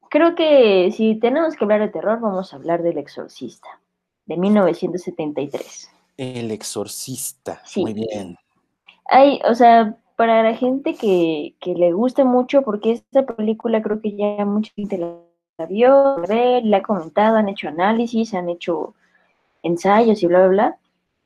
creo 0.09 0.35
que 0.35 0.91
si 0.91 1.15
tenemos 1.15 1.55
que 1.55 1.63
hablar 1.63 1.79
de 1.79 1.87
terror, 1.87 2.19
vamos 2.19 2.51
a 2.51 2.57
hablar 2.57 2.83
del 2.83 2.97
Exorcista, 2.97 3.79
de 4.25 4.35
1973. 4.35 5.89
El 6.17 6.51
exorcista. 6.51 7.61
Muy 7.77 7.93
bien. 7.93 8.37
Hay, 9.05 9.39
o 9.47 9.55
sea, 9.55 9.97
para 10.15 10.43
la 10.43 10.55
gente 10.55 10.95
que, 10.95 11.55
le 11.65 11.91
guste 11.93 12.23
mucho, 12.23 12.61
porque 12.61 12.91
esta 12.91 13.25
película 13.25 13.81
creo 13.81 14.01
que 14.01 14.15
ya 14.15 14.45
mucha 14.45 14.71
gente 14.75 14.97
la, 14.97 15.65
vio, 15.67 16.17
la 16.17 16.77
ha 16.77 16.83
comentado, 16.83 17.37
han 17.37 17.49
hecho 17.49 17.67
análisis, 17.67 18.33
han 18.33 18.49
hecho 18.49 18.93
ensayos 19.63 20.21
y 20.23 20.27
bla, 20.27 20.39
bla, 20.39 20.47
bla. 20.47 20.77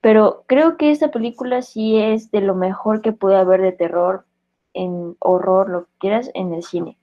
Pero 0.02 0.44
creo 0.48 0.78
que 0.78 0.92
esta 0.92 1.12
película 1.12 1.62
sí 1.62 1.98
es 1.98 2.32
de 2.32 2.42
lo 2.42 2.56
mejor 2.56 3.02
que 3.02 3.12
puede 3.12 3.38
haber 3.38 3.62
de 3.62 3.72
terror, 3.72 4.26
en 4.74 5.16
horror, 5.20 5.70
lo 5.70 5.86
que 5.86 5.92
quieras, 6.00 6.32
en 6.34 6.54
el 6.54 6.64
cine. 6.64 6.98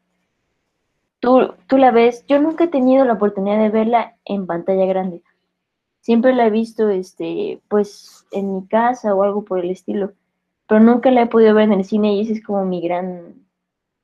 Tú, 1.20 1.54
tú 1.66 1.78
la 1.78 1.90
ves, 1.90 2.24
yo 2.26 2.40
nunca 2.40 2.64
he 2.64 2.68
tenido 2.68 3.04
la 3.04 3.14
oportunidad 3.14 3.58
de 3.58 3.70
verla 3.70 4.16
en 4.24 4.46
pantalla 4.46 4.86
grande 4.86 5.22
Siempre 6.02 6.34
la 6.34 6.46
he 6.46 6.50
visto, 6.50 6.88
este, 6.88 7.62
pues, 7.68 8.26
en 8.32 8.54
mi 8.54 8.66
casa 8.66 9.14
o 9.14 9.22
algo 9.22 9.44
por 9.44 9.60
el 9.60 9.70
estilo, 9.70 10.12
pero 10.72 10.82
nunca 10.82 11.10
la 11.10 11.20
he 11.20 11.26
podido 11.26 11.54
ver 11.54 11.64
en 11.64 11.74
el 11.74 11.84
cine 11.84 12.14
y 12.14 12.22
ese 12.22 12.32
es 12.32 12.42
como 12.42 12.64
mi 12.64 12.80
gran, 12.80 13.34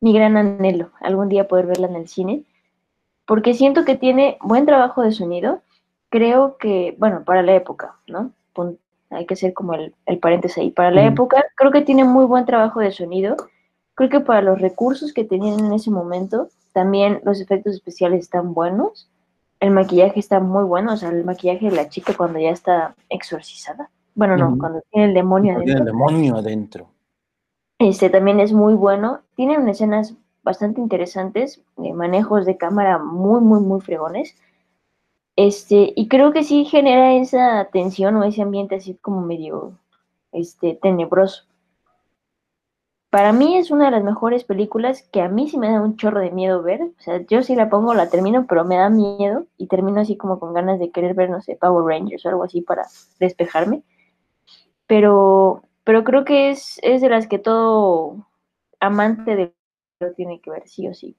mi 0.02 0.12
gran 0.12 0.36
anhelo, 0.36 0.90
algún 1.00 1.30
día 1.30 1.48
poder 1.48 1.64
verla 1.64 1.86
en 1.86 1.96
el 1.96 2.08
cine, 2.08 2.44
porque 3.24 3.54
siento 3.54 3.86
que 3.86 3.96
tiene 3.96 4.36
buen 4.42 4.66
trabajo 4.66 5.00
de 5.00 5.12
sonido, 5.12 5.62
creo 6.10 6.58
que, 6.58 6.94
bueno, 6.98 7.24
para 7.24 7.42
la 7.42 7.54
época, 7.54 7.96
¿no? 8.06 8.32
hay 9.08 9.24
que 9.24 9.32
hacer 9.32 9.54
como 9.54 9.72
el, 9.72 9.94
el 10.04 10.18
paréntesis 10.18 10.58
ahí, 10.58 10.70
para 10.70 10.90
la 10.90 11.06
época 11.06 11.42
creo 11.54 11.72
que 11.72 11.80
tiene 11.80 12.04
muy 12.04 12.26
buen 12.26 12.44
trabajo 12.44 12.80
de 12.80 12.92
sonido, 12.92 13.36
creo 13.94 14.10
que 14.10 14.20
para 14.20 14.42
los 14.42 14.60
recursos 14.60 15.14
que 15.14 15.24
tenían 15.24 15.60
en 15.60 15.72
ese 15.72 15.90
momento, 15.90 16.50
también 16.74 17.22
los 17.24 17.40
efectos 17.40 17.76
especiales 17.76 18.24
están 18.24 18.52
buenos, 18.52 19.10
el 19.58 19.70
maquillaje 19.70 20.20
está 20.20 20.38
muy 20.38 20.64
bueno, 20.64 20.92
o 20.92 20.96
sea, 20.98 21.08
el 21.08 21.24
maquillaje 21.24 21.70
de 21.70 21.76
la 21.76 21.88
chica 21.88 22.12
cuando 22.14 22.38
ya 22.38 22.50
está 22.50 22.94
exorcizada. 23.08 23.88
Bueno, 24.18 24.36
no, 24.36 24.58
cuando 24.58 24.82
tiene 24.90 25.06
el 25.06 25.14
demonio 25.14 25.52
adentro. 25.52 25.64
Tiene 25.64 25.80
el 25.80 25.86
demonio 25.86 26.36
adentro. 26.38 26.88
Este 27.78 28.10
también 28.10 28.40
es 28.40 28.52
muy 28.52 28.74
bueno. 28.74 29.20
Tienen 29.36 29.68
escenas 29.68 30.16
bastante 30.42 30.80
interesantes, 30.80 31.62
eh, 31.84 31.92
manejos 31.92 32.44
de 32.44 32.56
cámara 32.56 32.98
muy, 32.98 33.40
muy, 33.40 33.60
muy 33.60 33.80
fregones. 33.80 34.34
Este, 35.36 35.92
y 35.94 36.08
creo 36.08 36.32
que 36.32 36.42
sí 36.42 36.64
genera 36.64 37.12
esa 37.14 37.68
tensión 37.72 38.16
o 38.16 38.24
ese 38.24 38.42
ambiente 38.42 38.74
así 38.74 38.94
como 38.94 39.20
medio 39.20 39.78
este, 40.32 40.74
tenebroso. 40.82 41.44
Para 43.10 43.32
mí 43.32 43.56
es 43.56 43.70
una 43.70 43.84
de 43.84 43.92
las 43.92 44.02
mejores 44.02 44.42
películas 44.42 45.02
que 45.12 45.20
a 45.20 45.28
mí 45.28 45.48
sí 45.48 45.58
me 45.58 45.70
da 45.70 45.80
un 45.80 45.96
chorro 45.96 46.18
de 46.18 46.32
miedo 46.32 46.60
ver. 46.60 46.82
O 46.82 47.00
sea, 47.00 47.24
yo 47.24 47.44
sí 47.44 47.54
la 47.54 47.70
pongo, 47.70 47.94
la 47.94 48.10
termino, 48.10 48.46
pero 48.48 48.64
me 48.64 48.78
da 48.78 48.90
miedo 48.90 49.46
y 49.56 49.68
termino 49.68 50.00
así 50.00 50.16
como 50.16 50.40
con 50.40 50.54
ganas 50.54 50.80
de 50.80 50.90
querer 50.90 51.14
ver, 51.14 51.30
no 51.30 51.40
sé, 51.40 51.54
Power 51.54 51.84
Rangers 51.84 52.26
o 52.26 52.30
algo 52.30 52.42
así 52.42 52.62
para 52.62 52.88
despejarme. 53.20 53.84
Pero, 54.88 55.62
pero 55.84 56.02
creo 56.02 56.24
que 56.24 56.50
es, 56.50 56.80
es 56.82 57.00
de 57.00 57.08
las 57.08 57.28
que 57.28 57.38
todo 57.38 58.26
amante 58.80 59.36
de 59.36 59.54
lo 60.00 60.12
tiene 60.14 60.40
que 60.40 60.50
ver, 60.50 60.68
sí 60.68 60.88
o 60.88 60.94
sí. 60.94 61.16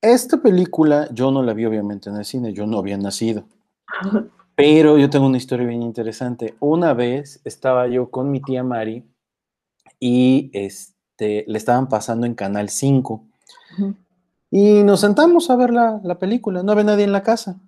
Esta 0.00 0.36
película 0.36 1.08
yo 1.12 1.30
no 1.30 1.42
la 1.42 1.54
vi 1.54 1.64
obviamente 1.64 2.10
en 2.10 2.16
el 2.16 2.24
cine, 2.24 2.52
yo 2.52 2.66
no 2.66 2.78
había 2.78 2.98
nacido. 2.98 3.44
Pero 4.56 4.98
yo 4.98 5.10
tengo 5.10 5.26
una 5.26 5.38
historia 5.38 5.66
bien 5.66 5.82
interesante. 5.82 6.54
Una 6.60 6.92
vez 6.94 7.40
estaba 7.44 7.88
yo 7.88 8.10
con 8.10 8.30
mi 8.30 8.40
tía 8.40 8.62
Mari 8.62 9.04
y 9.98 10.50
este, 10.52 11.44
le 11.48 11.58
estaban 11.58 11.88
pasando 11.88 12.26
en 12.26 12.34
Canal 12.34 12.68
5. 12.68 13.24
Y 14.50 14.84
nos 14.84 15.00
sentamos 15.00 15.50
a 15.50 15.56
ver 15.56 15.70
la, 15.72 16.18
película, 16.18 16.62
no 16.62 16.72
había 16.72 16.84
nadie 16.84 17.04
en 17.04 17.12
la 17.12 17.22
casa. 17.22 17.60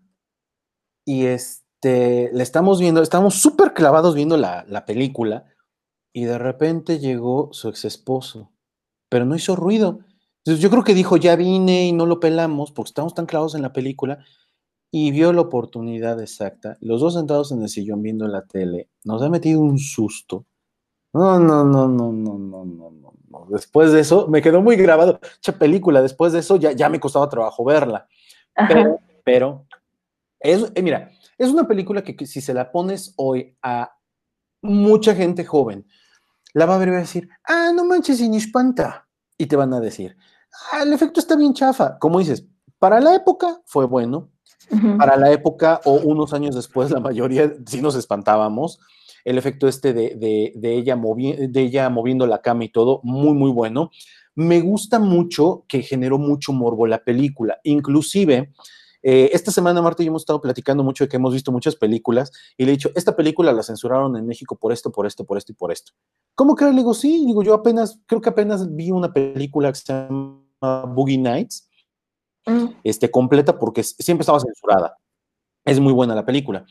Y 1.05 1.25
este, 1.25 1.66
le 2.33 2.43
estamos 2.43 2.81
viendo, 2.81 3.03
estamos 3.03 3.35
súper 3.35 3.75
clavados 3.75 4.15
viendo 4.15 4.37
la, 4.37 4.65
la, 4.69 4.85
película 4.85 5.45
y 6.13 6.25
de 6.25 6.39
repente 6.39 6.99
llegó 6.99 7.51
su 7.53 7.69
ex 7.69 7.85
esposo, 7.85 8.53
pero 9.09 9.25
no 9.25 9.35
hizo 9.37 9.57
ruido. 9.57 10.01
Entonces 10.39 10.63
yo 10.63 10.71
creo 10.71 10.85
que 10.85 10.95
dijo, 10.95 11.17
ya 11.17 11.37
vine 11.37 11.87
y 11.87 11.93
no 11.93 12.07
lo 12.07 12.21
pelamos 12.21 12.73
porque 12.73 12.91
estamos 12.91 13.15
tan 13.15 13.27
clavados 13.27 13.55
en 13.55 13.63
la 13.63 13.73
película 13.73 14.25
y 14.91 15.11
vio 15.11 15.33
la 15.33 15.43
oportunidad 15.43 16.21
exacta. 16.21 16.77
Los 16.81 17.01
dos 17.01 17.15
sentados 17.15 17.53
en 17.53 17.63
el 17.63 17.69
sillón 17.69 18.03
viendo 18.03 18.27
la 18.29 18.47
tele, 18.47 18.89
nos 19.05 19.23
ha 19.23 19.29
metido 19.29 19.61
un 19.61 19.79
susto 19.79 20.47
no, 21.17 21.39
no, 21.39 21.65
no, 21.65 21.89
no, 21.89 22.13
no, 22.13 22.39
no, 22.39 22.65
no, 22.67 23.15
no. 23.31 23.47
Después 23.49 23.91
de 23.91 24.01
eso, 24.01 24.29
me 24.29 24.43
quedó 24.43 24.61
muy 24.61 24.77
grabado. 24.77 25.19
Esa 25.43 25.59
película, 25.59 26.03
después 26.03 26.35
de 26.35 26.41
eso 26.41 26.57
ya, 26.57 26.73
ya 26.73 26.91
me 26.91 27.01
costaba 27.01 27.27
trabajo 27.31 27.65
verla. 27.65 28.07
Pero, 28.69 28.99
pero 29.25 29.67
es, 30.39 30.71
eh, 30.75 30.83
mira, 30.83 31.11
es 31.39 31.51
una 31.51 31.67
película 31.67 32.03
que, 32.03 32.27
si 32.27 32.41
se 32.41 32.55
la 32.55 32.71
pones 32.71 33.15
hoy 33.17 33.57
a 33.63 33.93
mucha 34.63 35.15
gente 35.15 35.45
joven, 35.45 35.87
la 36.55 36.67
va 36.67 36.77
a 36.77 36.79
ver 36.79 36.89
y 36.89 36.91
va 36.93 36.97
a 36.99 37.01
decir, 37.01 37.29
ah, 37.45 37.73
no 37.75 37.85
manches, 37.85 38.21
ni 38.21 38.37
espanta. 38.37 39.09
Y 39.39 39.47
te 39.47 39.57
van 39.57 39.75
a 39.75 39.81
decir, 39.81 40.17
ah, 40.73 40.83
el 40.83 40.93
efecto 40.93 41.21
está 41.21 41.37
bien 41.37 41.53
chafa. 41.53 41.99
Como 41.99 42.19
dices, 42.19 42.47
para 42.79 43.01
la 43.01 43.15
época 43.15 43.61
fue 43.67 43.87
bueno. 43.87 44.31
Para 44.99 45.17
la 45.17 45.31
época 45.31 45.81
o 45.85 45.93
unos 45.93 46.33
años 46.33 46.57
después, 46.57 46.91
la 46.91 46.99
mayoría 46.99 47.53
sí 47.67 47.81
nos 47.81 47.95
espantábamos 47.95 48.81
el 49.27 49.39
efecto 49.39 49.67
este 49.67 49.93
de, 49.93 50.53
ella 50.63 50.97
de 50.97 51.61
ella 51.61 51.91
moviendo 51.91 52.27
la 52.29 52.43
cama 52.43 52.65
y 52.65 52.69
todo, 52.69 53.01
muy, 53.03 53.35
muy 53.35 53.51
bueno. 53.51 53.91
Me 54.37 54.61
gusta 54.61 55.01
mucho 55.01 55.65
que 55.67 55.83
generó 55.83 56.17
mucho 56.17 56.53
morbo 56.53 56.87
la 56.87 57.03
película. 57.03 57.59
Inclusive, 57.65 58.53
eh, 59.09 59.31
esta 59.33 59.53
semana, 59.53 59.81
Marta 59.81 60.03
y 60.03 60.07
yo 60.07 60.11
hemos 60.11 60.23
estado 60.23 60.41
platicando 60.41 60.83
mucho 60.83 61.05
de 61.05 61.09
que 61.09 61.15
hemos 61.15 61.33
visto 61.33 61.53
muchas 61.53 61.77
películas 61.77 62.33
y 62.57 62.65
le 62.65 62.73
he 62.73 62.75
dicho, 62.75 62.91
esta 62.97 63.15
película 63.15 63.53
la 63.53 63.63
censuraron 63.63 64.17
en 64.17 64.27
México 64.27 64.57
por 64.57 64.73
esto, 64.73 64.91
por 64.91 65.07
esto, 65.07 65.25
por 65.25 65.39
esto 65.39 65.53
y 65.53 65.55
por 65.55 65.71
esto. 65.71 65.93
¿Cómo 66.35 66.57
que? 66.57 66.65
Le 66.65 66.73
digo, 66.73 66.93
sí, 66.93 67.25
digo, 67.25 67.45
yo 67.45 67.55
apenas, 67.55 68.01
creo 68.07 68.21
que 68.21 68.31
apenas 68.31 68.75
vi 68.75 68.91
una 68.91 69.13
película 69.13 69.71
que 69.71 69.79
se 69.79 69.93
llama 69.93 70.43
Boogie 70.89 71.19
Nights, 71.19 71.69
mm. 72.47 72.67
este, 72.83 73.09
completa 73.09 73.57
porque 73.57 73.85
siempre 73.85 74.23
estaba 74.23 74.41
censurada. 74.41 74.99
Es 75.65 75.79
muy 75.79 75.93
buena 75.93 76.17
la 76.17 76.27
película. 76.27 76.67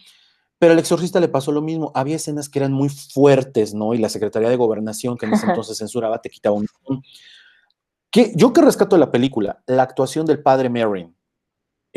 Pero 0.59 0.73
al 0.73 0.79
exorcista 0.79 1.21
le 1.21 1.29
pasó 1.29 1.53
lo 1.53 1.61
mismo. 1.61 1.93
Había 1.95 2.17
escenas 2.17 2.49
que 2.49 2.59
eran 2.59 2.73
muy 2.73 2.89
fuertes, 2.89 3.73
¿no? 3.73 3.93
Y 3.93 3.97
la 3.97 4.09
Secretaría 4.09 4.49
de 4.49 4.57
Gobernación, 4.57 5.17
que 5.17 5.25
en 5.25 5.36
ese 5.36 5.45
entonces 5.45 5.77
censuraba, 5.77 6.19
te 6.19 6.29
quitaba 6.29 6.57
un... 6.57 6.67
¿Qué? 8.11 8.33
Yo 8.36 8.51
que 8.51 8.61
rescato 8.61 8.97
de 8.97 8.99
la 8.99 9.11
película, 9.11 9.63
la 9.67 9.83
actuación 9.83 10.25
del 10.25 10.43
padre 10.43 10.69
Merrin, 10.69 11.15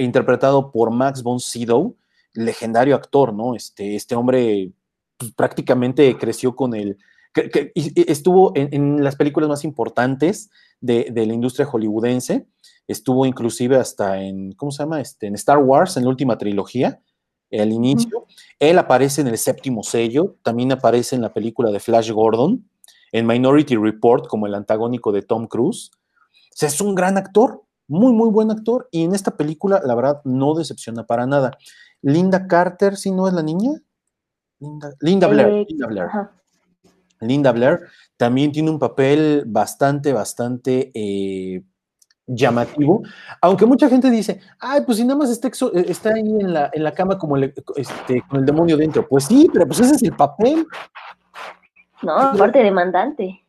interpretado 0.02 0.70
por 0.70 0.90
Max 0.90 1.22
von 1.22 1.40
Sydow, 1.40 1.96
legendario 2.34 2.94
actor, 2.94 3.32
¿no? 3.32 3.54
Este, 3.54 3.96
este 3.96 4.14
hombre 4.14 4.72
pues, 5.16 5.32
prácticamente 5.32 6.16
creció 6.16 6.54
con 6.54 6.74
el... 6.74 6.98
Que, 7.34 7.72
estuvo 7.74 8.52
en, 8.56 9.04
las 9.04 9.16
películas 9.16 9.48
más 9.48 9.64
importantes 9.64 10.50
de, 10.80 11.08
de, 11.12 11.26
la 11.26 11.34
industria 11.34 11.66
hollywoodense, 11.66 12.46
estuvo 12.88 13.26
inclusive 13.26 13.76
hasta 13.76 14.20
en, 14.20 14.52
¿cómo 14.52 14.72
se 14.72 14.82
llama? 14.82 15.00
Este, 15.00 15.26
en 15.26 15.34
Star 15.34 15.58
Wars, 15.58 15.96
en 15.96 16.04
la 16.04 16.10
última 16.10 16.38
trilogía, 16.38 17.00
al 17.52 17.72
inicio. 17.72 18.26
Él 18.58 18.78
aparece 18.78 19.20
en 19.20 19.28
el 19.28 19.38
séptimo 19.38 19.82
sello, 19.82 20.36
también 20.42 20.72
aparece 20.72 21.16
en 21.16 21.22
la 21.22 21.32
película 21.32 21.70
de 21.70 21.80
Flash 21.80 22.10
Gordon, 22.10 22.68
en 23.12 23.26
Minority 23.26 23.76
Report 23.76 24.26
como 24.26 24.46
el 24.46 24.54
antagónico 24.54 25.12
de 25.12 25.22
Tom 25.22 25.46
Cruise. 25.46 25.90
O 25.94 26.54
sea, 26.54 26.68
es 26.68 26.80
un 26.80 26.94
gran 26.94 27.16
actor, 27.16 27.62
muy, 27.88 28.12
muy 28.12 28.30
buen 28.30 28.50
actor, 28.50 28.88
y 28.92 29.02
en 29.02 29.14
esta 29.14 29.36
película, 29.36 29.80
la 29.84 29.94
verdad, 29.94 30.20
no 30.24 30.54
decepciona 30.54 31.04
para 31.04 31.26
nada. 31.26 31.58
Linda 32.02 32.46
Carter, 32.46 32.96
si 32.96 33.10
no 33.10 33.26
es 33.26 33.34
la 33.34 33.42
niña? 33.42 33.72
Linda, 35.00 35.26
Blair. 35.26 35.48
Eh, 35.48 35.66
Linda 35.68 35.86
Blair. 35.86 36.08
Linda 37.20 37.52
Blair 37.52 37.80
también 38.16 38.52
tiene 38.52 38.70
un 38.70 38.78
papel 38.78 39.44
bastante, 39.46 40.12
bastante 40.12 40.90
eh, 40.94 41.62
llamativo, 42.26 43.02
aunque 43.40 43.66
mucha 43.66 43.88
gente 43.88 44.10
dice, 44.10 44.40
ay, 44.60 44.82
pues 44.84 44.98
si 44.98 45.04
nada 45.04 45.18
más 45.18 45.30
está, 45.30 45.48
eh, 45.48 45.84
está 45.88 46.10
ahí 46.10 46.20
en 46.20 46.52
la, 46.52 46.70
en 46.72 46.84
la 46.84 46.92
cama 46.92 47.18
como 47.18 47.36
este, 47.36 48.22
con 48.28 48.40
el 48.40 48.46
demonio 48.46 48.76
dentro. 48.76 49.08
Pues 49.08 49.24
sí, 49.24 49.48
pero 49.52 49.66
pues 49.66 49.80
ese 49.80 49.94
es 49.94 50.02
el 50.02 50.14
papel. 50.14 50.66
No, 52.02 52.12
aparte 52.12 52.62
demandante. 52.62 53.42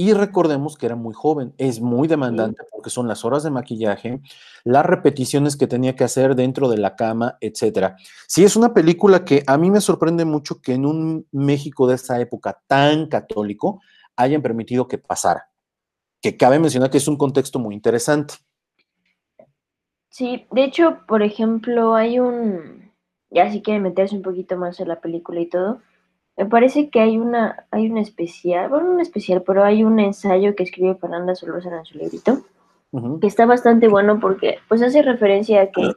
Y 0.00 0.14
recordemos 0.14 0.78
que 0.78 0.86
era 0.86 0.96
muy 0.96 1.12
joven, 1.12 1.52
es 1.58 1.82
muy 1.82 2.08
demandante 2.08 2.62
porque 2.70 2.88
son 2.88 3.06
las 3.06 3.22
horas 3.26 3.42
de 3.42 3.50
maquillaje, 3.50 4.22
las 4.64 4.86
repeticiones 4.86 5.58
que 5.58 5.66
tenía 5.66 5.94
que 5.94 6.04
hacer 6.04 6.34
dentro 6.34 6.70
de 6.70 6.78
la 6.78 6.96
cama, 6.96 7.36
etcétera. 7.42 7.96
Sí, 8.26 8.42
es 8.42 8.56
una 8.56 8.72
película 8.72 9.26
que 9.26 9.44
a 9.46 9.58
mí 9.58 9.70
me 9.70 9.82
sorprende 9.82 10.24
mucho 10.24 10.62
que 10.62 10.72
en 10.72 10.86
un 10.86 11.26
México 11.32 11.86
de 11.86 11.96
esa 11.96 12.18
época 12.18 12.62
tan 12.66 13.08
católico 13.08 13.82
hayan 14.16 14.40
permitido 14.40 14.88
que 14.88 14.96
pasara 14.96 15.50
que 16.22 16.34
cabe 16.34 16.58
mencionar 16.58 16.88
que 16.88 16.96
es 16.96 17.08
un 17.08 17.18
contexto 17.18 17.58
muy 17.58 17.74
interesante. 17.74 18.36
Sí, 20.08 20.46
de 20.50 20.64
hecho, 20.64 21.00
por 21.06 21.22
ejemplo, 21.22 21.94
hay 21.94 22.18
un, 22.20 22.90
ya 23.28 23.52
si 23.52 23.60
quieren 23.60 23.82
meterse 23.82 24.16
un 24.16 24.22
poquito 24.22 24.56
más 24.56 24.80
en 24.80 24.88
la 24.88 25.02
película 25.02 25.40
y 25.40 25.46
todo, 25.46 25.82
me 26.40 26.46
parece 26.46 26.88
que 26.88 27.00
hay 27.00 27.18
una, 27.18 27.66
hay 27.70 27.90
un 27.90 27.98
especial, 27.98 28.70
bueno, 28.70 28.90
un 28.90 29.00
especial, 29.00 29.42
pero 29.46 29.62
hay 29.62 29.84
un 29.84 30.00
ensayo 30.00 30.56
que 30.56 30.62
escribe 30.62 30.94
Fernanda 30.94 31.34
Solórzano 31.34 31.76
en 31.76 31.84
su 31.84 31.98
librito, 31.98 32.38
que 33.20 33.26
está 33.26 33.44
bastante 33.44 33.88
bueno 33.88 34.18
porque 34.20 34.56
pues 34.66 34.80
hace 34.80 35.02
referencia 35.02 35.60
a 35.60 35.66
que 35.66 35.92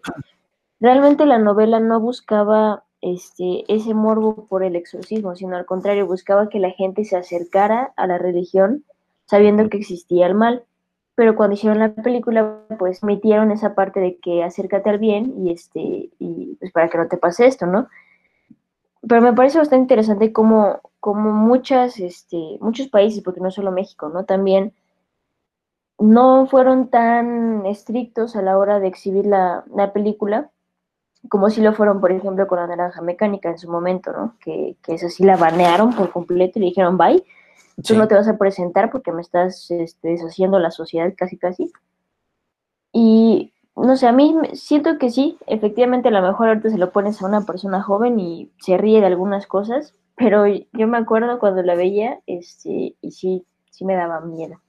realmente 0.81 1.25
la 1.25 1.39
novela 1.39 1.79
no 1.79 2.01
buscaba 2.01 2.83
este, 2.99 3.63
ese 3.73 3.93
morbo 3.93 4.45
por 4.47 4.63
el 4.63 4.75
exorcismo, 4.75 5.33
sino 5.33 5.55
al 5.55 5.65
contrario, 5.65 6.07
buscaba 6.07 6.49
que 6.49 6.59
la 6.59 6.71
gente 6.71 7.05
se 7.05 7.15
acercara 7.15 7.93
a 7.95 8.05
la 8.05 8.17
religión 8.17 8.83
sabiendo 9.23 9.69
que 9.69 9.77
existía 9.77 10.27
el 10.27 10.35
mal. 10.35 10.65
Pero 11.15 11.37
cuando 11.37 11.53
hicieron 11.53 11.79
la 11.79 11.93
película, 11.93 12.59
pues 12.77 13.01
metieron 13.01 13.51
esa 13.51 13.75
parte 13.75 14.01
de 14.01 14.17
que 14.17 14.43
acércate 14.43 14.89
al 14.89 14.99
bien 14.99 15.35
y 15.37 15.53
este, 15.53 16.09
y 16.19 16.57
pues 16.59 16.73
para 16.73 16.89
que 16.89 16.97
no 16.97 17.07
te 17.07 17.15
pase 17.15 17.45
esto, 17.45 17.65
¿no? 17.65 17.87
Pero 19.07 19.21
me 19.21 19.33
parece 19.33 19.57
bastante 19.57 19.83
interesante 19.83 20.31
cómo, 20.31 20.79
como 20.99 21.31
muchas, 21.31 21.99
este, 21.99 22.57
muchos 22.61 22.87
países, 22.87 23.21
porque 23.23 23.41
no 23.41 23.51
solo 23.51 23.71
México, 23.71 24.09
¿no? 24.09 24.25
También 24.25 24.73
no 25.99 26.47
fueron 26.47 26.89
tan 26.89 27.65
estrictos 27.65 28.35
a 28.35 28.41
la 28.41 28.57
hora 28.57 28.79
de 28.79 28.87
exhibir 28.87 29.25
la, 29.25 29.63
la 29.75 29.93
película, 29.93 30.49
como 31.29 31.49
si 31.49 31.61
lo 31.61 31.73
fueron, 31.73 32.01
por 32.01 32.11
ejemplo, 32.11 32.47
con 32.47 32.59
la 32.59 32.67
naranja 32.67 33.01
mecánica 33.01 33.49
en 33.49 33.57
su 33.57 33.69
momento, 33.69 34.11
¿no? 34.11 34.35
Que, 34.39 34.77
que 34.81 34.95
eso 34.95 35.09
sí 35.09 35.23
la 35.23 35.37
banearon 35.37 35.93
por 35.95 36.11
completo 36.11 36.59
y 36.59 36.61
le 36.61 36.67
dijeron 36.67 36.97
bye, 36.97 37.23
Tú 37.81 37.95
no 37.95 38.07
te 38.07 38.15
vas 38.15 38.27
a 38.27 38.37
presentar 38.37 38.91
porque 38.91 39.11
me 39.11 39.21
estás 39.21 39.71
este, 39.71 40.09
deshaciendo 40.09 40.59
la 40.59 40.69
sociedad 40.69 41.11
casi 41.17 41.37
casi. 41.37 41.71
Y 42.91 43.52
no 43.75 43.97
sé, 43.97 44.07
a 44.07 44.11
mí 44.11 44.35
siento 44.53 44.97
que 44.97 45.09
sí, 45.09 45.37
efectivamente 45.47 46.09
a 46.09 46.11
lo 46.11 46.21
mejor 46.21 46.49
ahorita 46.49 46.69
se 46.69 46.77
lo 46.77 46.91
pones 46.91 47.21
a 47.21 47.25
una 47.25 47.41
persona 47.41 47.81
joven 47.81 48.19
y 48.19 48.51
se 48.59 48.77
ríe 48.77 48.99
de 48.99 49.07
algunas 49.07 49.47
cosas, 49.47 49.95
pero 50.15 50.45
yo 50.47 50.87
me 50.87 50.97
acuerdo 50.97 51.39
cuando 51.39 51.63
la 51.63 51.75
veía 51.75 52.19
este, 52.27 52.95
y 53.01 53.11
sí, 53.11 53.45
sí 53.71 53.85
me 53.85 53.95
daba 53.95 54.21
miedo. 54.21 54.61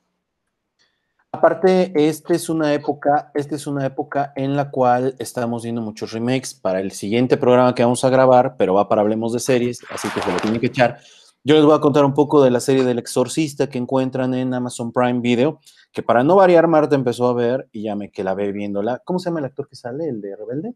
Aparte, 1.33 1.93
esta 1.97 2.33
es 2.33 2.49
una 2.49 2.73
época, 2.75 3.33
esta 3.35 3.57
es 3.57 3.67
una 3.67 3.85
época 3.85 4.33
en 4.37 4.55
la 4.55 4.71
cual 4.71 5.17
estamos 5.19 5.65
viendo 5.65 5.83
muchos 5.83 6.13
remakes 6.13 6.55
para 6.55 6.81
el 6.81 6.93
siguiente 6.93 7.37
programa 7.37 7.75
que 7.75 7.83
vamos 7.83 8.05
a 8.05 8.09
grabar, 8.09 8.55
pero 8.57 8.75
va 8.75 8.89
para 8.89 9.01
Hablemos 9.01 9.33
de 9.33 9.41
Series, 9.41 9.81
así 9.91 10.09
que 10.11 10.23
se 10.23 10.31
lo 10.31 10.39
tienen 10.39 10.61
que 10.61 10.69
echar 10.69 11.01
Yo 11.43 11.57
les 11.57 11.65
voy 11.65 11.75
a 11.75 11.81
contar 11.81 12.05
un 12.05 12.15
poco 12.15 12.41
de 12.41 12.53
la 12.53 12.61
serie 12.61 12.85
del 12.85 13.01
exorcista 13.01 13.69
que 13.69 13.79
encuentran 13.79 14.33
en 14.33 14.55
Amazon 14.55 14.93
Prime 14.93 15.19
Video, 15.21 15.59
que 15.95 16.03
para 16.03 16.25
no 16.25 16.37
variar, 16.37 16.67
Marta 16.67 16.95
empezó 16.97 17.29
a 17.29 17.35
ver 17.35 17.69
y 17.73 17.85
ya 17.85 17.95
me 17.95 18.11
que 18.11 18.25
la 18.25 18.35
ve 18.35 18.53
viéndola. 18.53 19.01
¿Cómo 19.05 19.19
se 19.19 19.27
llama 19.31 19.39
el 19.41 19.47
actor 19.47 19.69
que 19.69 19.77
sale, 19.77 20.09
el 20.09 20.21
de 20.21 20.37
Rebelde? 20.37 20.75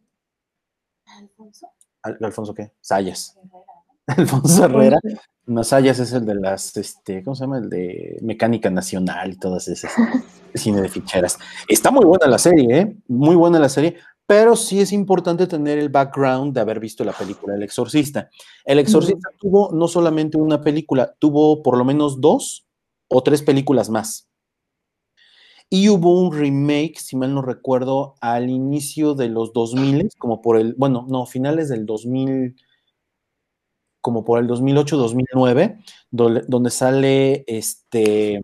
Alfonso. 1.18 1.68
Al- 2.02 2.18
¿Alfonso 2.22 2.54
qué? 2.54 2.72
Sayas. 2.80 3.36
Alfonso 4.06 4.64
Herrera. 4.64 4.98
No, 5.48 5.64
Sayas 5.64 5.98
es 5.98 6.12
el 6.12 6.26
de 6.26 6.34
las, 6.34 6.76
este, 6.76 7.24
¿cómo 7.24 7.34
se 7.34 7.44
llama? 7.44 7.56
El 7.56 7.70
de 7.70 8.18
Mecánica 8.20 8.68
Nacional 8.68 9.32
y 9.32 9.38
todas 9.38 9.66
esas 9.68 9.90
cine 10.54 10.82
de 10.82 10.90
ficheras. 10.90 11.38
Está 11.66 11.90
muy 11.90 12.04
buena 12.04 12.26
la 12.26 12.36
serie, 12.36 12.78
¿eh? 12.78 12.96
Muy 13.08 13.34
buena 13.34 13.58
la 13.58 13.70
serie, 13.70 13.96
pero 14.26 14.56
sí 14.56 14.78
es 14.82 14.92
importante 14.92 15.46
tener 15.46 15.78
el 15.78 15.88
background 15.88 16.52
de 16.52 16.60
haber 16.60 16.80
visto 16.80 17.02
la 17.02 17.14
película 17.14 17.54
El 17.54 17.62
Exorcista. 17.62 18.28
El 18.62 18.78
Exorcista 18.78 19.30
tuvo 19.38 19.72
no 19.72 19.88
solamente 19.88 20.36
una 20.36 20.60
película, 20.60 21.14
tuvo 21.18 21.62
por 21.62 21.78
lo 21.78 21.84
menos 21.86 22.20
dos 22.20 22.66
o 23.08 23.22
tres 23.22 23.40
películas 23.40 23.88
más. 23.88 24.27
Y 25.70 25.88
hubo 25.90 26.20
un 26.22 26.32
remake, 26.32 26.98
si 26.98 27.14
mal 27.16 27.34
no 27.34 27.42
recuerdo, 27.42 28.14
al 28.20 28.48
inicio 28.48 29.14
de 29.14 29.28
los 29.28 29.52
2000, 29.52 30.08
como 30.18 30.40
por 30.40 30.56
el, 30.56 30.74
bueno, 30.78 31.04
no, 31.08 31.26
finales 31.26 31.68
del 31.68 31.84
2000, 31.84 32.56
como 34.00 34.24
por 34.24 34.38
el 34.38 34.46
2008, 34.46 34.96
2009, 34.96 35.78
donde, 36.10 36.42
donde 36.48 36.70
sale 36.70 37.44
este 37.46 38.40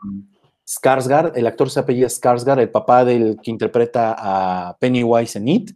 Skarsgård, 0.67 1.33
el 1.37 1.47
actor 1.47 1.71
se 1.71 1.81
apellida 1.81 2.09
Skarsgård, 2.09 2.61
el 2.61 2.71
papá 2.71 3.05
del 3.07 3.39
que 3.43 3.51
interpreta 3.51 4.15
a 4.19 4.77
Pennywise 4.79 5.39
en 5.39 5.49
It, 5.49 5.71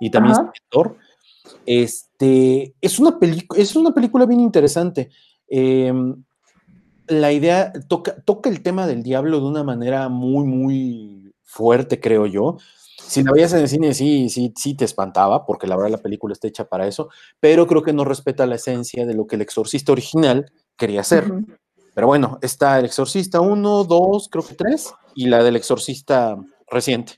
y 0.00 0.10
también 0.10 0.34
Ajá. 0.34 0.50
es 0.52 0.60
actor. 0.62 0.96
Este, 1.64 2.74
es 2.80 2.98
una, 2.98 3.18
pelicu- 3.18 3.56
es 3.56 3.74
una 3.76 3.92
película 3.94 4.26
bien 4.26 4.40
interesante. 4.40 5.10
Em, 5.48 6.22
la 7.20 7.32
idea 7.32 7.72
toca, 7.88 8.16
toca 8.22 8.48
el 8.48 8.62
tema 8.62 8.86
del 8.86 9.02
diablo 9.02 9.40
de 9.40 9.46
una 9.46 9.64
manera 9.64 10.08
muy, 10.08 10.44
muy 10.44 11.34
fuerte, 11.42 12.00
creo 12.00 12.26
yo. 12.26 12.56
Si 12.96 13.22
la 13.22 13.32
veías 13.32 13.52
en 13.52 13.60
el 13.60 13.68
cine, 13.68 13.94
sí, 13.94 14.28
sí, 14.28 14.52
sí 14.56 14.74
te 14.74 14.84
espantaba, 14.84 15.44
porque 15.44 15.66
la 15.66 15.76
verdad 15.76 15.90
la 15.90 15.98
película 15.98 16.32
está 16.32 16.48
hecha 16.48 16.68
para 16.68 16.86
eso, 16.86 17.10
pero 17.40 17.66
creo 17.66 17.82
que 17.82 17.92
no 17.92 18.04
respeta 18.04 18.46
la 18.46 18.54
esencia 18.54 19.04
de 19.06 19.14
lo 19.14 19.26
que 19.26 19.36
el 19.36 19.42
exorcista 19.42 19.92
original 19.92 20.50
quería 20.76 21.00
hacer. 21.00 21.30
Pero 21.94 22.06
bueno, 22.06 22.38
está 22.40 22.78
el 22.78 22.86
exorcista 22.86 23.40
1, 23.40 23.84
2, 23.84 24.28
creo 24.30 24.46
que 24.46 24.54
3, 24.54 24.94
y 25.14 25.26
la 25.26 25.42
del 25.42 25.56
exorcista 25.56 26.36
reciente. 26.68 27.14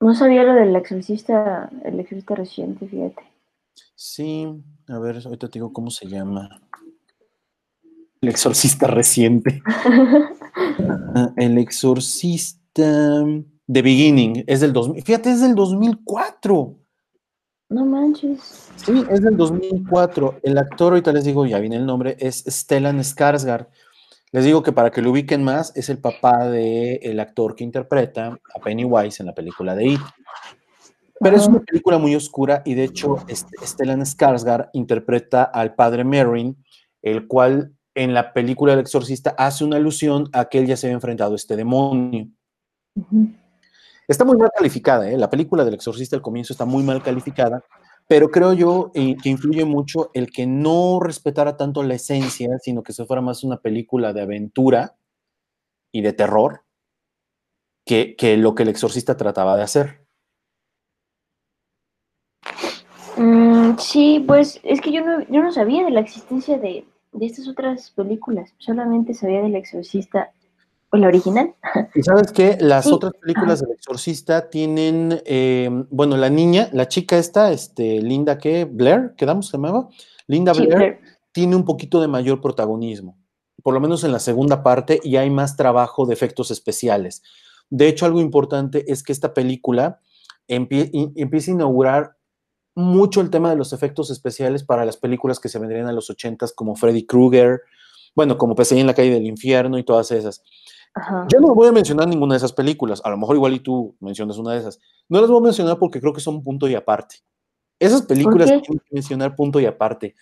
No 0.00 0.14
sabía 0.14 0.44
lo 0.44 0.54
del 0.54 0.74
exorcista, 0.76 1.70
el 1.84 1.98
exorcista 1.98 2.34
reciente, 2.34 2.86
fíjate. 2.86 3.22
Sí, 3.94 4.46
a 4.88 4.98
ver, 4.98 5.20
ahorita 5.24 5.48
te 5.48 5.58
digo 5.58 5.72
cómo 5.72 5.90
se 5.90 6.06
llama. 6.06 6.60
El 8.22 8.28
exorcista 8.28 8.86
reciente. 8.86 9.62
Ah, 11.14 11.32
El 11.36 11.56
exorcista 11.58 13.24
The 13.66 13.82
Beginning 13.82 14.44
es 14.46 14.60
del 14.60 14.72
2000. 14.72 15.02
Fíjate, 15.02 15.30
es 15.30 15.40
del 15.40 15.54
2004. 15.54 16.76
No 17.70 17.86
manches. 17.86 18.70
Sí, 18.76 19.04
es 19.10 19.22
del 19.22 19.36
2004. 19.36 20.40
El 20.42 20.58
actor, 20.58 20.92
ahorita 20.92 21.12
les 21.12 21.24
digo, 21.24 21.46
ya 21.46 21.58
viene 21.58 21.76
el 21.76 21.86
nombre, 21.86 22.16
es 22.18 22.44
Stellan 22.46 22.98
Skarsgård. 23.00 23.68
Les 24.30 24.44
digo 24.44 24.62
que 24.62 24.72
para 24.72 24.90
que 24.90 25.00
lo 25.00 25.10
ubiquen 25.10 25.42
más, 25.42 25.74
es 25.74 25.88
el 25.88 25.98
papá 25.98 26.48
del 26.48 27.20
actor 27.20 27.54
que 27.54 27.64
interpreta 27.64 28.38
a 28.54 28.60
Pennywise 28.60 29.22
en 29.22 29.26
la 29.26 29.34
película 29.34 29.74
de 29.74 29.86
It. 29.88 30.00
Pero 31.20 31.36
es 31.36 31.42
Ajá. 31.42 31.50
una 31.50 31.60
película 31.60 31.98
muy 31.98 32.14
oscura 32.14 32.62
y 32.64 32.74
de 32.74 32.84
hecho 32.84 33.16
este, 33.28 33.56
Stellan 33.64 34.00
Skarsgård 34.00 34.68
interpreta 34.74 35.44
al 35.44 35.74
padre 35.74 36.04
Merrin, 36.04 36.62
el 37.00 37.26
cual 37.26 37.72
en 37.94 38.14
la 38.14 38.32
película 38.32 38.72
El 38.72 38.80
Exorcista 38.80 39.34
hace 39.38 39.64
una 39.64 39.76
alusión 39.76 40.28
a 40.32 40.46
que 40.46 40.58
él 40.58 40.66
ya 40.66 40.76
se 40.76 40.86
había 40.86 40.94
enfrentado 40.94 41.32
a 41.32 41.36
este 41.36 41.56
demonio. 41.56 42.28
Está 44.08 44.24
muy 44.24 44.36
mal 44.36 44.50
calificada, 44.54 45.10
¿eh? 45.10 45.16
la 45.16 45.30
película 45.30 45.64
del 45.64 45.74
Exorcista 45.74 46.16
al 46.16 46.22
comienzo 46.22 46.52
está 46.52 46.64
muy 46.64 46.82
mal 46.82 47.02
calificada, 47.02 47.64
pero 48.08 48.30
creo 48.30 48.52
yo 48.52 48.90
eh, 48.94 49.16
que 49.22 49.28
influye 49.28 49.64
mucho 49.64 50.10
el 50.14 50.30
que 50.30 50.46
no 50.46 51.00
respetara 51.00 51.56
tanto 51.56 51.82
la 51.82 51.94
esencia, 51.94 52.58
sino 52.58 52.82
que 52.82 52.92
se 52.92 53.04
fuera 53.06 53.22
más 53.22 53.44
una 53.44 53.58
película 53.58 54.12
de 54.12 54.22
aventura 54.22 54.96
y 55.92 56.02
de 56.02 56.12
terror 56.12 56.64
que, 57.86 58.16
que 58.16 58.36
lo 58.36 58.54
que 58.54 58.64
el 58.64 58.70
Exorcista 58.70 59.16
trataba 59.16 59.56
de 59.56 59.62
hacer. 59.62 60.02
Mm, 63.16 63.78
sí, 63.78 64.24
pues 64.26 64.60
es 64.62 64.80
que 64.80 64.92
yo 64.92 65.04
no, 65.04 65.20
yo 65.28 65.42
no 65.42 65.52
sabía 65.52 65.84
de 65.84 65.90
la 65.90 66.00
existencia 66.00 66.58
de, 66.58 66.84
de 67.12 67.26
estas 67.26 67.48
otras 67.48 67.90
películas. 67.90 68.54
Solamente 68.58 69.14
sabía 69.14 69.42
del 69.42 69.54
exorcista, 69.56 70.32
o 70.90 70.96
la 70.98 71.08
original. 71.08 71.54
Y 71.94 72.02
sabes 72.02 72.32
que 72.32 72.58
las 72.60 72.84
Sí, 72.84 72.92
otras 72.92 73.12
películas 73.20 73.60
del 73.60 73.70
Exorcista 73.72 74.50
tienen, 74.50 75.20
eh, 75.24 75.70
bueno, 75.90 76.16
la 76.18 76.28
niña, 76.28 76.68
la 76.72 76.86
chica 76.86 77.18
esta, 77.18 77.50
este, 77.50 78.02
Linda, 78.02 78.36
¿qué? 78.38 78.66
Blair, 78.66 79.14
¿quedamos? 79.16 79.48
¿Se 79.48 79.56
llamaba? 79.56 79.88
Linda 80.26 80.52
Sí, 80.52 80.66
Blair 80.66 80.76
Blair. 80.76 81.00
tiene 81.32 81.56
un 81.56 81.64
poquito 81.64 82.00
de 82.00 82.08
mayor 82.08 82.42
protagonismo, 82.42 83.16
por 83.62 83.72
lo 83.72 83.80
menos 83.80 84.04
en 84.04 84.12
la 84.12 84.18
segunda 84.18 84.62
parte, 84.62 85.00
y 85.02 85.16
hay 85.16 85.30
más 85.30 85.56
trabajo 85.56 86.04
de 86.04 86.12
efectos 86.12 86.50
especiales. 86.50 87.22
De 87.70 87.88
hecho, 87.88 88.04
algo 88.04 88.20
importante 88.20 88.84
es 88.92 89.02
que 89.02 89.12
esta 89.12 89.32
película 89.32 89.98
empieza 90.46 91.50
a 91.50 91.54
inaugurar 91.54 92.16
mucho 92.74 93.20
el 93.20 93.30
tema 93.30 93.50
de 93.50 93.56
los 93.56 93.72
efectos 93.72 94.10
especiales 94.10 94.64
para 94.64 94.84
las 94.84 94.96
películas 94.96 95.38
que 95.38 95.48
se 95.48 95.58
vendrían 95.58 95.86
a 95.86 95.92
los 95.92 96.10
80s, 96.10 96.54
como 96.54 96.74
Freddy 96.74 97.04
Krueger, 97.04 97.62
bueno, 98.14 98.38
como 98.38 98.54
Pesadilla 98.54 98.82
en 98.82 98.86
la 98.86 98.94
calle 98.94 99.10
del 99.10 99.26
infierno 99.26 99.78
y 99.78 99.84
todas 99.84 100.10
esas. 100.10 100.42
Ajá. 100.94 101.26
Yo 101.32 101.40
no 101.40 101.54
voy 101.54 101.68
a 101.68 101.72
mencionar 101.72 102.06
ninguna 102.08 102.34
de 102.34 102.38
esas 102.38 102.52
películas, 102.52 103.00
a 103.04 103.10
lo 103.10 103.16
mejor 103.16 103.36
igual 103.36 103.54
y 103.54 103.60
tú 103.60 103.96
mencionas 104.00 104.36
una 104.38 104.52
de 104.52 104.58
esas. 104.58 104.78
No 105.08 105.20
las 105.20 105.30
voy 105.30 105.40
a 105.40 105.44
mencionar 105.44 105.78
porque 105.78 106.00
creo 106.00 106.12
que 106.12 106.20
son 106.20 106.42
punto 106.42 106.68
y 106.68 106.74
aparte. 106.74 107.16
Esas 107.78 108.02
películas 108.02 108.48
tienen 108.48 108.62
que 108.62 108.80
mencionar 108.90 109.34
punto 109.34 109.58
y 109.58 109.66
aparte. 109.66 110.14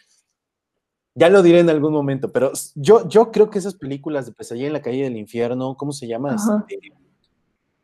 Ya 1.14 1.28
lo 1.28 1.42
diré 1.42 1.59
en 1.59 1.68
algún 1.68 1.92
momento, 1.92 2.30
pero 2.30 2.53
yo, 2.76 3.09
yo 3.09 3.30
creo 3.32 3.51
que 3.51 3.59
esas 3.59 3.74
películas 3.74 4.26
de 4.26 4.32
Pesadilla 4.32 4.68
en 4.68 4.72
la 4.72 4.80
calle 4.80 5.03
del 5.03 5.16
infierno, 5.16 5.76
¿cómo 5.76 5.92
se 5.92 6.07
llama? 6.07 6.36
Este, 6.36 6.78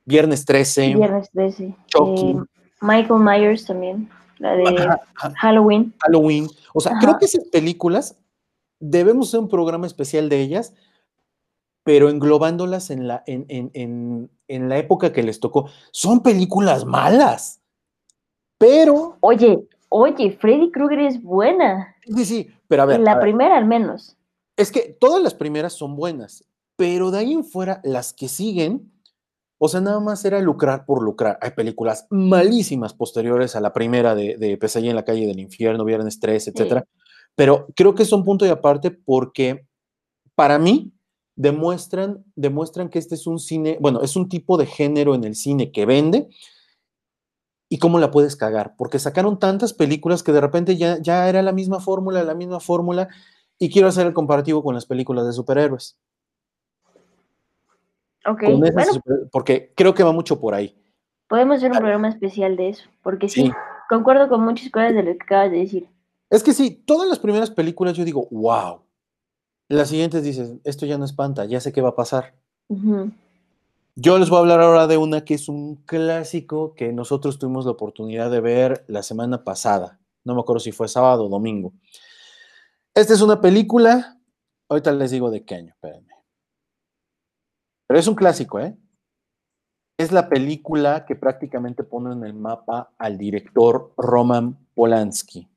Viernes 0.04 0.44
13, 0.44 0.94
Viernes 0.94 1.30
13. 1.32 1.76
Chucky. 1.88 2.30
Eh, 2.30 2.36
Michael 2.80 3.20
Myers 3.20 3.66
también, 3.66 4.08
la 4.38 4.54
de 4.56 4.64
Ajá. 4.68 5.00
Halloween. 5.36 5.94
Halloween. 6.00 6.48
O 6.74 6.80
sea, 6.80 6.92
Ajá. 6.92 7.00
creo 7.00 7.18
que 7.18 7.24
esas 7.26 7.44
películas 7.48 8.16
debemos 8.80 9.28
hacer 9.28 9.40
un 9.40 9.48
programa 9.48 9.86
especial 9.86 10.28
de 10.28 10.40
ellas, 10.40 10.74
pero 11.84 12.08
englobándolas 12.10 12.90
en 12.90 13.06
la, 13.08 13.22
en, 13.26 13.46
en- 13.48 13.70
en- 13.74 14.30
en 14.48 14.68
la 14.68 14.78
época 14.78 15.12
que 15.12 15.22
les 15.22 15.40
tocó. 15.40 15.68
Son 15.92 16.22
películas 16.22 16.84
malas, 16.84 17.60
pero, 18.58 19.16
Oye, 19.20 19.66
oye, 19.88 20.32
Freddy 20.40 20.70
Krueger 20.70 21.00
es 21.00 21.22
buena. 21.22 21.94
sí, 22.04 22.24
sí, 22.24 22.50
pero 22.68 22.82
a 22.82 22.86
ver, 22.86 22.96
En 22.96 23.04
la 23.04 23.12
a 23.12 23.14
ver, 23.16 23.22
primera 23.22 23.56
al 23.56 23.66
menos. 23.66 24.16
es 24.56 24.70
que 24.72 24.96
todas 25.00 25.22
las 25.22 25.34
primeras 25.34 25.72
son 25.74 25.96
buenas, 25.96 26.44
pero 26.76 27.10
de 27.10 27.18
ahí 27.18 27.32
en 27.32 27.44
fuera, 27.44 27.80
las 27.84 28.12
que 28.12 28.28
siguen, 28.28 28.92
o 29.58 29.68
sea, 29.68 29.80
nada 29.80 30.00
más 30.00 30.24
era 30.24 30.40
lucrar 30.40 30.84
por 30.84 31.02
lucrar. 31.02 31.38
Hay 31.40 31.52
películas 31.52 32.06
malísimas 32.10 32.92
posteriores 32.94 33.56
a 33.56 33.60
la 33.60 33.72
primera 33.72 34.14
de, 34.14 34.36
de 34.36 34.56
Pesadilla 34.58 34.90
en 34.90 34.96
la 34.96 35.04
calle 35.04 35.26
del 35.26 35.40
infierno, 35.40 35.84
Viernes 35.84 36.20
3, 36.20 36.48
etcétera. 36.48 36.84
Pero 37.34 37.66
creo 37.74 37.94
que 37.94 38.04
son 38.04 38.24
punto 38.24 38.44
y 38.46 38.50
aparte 38.50 38.90
porque 38.90 39.66
para 40.34 40.58
mí 40.58 40.92
demuestran, 41.36 42.24
demuestran 42.34 42.88
que 42.88 42.98
este 42.98 43.14
es 43.14 43.26
un 43.26 43.38
cine, 43.38 43.78
bueno, 43.80 44.02
es 44.02 44.16
un 44.16 44.28
tipo 44.28 44.56
de 44.56 44.66
género 44.66 45.14
en 45.14 45.24
el 45.24 45.36
cine 45.36 45.70
que 45.70 45.86
vende 45.86 46.28
y 47.68 47.78
cómo 47.78 47.98
la 47.98 48.10
puedes 48.10 48.36
cagar, 48.36 48.74
porque 48.76 48.98
sacaron 48.98 49.38
tantas 49.38 49.72
películas 49.72 50.22
que 50.22 50.32
de 50.32 50.40
repente 50.40 50.76
ya, 50.76 51.00
ya 51.00 51.28
era 51.28 51.42
la 51.42 51.52
misma 51.52 51.80
fórmula, 51.80 52.22
la 52.22 52.34
misma 52.34 52.60
fórmula, 52.60 53.08
y 53.58 53.70
quiero 53.70 53.88
hacer 53.88 54.06
el 54.06 54.14
comparativo 54.14 54.62
con 54.62 54.74
las 54.74 54.86
películas 54.86 55.26
de 55.26 55.32
superhéroes. 55.32 55.98
Ok, 58.26 58.42
con 58.44 58.64
esas 58.66 59.00
bueno, 59.04 59.28
porque 59.30 59.72
creo 59.76 59.94
que 59.94 60.02
va 60.02 60.12
mucho 60.12 60.40
por 60.40 60.54
ahí. 60.54 60.74
podemos 61.28 61.56
hacer 61.56 61.72
un 61.72 61.78
programa 61.78 62.08
especial 62.08 62.56
de 62.56 62.68
eso, 62.70 62.84
porque 63.02 63.28
sí, 63.28 63.42
Sí. 63.46 63.52
concuerdo 63.88 64.28
con 64.28 64.44
muchas 64.44 64.70
cosas 64.70 64.94
de 64.94 65.02
lo 65.02 65.12
que 65.12 65.22
acabas 65.22 65.50
de 65.50 65.58
decir. 65.58 65.88
Es 66.30 66.42
que 66.42 66.52
sí, 66.52 66.70
todas 66.86 67.08
las 67.08 67.18
primeras 67.18 67.50
películas 67.50 67.96
yo 67.96 68.04
digo, 68.04 68.28
wow. 68.30 68.80
Las 69.68 69.88
siguientes 69.88 70.22
dices, 70.22 70.54
esto 70.64 70.86
ya 70.86 70.98
no 70.98 71.04
espanta, 71.04 71.44
ya 71.44 71.60
sé 71.60 71.72
qué 71.72 71.80
va 71.80 71.88
a 71.90 71.94
pasar. 71.96 72.34
Yo 73.96 74.18
les 74.18 74.28
voy 74.28 74.36
a 74.36 74.40
hablar 74.40 74.60
ahora 74.60 74.86
de 74.86 74.96
una 74.98 75.24
que 75.24 75.34
es 75.34 75.48
un 75.48 75.76
clásico 75.86 76.74
que 76.74 76.92
nosotros 76.92 77.38
tuvimos 77.38 77.64
la 77.64 77.72
oportunidad 77.72 78.30
de 78.30 78.40
ver 78.40 78.84
la 78.88 79.02
semana 79.02 79.42
pasada. 79.44 79.98
No 80.24 80.34
me 80.34 80.40
acuerdo 80.40 80.60
si 80.60 80.72
fue 80.72 80.86
sábado 80.88 81.24
o 81.26 81.28
domingo. 81.28 81.72
Esta 82.94 83.14
es 83.14 83.20
una 83.22 83.40
película, 83.40 84.18
ahorita 84.68 84.92
les 84.92 85.10
digo 85.10 85.30
de 85.30 85.44
qué 85.44 85.54
año, 85.56 85.70
espérenme. 85.74 86.12
Pero 87.86 88.00
es 88.00 88.06
un 88.06 88.14
clásico, 88.14 88.60
¿eh? 88.60 88.76
Es 89.98 90.12
la 90.12 90.28
película 90.28 91.06
que 91.06 91.16
prácticamente 91.16 91.82
pone 91.82 92.12
en 92.12 92.24
el 92.24 92.34
mapa 92.34 92.92
al 92.98 93.16
director 93.16 93.94
Roman 93.96 94.58
Polanski. 94.74 95.48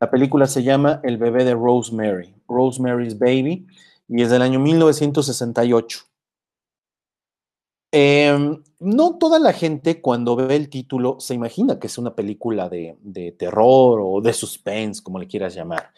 La 0.00 0.10
película 0.10 0.46
se 0.46 0.62
llama 0.62 1.00
El 1.02 1.18
bebé 1.18 1.44
de 1.44 1.54
Rosemary, 1.54 2.34
Rosemary's 2.46 3.18
Baby, 3.18 3.66
y 4.08 4.22
es 4.22 4.30
del 4.30 4.42
año 4.42 4.60
1968. 4.60 6.04
Em, 7.90 8.62
no 8.80 9.16
toda 9.18 9.38
la 9.38 9.52
gente 9.52 10.00
cuando 10.00 10.36
ve 10.36 10.56
el 10.56 10.68
título 10.68 11.20
se 11.20 11.34
imagina 11.34 11.78
que 11.78 11.86
es 11.86 11.96
una 11.96 12.14
película 12.14 12.68
de, 12.68 12.96
de, 13.00 13.32
terror 13.32 14.00
o 14.02 14.20
de 14.20 14.32
suspense, 14.32 15.02
como 15.02 15.18
le 15.18 15.26
quieras 15.26 15.54
llamar. 15.54 15.92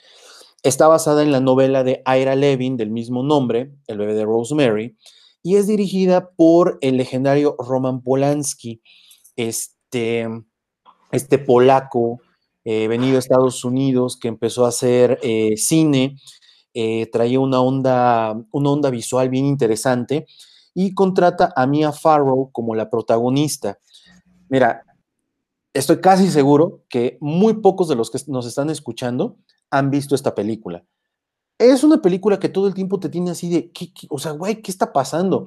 Está 0.62 0.88
basada 0.88 1.22
en 1.22 1.32
la 1.32 1.40
novela 1.40 1.84
de 1.84 2.02
Ira 2.06 2.36
Levin 2.36 2.76
del 2.76 2.90
mismo 2.90 3.22
nombre, 3.22 3.72
El 3.86 3.96
bebé 3.96 4.14
de 4.14 4.24
Rosemary, 4.24 4.96
y 5.42 5.56
es 5.56 5.66
dirigida 5.66 6.30
por 6.30 6.78
el 6.82 6.98
legendario 6.98 7.56
Roman 7.58 8.02
Polanski, 8.02 8.82
este, 9.36 10.28
este 11.12 11.38
polaco 11.38 12.20
eh, 12.64 12.88
venido 12.88 13.16
a 13.16 13.20
Estados 13.20 13.64
Unidos 13.64 14.18
que 14.18 14.28
empezó 14.28 14.66
a 14.66 14.68
hacer 14.68 15.18
eh, 15.22 15.56
cine, 15.56 16.18
eh, 16.74 17.08
traía 17.11 17.40
una 17.40 17.62
onda, 17.62 18.36
una 18.52 18.70
onda 18.70 18.90
visual 18.90 19.30
bien 19.30 19.46
interesante 19.46 20.26
y 20.74 20.92
contrata 20.92 21.54
a 21.56 21.66
Mia 21.66 21.90
Farrow 21.90 22.50
como 22.52 22.74
la 22.74 22.90
protagonista. 22.90 23.78
Mira, 24.50 24.84
estoy 25.72 26.02
casi 26.02 26.30
seguro 26.30 26.82
que 26.90 27.16
muy 27.22 27.54
pocos 27.54 27.88
de 27.88 27.96
los 27.96 28.11
que 28.11 28.18
nos 28.26 28.46
están 28.46 28.68
escuchando 28.68 29.38
han 29.70 29.90
visto 29.90 30.14
esta 30.14 30.34
película. 30.34 30.84
Es 31.58 31.84
una 31.84 32.00
película 32.00 32.38
que 32.38 32.48
todo 32.48 32.66
el 32.66 32.74
tiempo 32.74 32.98
te 33.00 33.08
tiene 33.08 33.30
así 33.30 33.50
de, 33.50 33.70
o 34.08 34.18
sea, 34.18 34.32
güey, 34.32 34.62
¿qué 34.62 34.70
está 34.70 34.92
pasando? 34.92 35.46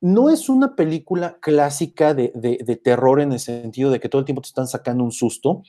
No 0.00 0.30
es 0.30 0.48
una 0.48 0.76
película 0.76 1.38
clásica 1.40 2.14
de, 2.14 2.80
terror 2.82 3.20
en 3.20 3.32
el 3.32 3.40
sentido 3.40 3.90
de 3.90 3.98
que 3.98 4.08
todo 4.08 4.20
el 4.20 4.26
tiempo 4.26 4.42
te 4.42 4.48
están 4.48 4.68
sacando 4.68 5.02
un 5.02 5.12
susto, 5.12 5.62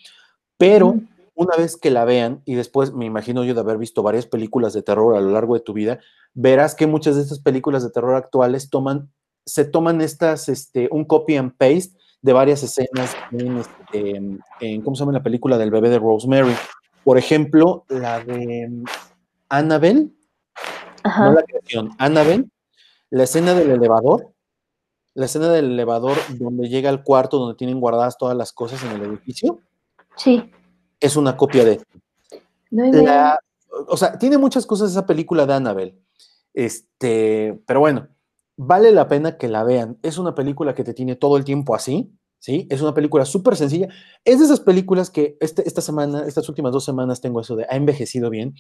pero 0.57 0.95
una 1.33 1.55
vez 1.55 1.77
que 1.77 1.89
la 1.89 2.03
vean, 2.03 2.41
y 2.43 2.55
después 2.55 2.91
me 2.93 3.05
imagino 3.05 3.45
yo 3.45 3.53
de 3.53 3.61
haber 3.61 3.77
visto 3.77 4.03
varias 4.03 4.25
películas 4.25 4.73
de 4.73 4.83
terror 4.83 5.15
a 5.15 5.21
lo 5.21 5.31
largo 5.31 5.53
de 5.53 5.61
tu 5.61 5.71
vida, 5.71 5.99
verás 6.33 6.75
que 6.75 6.85
muchas 6.85 7.15
de 7.15 7.21
estas 7.21 7.39
películas 7.39 7.81
de 7.81 7.89
terror 7.89 8.15
actuales 8.15 8.69
toman, 8.69 9.09
se 9.45 9.63
toman 9.63 10.01
estas, 10.01 10.49
este, 10.49 10.89
un 10.91 11.05
copy 11.05 11.37
and 11.37 11.55
paste 11.55 11.97
de 12.21 12.33
varias 12.33 12.61
escenas 12.63 13.15
en, 13.31 13.57
este, 13.57 14.17
en, 14.59 14.81
¿cómo 14.81 14.97
se 14.97 14.99
llama 14.99 15.13
la 15.13 15.23
película 15.23 15.57
del 15.57 15.71
bebé 15.71 15.89
de 15.89 15.99
Rosemary? 15.99 16.53
Por 17.03 17.17
ejemplo, 17.17 17.85
la 17.89 18.23
de 18.23 18.69
Annabelle, 19.49 20.09
no 21.03 21.31
la 21.31 21.43
creación, 21.43 21.91
Annabelle, 21.97 22.45
la 23.09 23.23
escena 23.23 23.53
del 23.53 23.71
elevador, 23.71 24.33
la 25.13 25.25
escena 25.25 25.49
del 25.49 25.71
elevador 25.71 26.17
donde 26.37 26.69
llega 26.69 26.89
al 26.89 27.03
cuarto 27.03 27.37
donde 27.37 27.55
tienen 27.57 27.79
guardadas 27.79 28.17
todas 28.17 28.37
las 28.37 28.53
cosas 28.53 28.83
en 28.83 28.91
el 28.91 29.03
edificio. 29.03 29.59
Sí. 30.15 30.51
Es 30.99 31.15
una 31.15 31.35
copia 31.35 31.65
de 31.65 31.81
o 33.87 33.97
sea, 33.97 34.17
tiene 34.17 34.37
muchas 34.37 34.65
cosas 34.65 34.91
esa 34.91 35.05
película 35.05 35.45
de 35.45 35.53
Annabelle. 35.53 35.99
Este, 36.53 37.59
pero 37.65 37.79
bueno, 37.79 38.07
vale 38.57 38.91
la 38.91 39.07
pena 39.07 39.37
que 39.37 39.47
la 39.47 39.63
vean. 39.63 39.97
Es 40.01 40.17
una 40.17 40.35
película 40.35 40.75
que 40.75 40.83
te 40.83 40.93
tiene 40.93 41.15
todo 41.15 41.37
el 41.37 41.43
tiempo 41.43 41.75
así, 41.75 42.11
¿sí? 42.39 42.67
Es 42.69 42.81
una 42.81 42.93
película 42.93 43.25
súper 43.25 43.55
sencilla. 43.55 43.89
Es 44.25 44.39
de 44.39 44.45
esas 44.45 44.59
películas 44.59 45.09
que 45.09 45.37
este, 45.39 45.67
esta 45.67 45.81
semana, 45.81 46.23
estas 46.25 46.49
últimas 46.49 46.71
dos 46.71 46.85
semanas 46.85 47.21
tengo 47.21 47.41
eso 47.41 47.55
de 47.55 47.65
ha 47.69 47.75
envejecido 47.75 48.29
bien. 48.29 48.55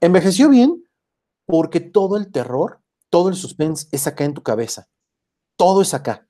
Envejeció 0.00 0.48
bien 0.48 0.82
porque 1.46 1.80
todo 1.80 2.16
el 2.16 2.30
terror, 2.30 2.80
todo 3.10 3.28
el 3.28 3.36
suspense 3.36 3.86
es 3.92 4.06
acá 4.06 4.24
en 4.24 4.34
tu 4.34 4.42
cabeza. 4.42 4.88
Todo 5.56 5.82
es 5.82 5.94
acá. 5.94 6.28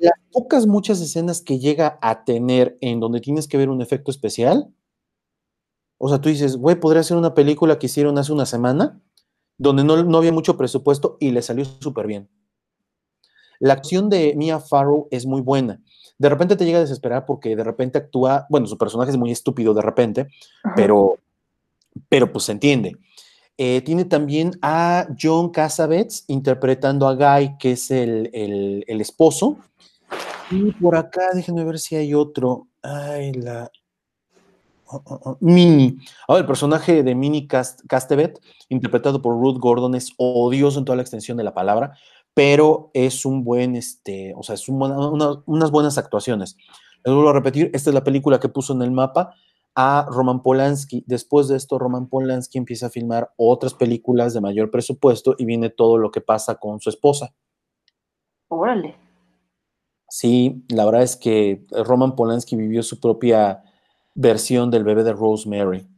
Las 0.00 0.14
pocas, 0.32 0.66
muchas 0.66 1.00
escenas 1.00 1.40
que 1.40 1.58
llega 1.58 1.98
a 2.02 2.24
tener 2.24 2.76
en 2.80 2.98
donde 2.98 3.20
tienes 3.20 3.46
que 3.46 3.56
ver 3.56 3.68
un 3.68 3.80
efecto 3.80 4.10
especial, 4.10 4.74
o 5.98 6.08
sea, 6.08 6.20
tú 6.20 6.28
dices, 6.28 6.56
güey, 6.56 6.80
podría 6.80 7.04
ser 7.04 7.16
una 7.16 7.32
película 7.32 7.78
que 7.78 7.86
hicieron 7.86 8.18
hace 8.18 8.32
una 8.32 8.44
semana, 8.44 9.00
donde 9.56 9.84
no, 9.84 10.02
no 10.02 10.18
había 10.18 10.32
mucho 10.32 10.56
presupuesto 10.56 11.16
y 11.20 11.30
le 11.30 11.42
salió 11.42 11.64
súper 11.64 12.08
bien. 12.08 12.28
La 13.60 13.74
acción 13.74 14.10
de 14.10 14.34
Mia 14.36 14.58
Farrow 14.58 15.06
es 15.12 15.24
muy 15.24 15.40
buena. 15.40 15.80
De 16.22 16.28
repente 16.28 16.54
te 16.54 16.64
llega 16.64 16.78
a 16.78 16.82
desesperar 16.82 17.26
porque 17.26 17.56
de 17.56 17.64
repente 17.64 17.98
actúa, 17.98 18.46
bueno, 18.48 18.68
su 18.68 18.78
personaje 18.78 19.10
es 19.10 19.16
muy 19.16 19.32
estúpido 19.32 19.74
de 19.74 19.82
repente, 19.82 20.28
pero, 20.76 21.18
pero 22.08 22.32
pues 22.32 22.44
se 22.44 22.52
entiende. 22.52 22.96
Eh, 23.58 23.80
tiene 23.80 24.04
también 24.04 24.52
a 24.62 25.08
John 25.20 25.50
Cassavetes 25.50 26.24
interpretando 26.28 27.08
a 27.08 27.16
Guy, 27.16 27.56
que 27.58 27.72
es 27.72 27.90
el, 27.90 28.30
el, 28.32 29.00
esposo. 29.00 29.56
Y 30.52 30.70
por 30.70 30.94
acá, 30.94 31.30
déjenme 31.34 31.64
ver 31.64 31.80
si 31.80 31.96
hay 31.96 32.14
otro. 32.14 32.68
Ay, 32.82 33.32
la, 33.32 33.68
Oh, 34.92 35.02
oh, 35.06 35.20
oh, 35.24 35.36
Mini. 35.40 35.96
Ahora, 36.28 36.40
el 36.40 36.46
personaje 36.46 37.02
de 37.02 37.14
Mini 37.14 37.46
Castevet, 37.46 38.38
interpretado 38.68 39.22
por 39.22 39.40
Ruth 39.40 39.58
Gordon, 39.58 39.94
es 39.94 40.12
odioso 40.18 40.78
en 40.78 40.84
toda 40.84 40.96
la 40.96 41.02
extensión 41.02 41.38
de 41.38 41.44
la 41.44 41.54
palabra, 41.54 41.96
pero 42.34 42.90
es 42.94 43.24
un 43.24 43.44
buen, 43.44 43.76
este, 43.76 44.34
o 44.36 44.42
sea, 44.42 44.54
es 44.54 44.68
unas 44.68 45.70
buenas 45.70 45.98
actuaciones. 45.98 46.56
Les 47.04 47.14
vuelvo 47.14 47.30
a 47.30 47.34
repetir, 47.34 47.70
esta 47.74 47.90
es 47.90 47.94
la 47.94 48.04
película 48.04 48.40
que 48.40 48.48
puso 48.48 48.72
en 48.72 48.82
el 48.82 48.90
mapa 48.90 49.34
a 49.74 50.06
Roman 50.10 50.42
Polanski. 50.42 51.04
Después 51.06 51.48
de 51.48 51.56
esto, 51.56 51.78
Roman 51.78 52.08
Polanski 52.08 52.58
empieza 52.58 52.86
a 52.86 52.90
filmar 52.90 53.32
otras 53.36 53.74
películas 53.74 54.34
de 54.34 54.40
mayor 54.40 54.70
presupuesto 54.70 55.34
y 55.38 55.44
viene 55.44 55.70
todo 55.70 55.98
lo 55.98 56.10
que 56.10 56.20
pasa 56.20 56.56
con 56.56 56.80
su 56.80 56.90
esposa. 56.90 57.34
Órale. 58.48 58.96
Sí, 60.08 60.64
la 60.68 60.84
verdad 60.84 61.02
es 61.02 61.16
que 61.16 61.64
Roman 61.70 62.14
Polanski 62.14 62.54
vivió 62.54 62.82
su 62.82 63.00
propia 63.00 63.62
versión 64.14 64.70
del 64.70 64.84
bebé 64.84 65.04
de 65.04 65.14
Rosemary. 65.14 65.88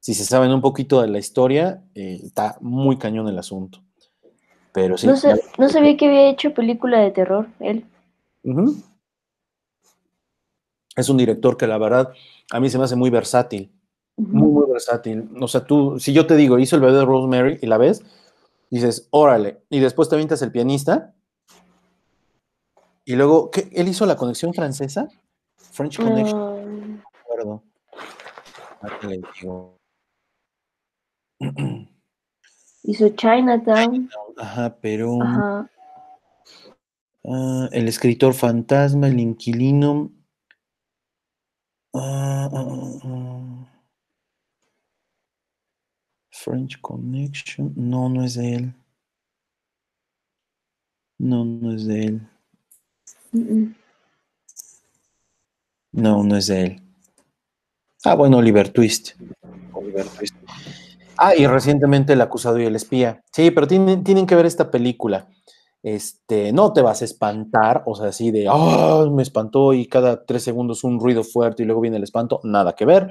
Si 0.00 0.14
se 0.14 0.24
saben 0.24 0.50
un 0.50 0.60
poquito 0.60 1.00
de 1.00 1.06
la 1.06 1.20
historia, 1.20 1.84
eh, 1.94 2.20
está 2.24 2.58
muy 2.60 2.98
cañón 2.98 3.28
el 3.28 3.38
asunto. 3.38 3.78
Pero 4.72 4.96
sí. 4.96 5.06
No, 5.06 5.68
sabía 5.68 5.96
que 5.96 6.06
había 6.06 6.30
hecho 6.30 6.54
película 6.54 7.00
de 7.00 7.10
terror, 7.10 7.46
él. 7.60 7.84
Es 10.96 11.08
un 11.08 11.16
director 11.16 11.56
que 11.56 11.66
la 11.66 11.78
verdad 11.78 12.12
a 12.50 12.60
mí 12.60 12.70
se 12.70 12.78
me 12.78 12.84
hace 12.84 12.96
muy 12.96 13.10
versátil. 13.10 13.70
Muy, 14.16 14.50
muy 14.50 14.70
versátil. 14.70 15.30
O 15.40 15.48
sea, 15.48 15.64
tú, 15.64 15.98
si 15.98 16.12
yo 16.12 16.26
te 16.26 16.36
digo, 16.36 16.58
hizo 16.58 16.76
el 16.76 16.82
bebé 16.82 16.98
de 16.98 17.04
Rosemary 17.04 17.58
y 17.62 17.66
la 17.66 17.78
ves, 17.78 18.02
dices, 18.70 19.08
órale. 19.10 19.62
Y 19.70 19.80
después 19.80 20.08
te 20.08 20.14
avientas 20.14 20.42
el 20.42 20.52
pianista. 20.52 21.14
Y 23.04 23.16
luego, 23.16 23.50
¿qué? 23.50 23.68
¿Él 23.72 23.88
hizo 23.88 24.06
la 24.06 24.16
conexión 24.16 24.54
francesa? 24.54 25.08
French 25.56 25.98
Connection. 25.98 27.02
Hizo 32.84 33.08
Chinatown. 33.10 34.10
Ajá, 34.36 34.76
pero. 34.80 35.18
Ah, 37.24 37.68
el 37.70 37.86
escritor 37.86 38.34
fantasma, 38.34 39.06
el 39.06 39.20
inquilino. 39.20 40.10
Ah, 41.94 42.50
ah, 42.52 43.68
French 46.30 46.80
Connection. 46.80 47.72
No, 47.76 48.08
no 48.08 48.24
es 48.24 48.34
de 48.34 48.54
él. 48.54 48.74
No, 51.18 51.44
no 51.44 51.72
es 51.72 51.86
de 51.86 52.04
él. 52.04 52.28
No, 55.92 56.24
no 56.24 56.36
es 56.36 56.48
de 56.48 56.62
él. 56.62 56.82
Ah, 58.04 58.16
bueno, 58.16 58.38
Oliver 58.38 58.68
Twist. 58.72 59.12
Oliver 59.72 60.08
Twist. 60.08 60.31
Ah, 61.18 61.34
y 61.36 61.46
recientemente 61.46 62.14
El 62.14 62.20
acusado 62.20 62.58
y 62.58 62.64
el 62.64 62.76
espía. 62.76 63.22
Sí, 63.32 63.50
pero 63.50 63.66
tienen, 63.66 64.02
tienen 64.04 64.26
que 64.26 64.34
ver 64.34 64.46
esta 64.46 64.70
película. 64.70 65.28
Este, 65.82 66.52
no 66.52 66.72
te 66.72 66.80
vas 66.80 67.02
a 67.02 67.04
espantar, 67.04 67.82
o 67.86 67.96
sea, 67.96 68.08
así 68.08 68.30
de, 68.30 68.46
ah, 68.48 69.06
me 69.10 69.22
espantó 69.22 69.72
y 69.72 69.86
cada 69.86 70.24
tres 70.24 70.44
segundos 70.44 70.84
un 70.84 71.00
ruido 71.00 71.24
fuerte 71.24 71.62
y 71.62 71.66
luego 71.66 71.80
viene 71.80 71.96
el 71.96 72.04
espanto, 72.04 72.40
nada 72.44 72.74
que 72.74 72.84
ver, 72.84 73.10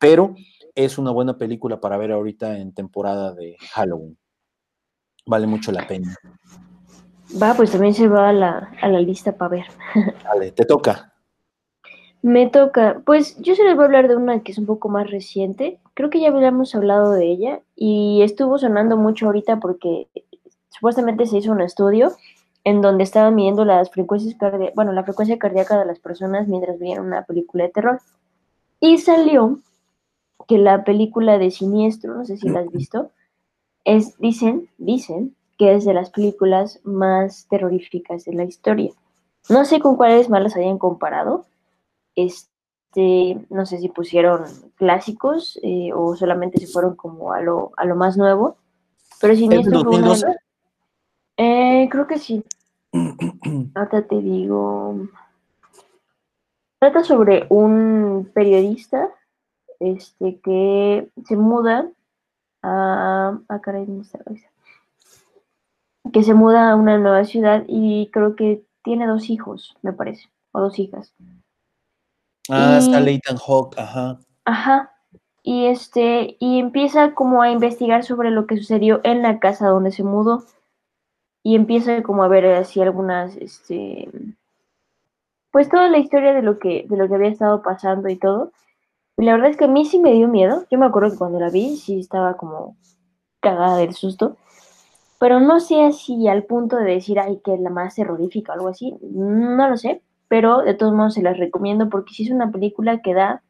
pero 0.00 0.34
es 0.74 0.98
una 0.98 1.12
buena 1.12 1.38
película 1.38 1.80
para 1.80 1.96
ver 1.96 2.10
ahorita 2.10 2.58
en 2.58 2.74
temporada 2.74 3.32
de 3.34 3.56
Halloween. 3.72 4.18
Vale 5.26 5.46
mucho 5.46 5.70
la 5.70 5.86
pena. 5.86 6.16
Va, 7.40 7.54
pues 7.54 7.70
también 7.70 7.94
se 7.94 8.08
va 8.08 8.30
a 8.30 8.32
la, 8.32 8.72
a 8.80 8.88
la 8.88 9.00
lista 9.00 9.36
para 9.36 9.50
ver. 9.50 9.66
Dale, 10.24 10.52
te 10.52 10.64
toca. 10.64 11.12
Me 12.20 12.48
toca, 12.48 13.00
pues 13.04 13.36
yo 13.38 13.54
se 13.54 13.64
les 13.64 13.74
voy 13.74 13.84
a 13.84 13.86
hablar 13.86 14.08
de 14.08 14.16
una 14.16 14.40
que 14.42 14.52
es 14.52 14.58
un 14.58 14.66
poco 14.66 14.88
más 14.88 15.10
reciente. 15.10 15.78
Creo 15.94 16.10
que 16.10 16.20
ya 16.20 16.28
habíamos 16.28 16.74
hablado 16.74 17.12
de 17.12 17.30
ella 17.30 17.60
y 17.76 18.22
estuvo 18.22 18.58
sonando 18.58 18.96
mucho 18.96 19.26
ahorita 19.26 19.60
porque 19.60 20.08
supuestamente 20.68 21.26
se 21.26 21.38
hizo 21.38 21.52
un 21.52 21.60
estudio 21.60 22.12
en 22.64 22.82
donde 22.82 23.04
estaban 23.04 23.34
midiendo 23.34 23.64
las 23.64 23.90
frecuencias 23.90 24.34
cardíacas, 24.34 24.74
bueno, 24.74 24.92
la 24.92 25.04
frecuencia 25.04 25.38
cardíaca 25.38 25.78
de 25.78 25.86
las 25.86 26.00
personas 26.00 26.48
mientras 26.48 26.78
veían 26.78 27.04
una 27.04 27.22
película 27.22 27.64
de 27.64 27.70
terror. 27.70 28.00
Y 28.80 28.98
salió 28.98 29.60
que 30.46 30.58
la 30.58 30.84
película 30.84 31.38
de 31.38 31.50
Siniestro, 31.50 32.14
no 32.14 32.24
sé 32.24 32.36
si 32.36 32.48
la 32.48 32.60
has 32.60 32.70
visto, 32.70 33.10
es, 33.84 34.18
dicen, 34.18 34.68
dicen 34.78 35.34
que 35.56 35.74
es 35.74 35.84
de 35.84 35.94
las 35.94 36.10
películas 36.10 36.80
más 36.84 37.46
terroríficas 37.48 38.24
de 38.24 38.34
la 38.34 38.44
historia. 38.44 38.92
No 39.48 39.64
sé 39.64 39.80
con 39.80 39.96
cuáles 39.96 40.28
más 40.28 40.42
las 40.42 40.56
hayan 40.56 40.78
comparado, 40.78 41.46
este, 42.26 43.46
no 43.50 43.66
sé 43.66 43.78
si 43.78 43.88
pusieron 43.88 44.44
clásicos 44.76 45.58
eh, 45.62 45.90
o 45.94 46.16
solamente 46.16 46.58
se 46.58 46.66
fueron 46.66 46.96
como 46.96 47.32
a 47.32 47.40
lo, 47.40 47.72
a 47.76 47.84
lo 47.84 47.96
más 47.96 48.16
nuevo. 48.16 48.56
Pero 49.20 49.34
Siniestro 49.34 49.80
fue 49.84 49.98
uno 49.98 50.14
de 50.14 50.20
los- 50.26 50.36
Eh, 51.36 51.88
creo 51.90 52.06
que 52.06 52.18
sí. 52.18 52.44
Ahorita 53.74 54.02
te 54.06 54.20
digo. 54.20 55.06
Trata 56.80 57.02
sobre 57.04 57.46
un 57.50 58.30
periodista 58.34 59.08
este, 59.80 60.40
que 60.40 61.08
se 61.26 61.36
muda 61.36 61.88
a. 62.62 63.38
Ah, 63.48 63.60
caray. 63.60 63.86
Que 66.12 66.22
se 66.22 66.34
muda 66.34 66.70
a 66.70 66.76
una 66.76 66.98
nueva 66.98 67.24
ciudad 67.24 67.64
y 67.68 68.08
creo 68.12 68.34
que 68.36 68.64
tiene 68.82 69.06
dos 69.06 69.28
hijos, 69.28 69.76
me 69.82 69.92
parece, 69.92 70.28
o 70.52 70.60
dos 70.60 70.78
hijas. 70.78 71.12
Ah, 72.48 72.78
está 72.78 73.00
Leighton 73.00 73.38
Hawk, 73.46 73.74
ajá. 73.78 74.18
Ajá. 74.44 74.92
Y 75.42 75.66
este, 75.66 76.36
y 76.40 76.58
empieza 76.58 77.14
como 77.14 77.42
a 77.42 77.50
investigar 77.50 78.04
sobre 78.04 78.30
lo 78.30 78.46
que 78.46 78.56
sucedió 78.56 79.00
en 79.04 79.22
la 79.22 79.38
casa 79.38 79.68
donde 79.68 79.92
se 79.92 80.04
mudó. 80.04 80.44
Y 81.42 81.54
empieza 81.54 82.02
como 82.02 82.22
a 82.22 82.28
ver 82.28 82.46
así 82.46 82.80
algunas, 82.80 83.36
este, 83.36 84.10
pues 85.50 85.68
toda 85.68 85.88
la 85.88 85.98
historia 85.98 86.34
de 86.34 86.42
lo 86.42 86.58
que, 86.58 86.86
de 86.88 86.96
lo 86.96 87.08
que 87.08 87.14
había 87.14 87.30
estado 87.30 87.62
pasando 87.62 88.08
y 88.08 88.16
todo. 88.16 88.52
Y 89.16 89.24
la 89.24 89.32
verdad 89.32 89.50
es 89.50 89.56
que 89.56 89.64
a 89.64 89.68
mí 89.68 89.84
sí 89.84 89.98
me 89.98 90.12
dio 90.12 90.28
miedo. 90.28 90.64
Yo 90.70 90.78
me 90.78 90.86
acuerdo 90.86 91.10
que 91.10 91.18
cuando 91.18 91.40
la 91.40 91.50
vi, 91.50 91.76
sí 91.76 92.00
estaba 92.00 92.36
como 92.36 92.76
cagada 93.40 93.76
del 93.78 93.94
susto. 93.94 94.36
Pero 95.18 95.40
no 95.40 95.58
sé 95.60 95.82
así 95.82 96.28
al 96.28 96.44
punto 96.44 96.76
de 96.76 96.84
decir, 96.84 97.18
ay, 97.18 97.40
que 97.44 97.54
es 97.54 97.60
la 97.60 97.70
más 97.70 97.96
terrorífica 97.96 98.52
o 98.52 98.54
algo 98.54 98.68
así. 98.68 98.94
No 99.02 99.68
lo 99.68 99.76
sé. 99.76 100.02
Pero 100.28 100.58
de 100.58 100.74
todos 100.74 100.94
modos 100.94 101.14
se 101.14 101.22
las 101.22 101.38
recomiendo 101.38 101.88
porque 101.88 102.14
sí 102.14 102.24
es 102.24 102.30
una 102.30 102.52
película 102.52 103.00
que 103.00 103.14
da 103.14 103.42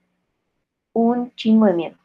un 0.93 1.35
chingo 1.35 1.67
de 1.67 1.75
miedo. 1.75 1.97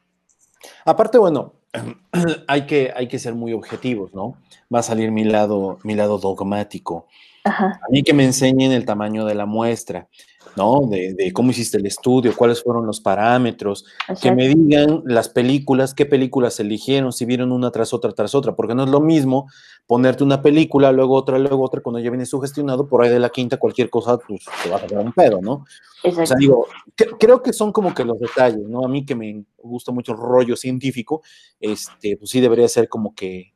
Aparte, 0.86 1.18
bueno, 1.18 1.54
hay 2.48 2.66
que, 2.66 2.92
hay 2.96 3.08
que 3.08 3.20
ser 3.20 3.36
muy 3.36 3.54
objetivos, 3.54 4.14
¿no? 4.14 4.38
Va 4.74 4.80
a 4.80 4.84
salir 4.84 5.12
mi 5.12 5.24
lado, 5.24 5.80
mi 5.84 5.96
lado 5.96 6.18
dogmático. 6.18 7.08
Ajá. 7.44 7.80
A 7.86 7.92
mí 7.92 8.04
que 8.04 8.14
me 8.14 8.24
enseñen 8.24 8.72
el 8.72 8.86
tamaño 8.86 9.26
de 9.26 9.36
la 9.36 9.46
muestra, 9.46 10.08
¿no? 10.56 10.82
De, 10.90 11.14
de 11.14 11.34
cómo 11.34 11.52
hiciste 11.52 11.78
el 11.78 11.86
estudio, 11.86 12.36
cuáles 12.36 12.64
fueron 12.64 12.86
los 12.86 13.02
parámetros, 13.02 13.86
que 14.22 14.32
me 14.32 14.48
digan 14.48 15.02
las 15.06 15.28
películas, 15.30 15.94
qué 15.94 16.06
películas 16.06 16.60
eligieron, 16.60 17.12
si 17.12 17.26
vieron 17.26 17.52
una 17.52 17.72
tras 17.72 17.94
otra 17.94 18.12
tras 18.14 18.36
otra, 18.36 18.56
porque 18.56 18.76
no 18.76 18.84
es 18.84 18.90
lo 18.90 19.00
mismo 19.02 19.48
ponerte 19.88 20.24
una 20.24 20.42
película, 20.42 20.92
luego 20.92 21.16
otra, 21.16 21.38
luego 21.38 21.66
otra, 21.66 21.82
cuando 21.82 22.00
ya 22.00 22.10
vienes 22.10 22.30
sugestionado, 22.30 22.88
por 22.88 23.04
ahí 23.04 23.10
de 23.10 23.20
la 23.20 23.30
quinta, 23.30 23.58
cualquier 23.58 23.90
cosa, 23.90 24.18
pues 24.18 24.46
te 24.64 24.70
vas 24.70 24.84
a 24.84 24.88
quedar 24.88 25.04
un 25.04 25.12
pedo, 25.12 25.42
¿no? 25.42 25.54
O 25.54 26.08
exacto. 26.08 26.28
sea, 26.28 26.38
digo, 26.38 26.68
cre- 26.96 27.18
creo 27.20 27.42
que 27.42 27.52
son 27.52 27.74
como 27.74 27.94
que 27.94 28.06
los 28.06 28.20
detalles, 28.20 28.66
¿no? 28.68 28.86
A 28.86 28.88
mí 28.88 29.06
que 29.06 29.16
me 29.16 29.44
gusta 29.58 29.92
mucho 29.92 30.14
el 30.14 30.20
rollo 30.20 30.56
científico, 30.56 31.22
este, 31.60 32.16
pues 32.16 32.30
sí 32.30 32.40
debería 32.40 32.68
ser 32.70 32.88
como 32.88 33.14
que, 33.14 33.53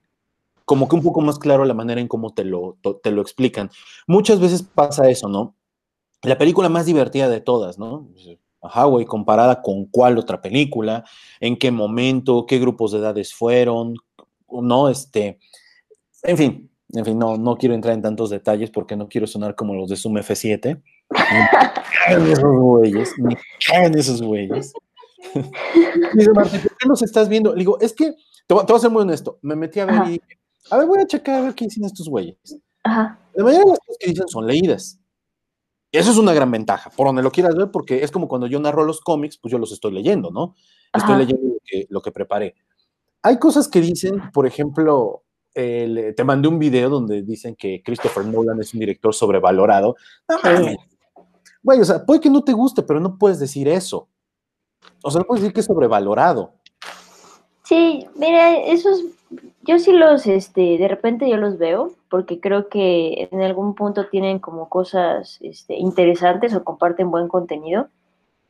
como 0.67 0.89
que 0.89 0.97
un 0.97 1.01
poco 1.01 1.21
más 1.21 1.39
claro 1.39 1.63
la 1.63 1.73
manera 1.73 2.01
en 2.01 2.09
cómo 2.09 2.33
te 2.33 2.43
lo, 2.43 2.77
te 3.01 3.11
lo 3.11 3.21
explican. 3.21 3.71
Muchas 4.05 4.41
veces 4.41 4.63
pasa 4.63 5.09
eso, 5.09 5.29
¿no? 5.29 5.55
La 6.23 6.37
película 6.37 6.67
más 6.67 6.85
divertida 6.85 7.29
de 7.29 7.39
todas, 7.39 7.79
¿no? 7.79 8.09
Ajá, 8.61 8.83
güey, 8.83 9.05
comparada 9.05 9.61
con 9.61 9.85
cuál 9.85 10.17
otra 10.17 10.41
película, 10.41 11.05
en 11.39 11.55
qué 11.55 11.71
momento, 11.71 12.45
qué 12.45 12.59
grupos 12.59 12.91
de 12.91 12.99
edades 12.99 13.33
fueron, 13.33 13.95
¿no? 14.49 14.89
Este, 14.89 15.39
en 16.23 16.37
fin, 16.37 16.69
en 16.91 17.05
fin, 17.05 17.17
no, 17.17 17.37
no 17.37 17.55
quiero 17.55 17.73
entrar 17.73 17.93
en 17.93 18.01
tantos 18.01 18.29
detalles 18.29 18.69
porque 18.69 18.97
no 18.97 19.07
quiero 19.07 19.25
sonar 19.25 19.55
como 19.55 19.73
los 19.73 19.87
de 19.87 19.95
Zoom 19.95 20.17
F7. 20.17 20.81
Me 21.09 21.49
cagan 22.05 22.27
esos 22.29 22.59
güeyes, 22.59 23.13
me 23.19 23.37
cagan 23.65 23.97
esos 23.97 24.21
güeyes. 24.21 24.73
Dice 26.13 26.31
Martín, 26.33 26.59
¿por 26.59 26.75
qué 26.75 26.89
los 26.89 27.01
estás 27.03 27.29
viendo? 27.29 27.53
Le 27.53 27.59
digo, 27.59 27.79
es 27.79 27.93
que, 27.93 28.15
te 28.45 28.53
voy, 28.53 28.65
te 28.65 28.73
voy 28.73 28.79
a 28.79 28.81
ser 28.81 28.91
muy 28.91 29.03
honesto, 29.03 29.39
me 29.41 29.55
metí 29.55 29.79
a 29.79 29.85
ver 29.85 29.95
Ajá. 29.95 30.11
y 30.11 30.21
a 30.69 30.77
ver, 30.77 30.87
voy 30.87 30.99
a 30.99 31.07
checar 31.07 31.35
a 31.35 31.41
ver 31.41 31.55
qué 31.55 31.65
dicen 31.65 31.85
estos 31.85 32.07
güeyes. 32.09 32.37
Ajá. 32.83 33.19
La 33.33 33.43
mayoría 33.43 33.65
de 33.65 33.71
las 33.71 33.79
cosas 33.79 33.97
que 33.99 34.09
dicen 34.09 34.27
son 34.27 34.47
leídas. 34.47 34.99
Y 35.91 35.97
eso 35.97 36.11
es 36.11 36.17
una 36.17 36.33
gran 36.33 36.51
ventaja, 36.51 36.89
por 36.89 37.07
donde 37.07 37.21
lo 37.23 37.31
quieras 37.31 37.55
ver, 37.55 37.71
porque 37.71 38.03
es 38.03 38.11
como 38.11 38.27
cuando 38.27 38.47
yo 38.47 38.59
narro 38.59 38.83
los 38.83 38.99
cómics, 38.99 39.37
pues 39.37 39.51
yo 39.51 39.57
los 39.57 39.71
estoy 39.71 39.93
leyendo, 39.93 40.31
¿no? 40.31 40.55
Estoy 40.93 41.11
Ajá. 41.13 41.17
leyendo 41.19 41.47
lo 41.47 41.59
que, 41.65 41.87
lo 41.89 42.01
que 42.01 42.11
preparé. 42.11 42.55
Hay 43.21 43.39
cosas 43.39 43.67
que 43.67 43.79
dicen, 43.81 44.21
por 44.33 44.45
ejemplo, 44.45 45.23
el- 45.53 46.13
te 46.15 46.23
mandé 46.23 46.47
un 46.49 46.59
video 46.59 46.89
donde 46.89 47.23
dicen 47.23 47.55
que 47.55 47.81
Christopher 47.83 48.25
Nolan 48.25 48.59
es 48.61 48.73
un 48.73 48.79
director 48.81 49.13
sobrevalorado. 49.13 49.95
No 50.29 50.37
mames. 50.43 50.77
Güey, 51.63 51.81
o 51.81 51.85
sea, 51.85 52.05
puede 52.05 52.19
que 52.21 52.29
no 52.29 52.43
te 52.43 52.53
guste, 52.53 52.83
pero 52.83 52.99
no 52.99 53.17
puedes 53.17 53.39
decir 53.39 53.67
eso. 53.67 54.07
O 55.03 55.09
sea, 55.09 55.19
no 55.19 55.25
puedes 55.27 55.41
decir 55.41 55.53
que 55.53 55.61
es 55.61 55.65
sobrevalorado. 55.65 56.53
Sí, 57.63 58.05
mira, 58.15 58.57
esos, 58.59 59.01
yo 59.63 59.79
sí 59.79 59.91
los, 59.91 60.25
este, 60.27 60.77
de 60.77 60.87
repente 60.87 61.29
yo 61.29 61.37
los 61.37 61.57
veo, 61.57 61.91
porque 62.09 62.39
creo 62.39 62.69
que 62.69 63.27
en 63.31 63.41
algún 63.41 63.75
punto 63.75 64.07
tienen 64.07 64.39
como 64.39 64.69
cosas, 64.69 65.37
este, 65.41 65.75
interesantes 65.75 66.55
o 66.55 66.63
comparten 66.63 67.11
buen 67.11 67.27
contenido, 67.27 67.89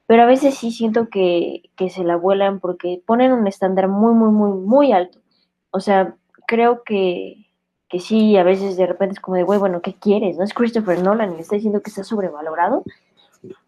pero 0.06 0.24
a 0.24 0.28
veces 0.28 0.56
sí 0.56 0.72
siento 0.72 1.10
que, 1.10 1.70
que 1.76 1.90
se 1.90 2.04
la 2.04 2.16
vuelan 2.16 2.60
porque 2.60 3.02
ponen 3.06 3.34
un 3.34 3.48
estándar 3.48 3.88
muy, 3.88 4.14
muy, 4.14 4.32
muy, 4.32 4.52
muy 4.52 4.92
alto. 4.92 5.20
O 5.72 5.80
sea, 5.80 6.16
creo 6.48 6.84
que, 6.84 7.48
que 7.90 8.00
sí, 8.00 8.38
a 8.38 8.44
veces 8.44 8.78
de 8.78 8.86
repente 8.86 9.14
es 9.14 9.20
como 9.20 9.36
de, 9.36 9.44
güey, 9.44 9.60
bueno, 9.60 9.82
¿qué 9.82 9.94
quieres? 9.96 10.38
¿No 10.38 10.44
es 10.44 10.54
Christopher 10.54 11.02
Nolan 11.02 11.32
y 11.32 11.36
me 11.36 11.42
está 11.42 11.56
diciendo 11.56 11.82
que 11.82 11.90
está 11.90 12.04
sobrevalorado? 12.04 12.84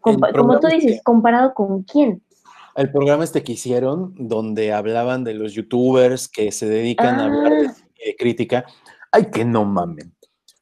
Compa- 0.00 0.32
como 0.34 0.60
tú 0.60 0.68
es 0.68 0.74
dices, 0.74 1.02
¿comparado 1.04 1.52
con 1.54 1.82
quién? 1.82 2.22
El 2.80 2.90
programa 2.90 3.24
este 3.24 3.42
que 3.42 3.52
hicieron, 3.52 4.14
donde 4.16 4.72
hablaban 4.72 5.22
de 5.22 5.34
los 5.34 5.52
youtubers 5.52 6.28
que 6.28 6.50
se 6.50 6.66
dedican 6.68 7.20
a 7.20 7.24
hablar 7.26 7.52
de, 7.52 7.66
Ah. 7.68 7.74
de 8.06 8.16
crítica. 8.16 8.64
Ay, 9.12 9.26
que 9.30 9.44
no 9.44 9.64
mamen. 9.66 10.14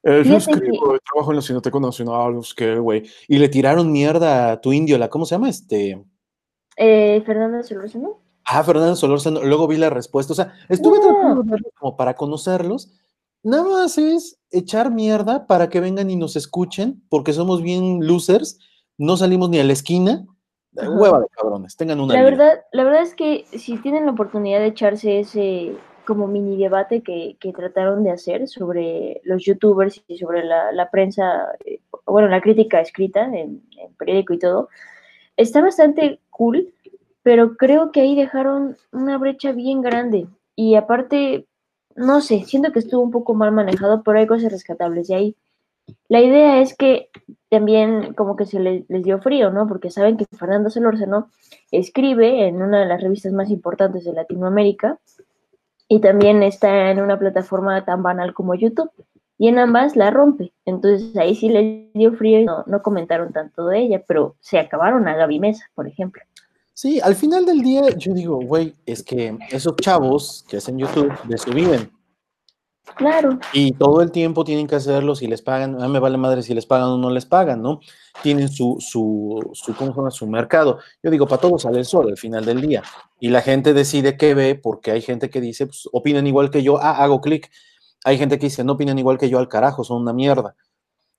Eh, 0.03 0.23
yo 0.25 0.37
escribo, 0.39 0.97
trabajo 1.13 1.31
en 1.31 1.37
la 1.37 1.43
Cineteca 1.43 1.79
Nacional, 1.79 2.35
no 2.35 2.43
sé 2.43 2.55
qué, 2.57 2.79
güey. 2.79 3.05
Y 3.29 3.39
le 3.39 3.49
tiraron 3.49 3.93
mierda 3.93 4.51
a 4.53 4.61
tu 4.61 4.73
indio, 4.73 4.99
la, 4.99 5.09
¿cómo 5.09 5.25
se 5.27 5.35
llama? 5.37 5.49
Este. 5.49 6.03
Eh, 6.77 7.23
Fernanda 7.25 7.63
Solórzano. 7.63 8.21
Ah, 8.45 8.65
Fernando 8.65 8.97
Solórzano. 8.97 9.43
Luego 9.45 9.69
vi 9.69 9.77
la 9.77 9.91
respuesta. 9.91 10.33
O 10.33 10.37
sea, 10.37 10.53
estuve 10.69 10.99
No. 10.99 11.05
tratando 11.05 11.43
de 11.57 11.63
como 11.79 11.97
para 11.97 12.15
conocerlos. 12.15 12.91
Nada 13.45 13.63
más 13.63 13.97
es 13.99 14.41
echar 14.51 14.91
mierda 14.91 15.47
para 15.47 15.69
que 15.69 15.79
vengan 15.81 16.11
y 16.11 16.17
nos 16.17 16.35
escuchen, 16.35 17.03
porque 17.11 17.33
somos 17.33 17.63
bien 17.63 18.05
losers. 18.07 18.59
No 18.97 19.17
salimos 19.17 19.51
ni 19.51 19.59
a 19.61 19.65
la 19.65 19.73
esquina. 19.73 20.27
Ajá. 20.79 20.91
Hueva 20.91 21.21
de 21.21 21.27
cabrones, 21.29 21.77
tengan 21.77 22.01
una 22.01 22.15
La 22.15 22.21
vida. 22.21 22.31
verdad, 22.31 22.65
la 22.73 22.85
verdad 22.85 23.03
es 23.03 23.15
que 23.15 23.45
si 23.53 23.77
tienen 23.79 24.07
la 24.07 24.13
oportunidad 24.13 24.61
de 24.61 24.67
echarse 24.67 25.21
ese 25.21 25.77
como 26.07 26.27
mini 26.27 26.57
debate 26.57 27.03
que, 27.03 27.37
que 27.39 27.53
trataron 27.53 28.03
de 28.03 28.11
hacer 28.11 28.49
sobre 28.49 29.21
los 29.25 29.45
youtubers 29.45 30.03
y 30.09 30.17
sobre 30.17 30.43
la, 30.43 30.73
la 30.73 30.91
prensa, 30.91 31.53
eh, 31.67 31.81
bueno, 32.07 32.29
la 32.29 32.41
crítica 32.41 32.81
escrita 32.81 33.25
en, 33.25 33.63
en 33.77 33.95
periódico 33.99 34.33
y 34.33 34.39
todo, 34.39 34.69
está 35.37 35.61
bastante 35.61 36.21
cool, 36.31 36.73
pero 37.23 37.57
creo 37.57 37.93
que 37.93 38.01
ahí 38.01 38.17
dejaron 38.17 38.79
una 38.91 39.19
brecha 39.19 39.53
bien 39.53 39.83
grande. 39.83 40.27
Y 40.57 40.77
aparte, 40.77 41.47
no 41.95 42.23
sé, 42.23 42.43
siento 42.45 42.73
que 42.73 42.79
estuvo 42.79 43.03
un 43.03 43.11
poco 43.11 43.35
mal 43.35 43.53
manejado, 43.53 44.03
pero 44.03 44.19
hay 44.19 44.27
cosas 44.27 44.51
rescatables 44.51 45.09
de 45.09 45.15
ahí. 45.15 45.37
La 46.09 46.21
idea 46.21 46.61
es 46.61 46.77
que 46.77 47.11
también 47.51 48.15
como 48.15 48.37
que 48.37 48.47
se 48.47 48.61
le- 48.61 48.85
les 48.89 49.03
dio 49.03 49.21
frío, 49.21 49.51
¿no? 49.51 49.67
Porque 49.67 49.91
saben 49.91 50.17
que 50.17 50.27
Fernando 50.37 50.71
Solórzano 50.71 51.31
escribe 51.71 52.47
en 52.47 52.63
una 52.63 52.81
de 52.81 52.87
las 52.87 53.03
revistas 53.03 53.33
más 53.33 53.51
importantes 53.51 54.05
de 54.05 54.13
Latinoamérica 54.13 54.99
y 55.89 56.01
también 56.01 56.43
está 56.43 56.91
en 56.91 57.01
una 57.01 57.19
plataforma 57.19 57.85
tan 57.85 58.03
banal 58.03 58.35
como 58.35 58.55
YouTube. 58.55 58.91
Y 59.41 59.49
en 59.49 59.59
ambas 59.59 59.95
la 59.97 60.11
rompe. 60.11 60.53
Entonces 60.65 61.17
ahí 61.17 61.35
sí 61.35 61.49
les 61.49 61.93
dio 61.95 62.13
frío 62.13 62.41
y 62.41 62.45
no, 62.45 62.65
no 62.67 62.83
comentaron 62.83 63.33
tanto 63.33 63.67
de 63.69 63.79
ella, 63.79 64.03
pero 64.07 64.35
se 64.41 64.59
acabaron 64.59 65.07
a 65.07 65.15
Gaby 65.17 65.39
Mesa, 65.39 65.65
por 65.75 65.87
ejemplo. 65.87 66.23
Sí, 66.75 67.01
al 67.01 67.15
final 67.15 67.45
del 67.47 67.63
día 67.63 67.83
yo 67.97 68.15
digo, 68.15 68.37
güey, 68.41 68.75
es 68.85 69.03
que 69.03 69.37
esos 69.51 69.75
chavos 69.77 70.45
que 70.49 70.57
hacen 70.59 70.79
YouTube 70.79 71.13
eso 71.31 71.51
viven 71.53 71.91
Claro, 72.97 73.39
y 73.53 73.73
todo 73.73 74.03
el 74.03 74.11
tiempo 74.11 74.45
tienen 74.45 74.67
que 74.67 74.77
hacerlo 74.77 75.15
si 75.15 75.27
les 75.27 75.43
pagan, 75.43 75.81
a 75.81 75.89
me 75.89 76.01
vale 76.01 76.17
madre 76.17 76.43
si 76.43 76.55
les 76.55 76.67
pagan 76.67 76.89
o 76.89 76.99
no 76.99 77.11
les 77.11 77.27
pagan, 77.27 77.63
¿no? 77.63 77.81
Tienen 78.23 78.49
su, 78.49 78.77
su, 78.81 79.51
su, 79.53 79.75
¿cómo 79.77 79.93
se 79.93 79.97
llama? 79.97 80.11
su 80.11 80.27
mercado. 80.27 80.79
Yo 81.03 81.11
digo, 81.11 81.27
para 81.27 81.41
todos 81.41 81.63
sale 81.63 81.79
el 81.79 81.85
sol 81.85 82.09
al 82.09 82.17
final 82.17 82.45
del 82.45 82.61
día. 82.61 82.83
Y 83.21 83.29
la 83.29 83.43
gente 83.43 83.73
decide 83.73 84.17
qué 84.17 84.35
ve 84.35 84.55
porque 84.57 84.91
hay 84.91 85.01
gente 85.01 85.31
que 85.31 85.41
dice, 85.41 85.67
pues 85.67 85.89
opinan 85.93 86.27
igual 86.27 86.51
que 86.51 86.63
yo, 86.63 86.79
ah, 86.79 87.03
hago 87.03 87.21
clic. 87.21 87.51
Hay 88.05 88.19
gente 88.19 88.39
que 88.39 88.47
dice, 88.47 88.65
no 88.65 88.73
opinan 88.73 88.99
igual 88.99 89.19
que 89.19 89.29
yo 89.29 89.39
al 89.39 89.49
carajo, 89.49 89.85
son 89.85 90.03
una 90.03 90.13
mierda. 90.13 90.57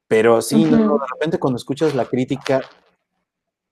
Pero 0.07 0.41
sí, 0.41 0.65
no, 0.65 0.77
no, 0.77 0.93
de 0.93 1.05
repente 1.13 1.39
cuando 1.39 1.57
escuchas 1.57 1.93
la 1.93 2.05
crítica 2.05 2.61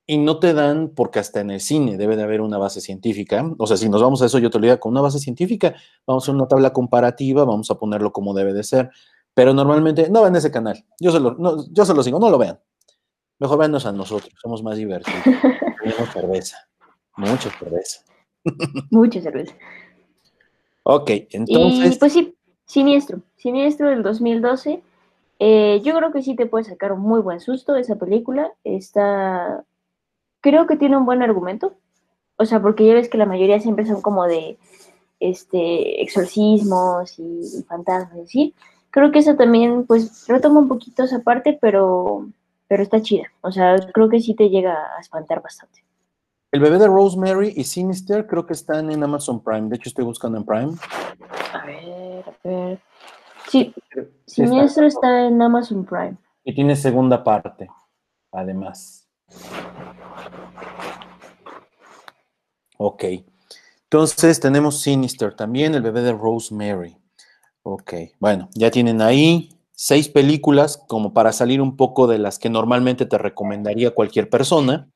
y 0.07 0.17
no 0.17 0.39
te 0.39 0.53
dan, 0.53 0.89
porque 0.95 1.19
hasta 1.19 1.41
en 1.41 1.51
el 1.51 1.59
cine 1.59 1.97
debe 1.97 2.15
de 2.15 2.23
haber 2.23 2.41
una 2.41 2.57
base 2.57 2.79
científica. 2.81 3.51
O 3.57 3.67
sea, 3.67 3.77
si 3.77 3.89
nos 3.89 4.01
vamos 4.01 4.21
a 4.21 4.25
eso, 4.25 4.39
yo 4.39 4.49
te 4.49 4.57
lo 4.57 4.65
digo, 4.65 4.79
con 4.79 4.93
una 4.93 5.01
base 5.01 5.19
científica, 5.19 5.75
vamos 6.07 6.23
a 6.23 6.25
hacer 6.25 6.35
una 6.35 6.47
tabla 6.47 6.71
comparativa, 6.71 7.43
vamos 7.43 7.69
a 7.69 7.75
ponerlo 7.75 8.13
como 8.13 8.33
debe 8.33 8.53
de 8.53 8.63
ser. 8.63 8.89
Pero 9.33 9.53
normalmente 9.53 10.09
no 10.09 10.21
vean 10.21 10.35
ese 10.35 10.49
canal. 10.49 10.83
Yo 10.99 11.11
se 11.11 11.19
lo, 11.19 11.35
no, 11.35 11.65
yo 11.71 11.85
se 11.85 11.93
los 11.93 12.05
digo, 12.05 12.19
no 12.19 12.29
lo 12.29 12.37
vean. 12.37 12.59
Mejor 13.37 13.59
véannos 13.59 13.85
a 13.85 13.91
nosotros, 13.91 14.33
somos 14.41 14.63
más 14.63 14.77
divertidos. 14.77 15.21
Tenemos 15.83 16.09
cerveza, 16.11 16.57
mucha 17.17 17.51
cerveza. 17.51 18.01
Mucha 18.91 19.21
cerveza. 19.21 19.53
Ok, 20.83 21.09
entonces. 21.31 21.95
Y 21.95 21.99
pues 21.99 22.13
sí, 22.13 22.37
Siniestro. 22.67 23.21
Siniestro 23.37 23.89
del 23.89 24.03
2012. 24.03 24.83
Eh, 25.39 25.81
yo 25.83 25.95
creo 25.95 26.11
que 26.11 26.21
sí 26.21 26.35
te 26.35 26.45
puede 26.45 26.65
sacar 26.65 26.91
un 26.91 26.99
muy 26.99 27.21
buen 27.21 27.39
susto 27.39 27.75
esa 27.75 27.95
película. 27.95 28.53
Está. 28.63 29.65
Creo 30.41 30.67
que 30.67 30.77
tiene 30.77 30.97
un 30.97 31.05
buen 31.05 31.21
argumento. 31.21 31.75
O 32.37 32.45
sea, 32.45 32.61
porque 32.61 32.85
ya 32.85 32.93
ves 32.93 33.09
que 33.09 33.17
la 33.17 33.25
mayoría 33.25 33.59
siempre 33.59 33.85
son 33.85 34.01
como 34.01 34.25
de 34.25 34.57
este 35.19 36.03
exorcismos 36.03 37.17
y, 37.17 37.23
y 37.23 37.63
fantasmas 37.63 38.17
y 38.17 38.21
así. 38.21 38.55
Creo 38.91 39.11
que 39.11 39.19
esa 39.19 39.35
también, 39.35 39.85
pues, 39.85 40.27
retoma 40.27 40.59
un 40.59 40.67
poquito 40.67 41.03
esa 41.03 41.19
parte, 41.19 41.57
pero, 41.59 42.27
pero 42.67 42.83
está 42.83 43.01
chida. 43.01 43.25
O 43.41 43.51
sea, 43.51 43.75
creo 43.93 44.09
que 44.09 44.21
sí 44.21 44.33
te 44.33 44.49
llega 44.49 44.73
a 44.95 45.01
espantar 45.01 45.41
bastante. 45.41 45.83
El 46.51 46.61
bebé 46.61 46.79
de 46.79 46.87
Rosemary 46.87 47.53
y 47.55 47.65
Sinister 47.65 48.25
creo 48.25 48.45
que 48.45 48.53
están 48.53 48.89
en 48.89 49.03
Amazon 49.03 49.43
Prime. 49.43 49.67
De 49.69 49.75
hecho, 49.75 49.89
estoy 49.89 50.05
buscando 50.05 50.37
en 50.37 50.45
Prime. 50.45 50.73
A 51.53 51.65
ver, 51.65 52.25
a 52.25 52.47
ver. 52.47 52.79
Sí, 53.49 53.73
Sí 54.25 54.41
está. 54.41 54.47
Siniestro 54.47 54.85
está 54.85 55.27
en 55.27 55.41
Amazon 55.41 55.85
Prime. 55.85 56.17
Y 56.43 56.53
tiene 56.53 56.75
segunda 56.75 57.23
parte, 57.23 57.69
además. 58.31 58.96
Ok. 62.77 63.03
Entonces 63.83 64.39
tenemos 64.39 64.81
Sinister 64.81 65.33
también, 65.33 65.73
el 65.75 65.81
bebé 65.81 66.01
de 66.01 66.13
Rosemary. 66.13 66.97
Ok, 67.63 67.93
bueno, 68.19 68.49
ya 68.53 68.71
tienen 68.71 69.01
ahí 69.01 69.49
seis 69.73 70.09
películas 70.09 70.83
como 70.87 71.13
para 71.13 71.33
salir 71.33 71.61
un 71.61 71.75
poco 71.75 72.07
de 72.07 72.17
las 72.17 72.39
que 72.39 72.49
normalmente 72.49 73.05
te 73.05 73.17
recomendaría 73.17 73.91
cualquier 73.91 74.29
persona. 74.29 74.87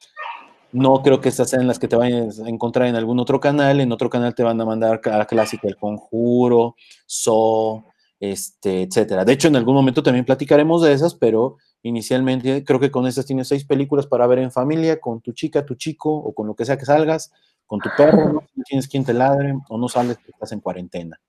No 0.71 1.01
creo 1.03 1.19
que 1.19 1.29
estas 1.29 1.49
sean 1.49 1.67
las 1.67 1.79
que 1.79 1.87
te 1.87 1.97
vayas 1.97 2.39
a 2.39 2.47
encontrar 2.47 2.87
en 2.87 2.95
algún 2.95 3.19
otro 3.19 3.39
canal. 3.41 3.81
En 3.81 3.91
otro 3.91 4.09
canal 4.09 4.33
te 4.33 4.43
van 4.43 4.59
a 4.61 4.65
mandar 4.65 5.01
a 5.03 5.17
la 5.17 5.25
clásica 5.25 5.67
El 5.67 5.75
Conjuro, 5.75 6.75
So, 7.05 7.83
este, 8.21 8.83
etcétera. 8.83 9.25
De 9.25 9.33
hecho, 9.33 9.47
en 9.47 9.55
algún 9.55 9.73
momento 9.73 10.03
también 10.03 10.23
platicaremos 10.23 10.83
de 10.83 10.93
esas, 10.93 11.15
pero 11.15 11.57
inicialmente 11.81 12.63
creo 12.63 12.79
que 12.79 12.91
con 12.91 13.07
estas 13.07 13.25
tienes 13.25 13.47
seis 13.47 13.65
películas 13.65 14.05
para 14.05 14.27
ver 14.27 14.39
en 14.39 14.51
familia, 14.51 15.01
con 15.01 15.21
tu 15.21 15.33
chica, 15.33 15.65
tu 15.65 15.73
chico, 15.73 16.13
o 16.13 16.31
con 16.33 16.45
lo 16.45 16.55
que 16.55 16.63
sea 16.63 16.77
que 16.77 16.85
salgas, 16.85 17.31
con 17.65 17.79
tu 17.79 17.89
perro, 17.97 18.31
no 18.31 18.63
tienes 18.63 18.87
quien 18.87 19.03
te 19.03 19.13
ladre, 19.13 19.55
o 19.69 19.77
no 19.77 19.89
sales 19.89 20.17
porque 20.17 20.31
estás 20.33 20.51
en 20.51 20.59
cuarentena. 20.59 21.19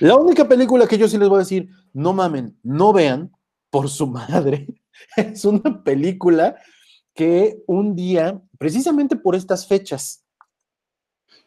La 0.00 0.16
única 0.16 0.46
película 0.46 0.88
que 0.88 0.98
yo 0.98 1.06
sí 1.06 1.18
les 1.18 1.28
voy 1.28 1.36
a 1.36 1.40
decir, 1.40 1.68
no 1.92 2.12
mamen, 2.12 2.58
no 2.64 2.92
vean, 2.92 3.30
por 3.70 3.88
su 3.88 4.08
madre, 4.08 4.66
es 5.16 5.44
una 5.44 5.84
película 5.84 6.56
que 7.14 7.62
un 7.68 7.94
día, 7.94 8.42
precisamente 8.58 9.14
por 9.14 9.36
estas 9.36 9.68
fechas, 9.68 10.24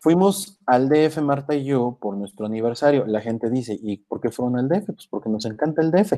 fuimos 0.01 0.59
al 0.65 0.89
DF, 0.89 1.21
Marta 1.21 1.55
y 1.55 1.63
yo, 1.63 1.97
por 2.01 2.17
nuestro 2.17 2.47
aniversario. 2.47 3.05
La 3.05 3.21
gente 3.21 3.49
dice, 3.49 3.79
¿y 3.81 3.97
por 3.97 4.19
qué 4.19 4.31
fueron 4.31 4.57
al 4.57 4.67
DF? 4.67 4.87
Pues 4.87 5.07
porque 5.07 5.29
nos 5.29 5.45
encanta 5.45 5.81
el 5.81 5.91
DF. 5.91 6.13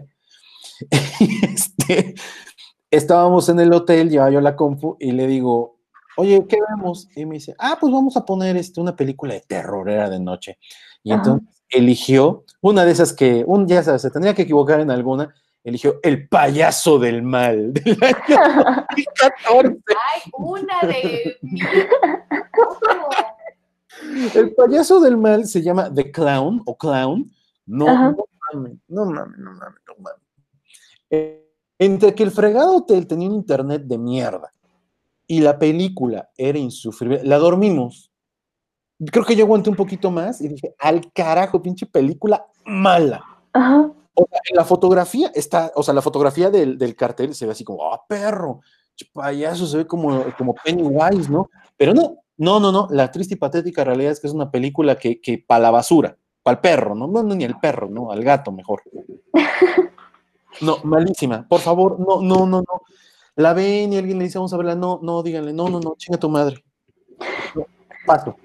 este, 1.44 2.16
estábamos 2.90 3.50
en 3.50 3.60
el 3.60 3.74
hotel, 3.74 4.10
llevaba 4.10 4.32
yo 4.32 4.42
la 4.42 4.56
compu 4.56 4.96
y 5.00 5.12
le 5.12 5.28
digo, 5.28 5.80
oye, 6.16 6.46
¿qué 6.48 6.58
vemos? 6.70 7.10
Y 7.16 7.26
me 7.26 7.36
dice, 7.36 7.56
ah, 7.60 7.78
pues 7.80 7.92
vamos 7.92 8.16
a 8.16 8.26
poner 8.26 8.56
este, 8.56 8.80
una 8.80 8.96
película 8.96 9.34
de 9.34 9.42
terror, 9.42 9.90
era 9.90 10.10
de 10.10 10.20
noche. 10.20 10.58
Y 11.04 11.12
Ajá. 11.12 11.20
entonces 11.20 11.64
eligió 11.70 12.46
una 12.62 12.86
de 12.86 12.92
esas 12.92 13.12
que, 13.12 13.44
un 13.46 13.68
ya 13.68 13.84
sabes, 13.84 14.02
se 14.02 14.12
tendría 14.12 14.34
que 14.34 14.44
equivocar 14.44 14.80
en 14.80 14.92
alguna, 14.92 15.34
eligió 15.66 16.00
El 16.04 16.30
payaso 16.30 17.00
del 17.00 17.22
mal 17.22 17.74
del 17.74 17.98
año 18.02 18.86
2014. 18.96 19.78
Ay, 19.88 20.32
una 20.38 20.80
de. 20.84 21.38
El 24.36 24.54
payaso 24.56 25.00
del 25.00 25.18
mal 25.18 25.46
se 25.46 25.62
llama 25.62 25.94
The 25.94 26.12
Clown 26.12 26.62
o 26.66 26.78
Clown. 26.78 27.32
No, 27.66 27.88
Ajá. 27.88 28.12
no 28.12 28.26
mames, 28.54 28.78
no 28.88 29.06
mames, 29.06 29.38
no 29.40 29.52
mames, 29.52 29.80
no 29.88 29.94
mames. 30.00 30.22
Eh, 31.10 31.40
entre 31.80 32.14
que 32.16 32.24
el 32.24 32.32
fregado 32.32 32.76
hotel 32.78 33.08
tenía 33.08 33.30
un 33.30 33.36
internet 33.36 33.84
de 33.86 33.98
mierda 33.98 34.52
y 35.28 35.40
la 35.42 35.58
película 35.58 36.30
era 36.38 36.58
insufrible, 36.60 37.22
la 37.24 37.38
dormimos. 37.38 38.12
Creo 39.12 39.26
que 39.26 39.36
yo 39.36 39.46
aguanté 39.46 39.70
un 39.70 39.76
poquito 39.76 40.12
más 40.12 40.40
y 40.42 40.48
dije, 40.50 40.76
al 40.80 41.12
carajo, 41.12 41.62
pinche 41.62 41.86
película 41.86 42.46
mala. 42.66 43.24
Ajá. 43.54 43.92
O 44.16 44.28
sea, 44.30 44.40
en 44.50 44.56
la 44.56 44.64
fotografía 44.64 45.32
está, 45.34 45.72
o 45.76 45.82
sea, 45.84 45.94
la 45.94 46.02
fotografía 46.02 46.50
del, 46.52 46.78
del 46.78 46.96
cartel 46.96 47.34
se 47.34 47.46
ve 47.46 47.54
así 47.54 47.64
como, 47.64 47.92
ah, 47.92 48.02
perro, 48.08 48.62
ch- 48.96 49.10
payaso, 49.12 49.66
se 49.66 49.78
ve 49.78 49.88
como, 49.88 50.24
como 50.38 50.54
Pennywise, 50.64 51.30
¿no? 51.32 51.50
Pero 51.76 51.94
no, 51.96 52.18
no, 52.38 52.60
no, 52.60 52.72
no, 52.72 52.88
la 52.92 53.12
triste 53.12 53.36
y 53.36 53.38
patética 53.38 53.84
realidad 53.84 54.12
es 54.12 54.20
que 54.20 54.28
es 54.28 54.34
una 54.34 54.52
película 54.52 54.98
que, 54.98 55.22
que 55.22 55.38
para 55.38 55.64
la 55.64 55.72
basura, 55.72 56.18
para 56.42 56.56
el 56.56 56.62
perro, 56.62 56.96
¿no? 56.96 57.08
No, 57.08 57.24
no, 57.24 57.36
ni 57.36 57.46
al 57.46 57.60
perro, 57.60 57.90
¿no? 57.90 58.12
Al 58.12 58.24
gato 58.24 58.52
mejor. 58.52 58.82
No, 60.62 60.78
malísima, 60.84 61.48
por 61.48 61.62
favor, 61.62 62.00
no, 62.00 62.22
no, 62.22 62.46
no, 62.46 62.60
no. 62.60 62.82
La 63.36 63.54
ven 63.54 63.92
y 63.92 63.98
alguien 63.98 64.20
le 64.20 64.26
dice, 64.26 64.38
vamos 64.38 64.54
a 64.54 64.58
verla, 64.58 64.76
no, 64.76 65.00
no, 65.02 65.24
díganle, 65.24 65.52
no, 65.52 65.68
no, 65.68 65.80
no, 65.80 65.96
chinga 65.98 66.20
tu 66.20 66.30
madre. 66.30 66.64
No, 67.56 67.66
paso. 68.06 68.36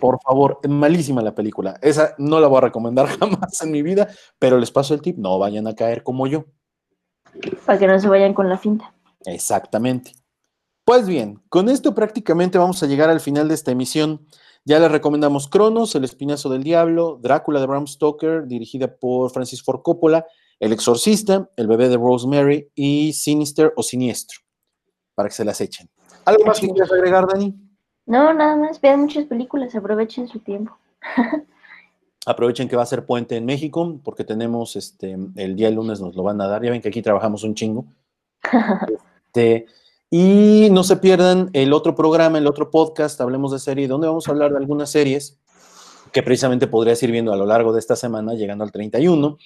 Por 0.00 0.20
favor, 0.20 0.58
malísima 0.68 1.22
la 1.22 1.34
película. 1.34 1.78
Esa 1.80 2.14
no 2.18 2.40
la 2.40 2.48
voy 2.48 2.58
a 2.58 2.62
recomendar 2.62 3.06
jamás 3.20 3.62
en 3.62 3.70
mi 3.70 3.82
vida, 3.82 4.08
pero 4.38 4.58
les 4.58 4.72
paso 4.72 4.94
el 4.94 5.00
tip, 5.00 5.16
no 5.18 5.38
vayan 5.38 5.66
a 5.68 5.74
caer 5.74 6.02
como 6.02 6.26
yo. 6.26 6.46
Para 7.64 7.78
que 7.78 7.86
no 7.86 7.98
se 8.00 8.08
vayan 8.08 8.34
con 8.34 8.48
la 8.48 8.58
finta. 8.58 8.92
Exactamente. 9.24 10.12
Pues 10.86 11.04
bien, 11.08 11.42
con 11.48 11.68
esto 11.68 11.96
prácticamente 11.96 12.58
vamos 12.58 12.80
a 12.80 12.86
llegar 12.86 13.10
al 13.10 13.18
final 13.18 13.48
de 13.48 13.54
esta 13.54 13.72
emisión. 13.72 14.24
Ya 14.64 14.78
les 14.78 14.88
recomendamos 14.88 15.48
Cronos, 15.48 15.96
El 15.96 16.04
Espinazo 16.04 16.48
del 16.48 16.62
Diablo, 16.62 17.18
Drácula 17.20 17.58
de 17.58 17.66
Bram 17.66 17.88
Stoker, 17.88 18.46
dirigida 18.46 18.96
por 18.96 19.32
Francis 19.32 19.64
Ford 19.64 19.82
Coppola, 19.82 20.26
El 20.60 20.72
Exorcista, 20.72 21.50
El 21.56 21.66
Bebé 21.66 21.88
de 21.88 21.96
Rosemary 21.96 22.70
y 22.76 23.14
Sinister 23.14 23.72
o 23.74 23.82
Siniestro, 23.82 24.38
para 25.16 25.28
que 25.28 25.34
se 25.34 25.44
las 25.44 25.60
echen. 25.60 25.90
¿Algo 26.24 26.44
más 26.44 26.60
que 26.60 26.68
quieras 26.68 26.92
agregar, 26.92 27.26
Dani? 27.26 27.52
No, 28.06 28.32
nada 28.32 28.54
más. 28.54 28.80
Vean 28.80 29.00
muchas 29.00 29.24
películas, 29.24 29.74
aprovechen 29.74 30.28
su 30.28 30.38
tiempo. 30.38 30.78
Aprovechen 32.28 32.68
que 32.68 32.76
va 32.76 32.84
a 32.84 32.86
ser 32.86 33.06
puente 33.06 33.36
en 33.36 33.44
México, 33.44 34.00
porque 34.04 34.22
tenemos 34.22 34.76
este, 34.76 35.16
el 35.34 35.56
día 35.56 35.70
lunes 35.70 36.00
nos 36.00 36.14
lo 36.14 36.22
van 36.22 36.40
a 36.40 36.46
dar. 36.46 36.62
Ya 36.62 36.70
ven 36.70 36.80
que 36.80 36.88
aquí 36.88 37.02
trabajamos 37.02 37.42
un 37.42 37.56
chingo. 37.56 37.86
Este, 39.36 39.66
y 40.10 40.68
no 40.70 40.84
se 40.84 40.96
pierdan 40.96 41.50
el 41.52 41.72
otro 41.72 41.94
programa, 41.94 42.38
el 42.38 42.46
otro 42.46 42.70
podcast, 42.70 43.20
Hablemos 43.20 43.52
de 43.52 43.58
Serie, 43.58 43.88
donde 43.88 44.06
vamos 44.06 44.28
a 44.28 44.32
hablar 44.32 44.52
de 44.52 44.58
algunas 44.58 44.90
series 44.90 45.38
que 46.12 46.22
precisamente 46.22 46.66
podrías 46.66 47.02
ir 47.02 47.10
viendo 47.10 47.32
a 47.32 47.36
lo 47.36 47.46
largo 47.46 47.72
de 47.72 47.80
esta 47.80 47.96
semana, 47.96 48.34
llegando 48.34 48.64
al 48.64 48.72
31 48.72 49.36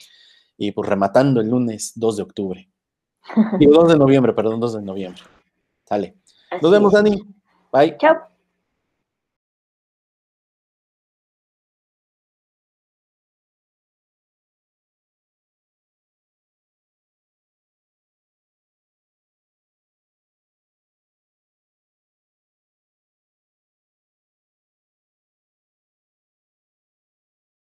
y 0.58 0.72
pues 0.72 0.88
rematando 0.88 1.40
el 1.40 1.48
lunes 1.48 1.92
2 1.96 2.16
de 2.16 2.22
octubre. 2.22 2.70
Digo, 3.58 3.74
2 3.74 3.92
de 3.92 3.98
noviembre, 3.98 4.32
perdón, 4.32 4.60
2 4.60 4.74
de 4.74 4.82
noviembre. 4.82 5.22
Sale. 5.84 6.16
Nos 6.60 6.70
vemos. 6.70 6.92
Dani. 6.92 7.22
Bye. 7.72 7.96
Chao. 7.98 8.29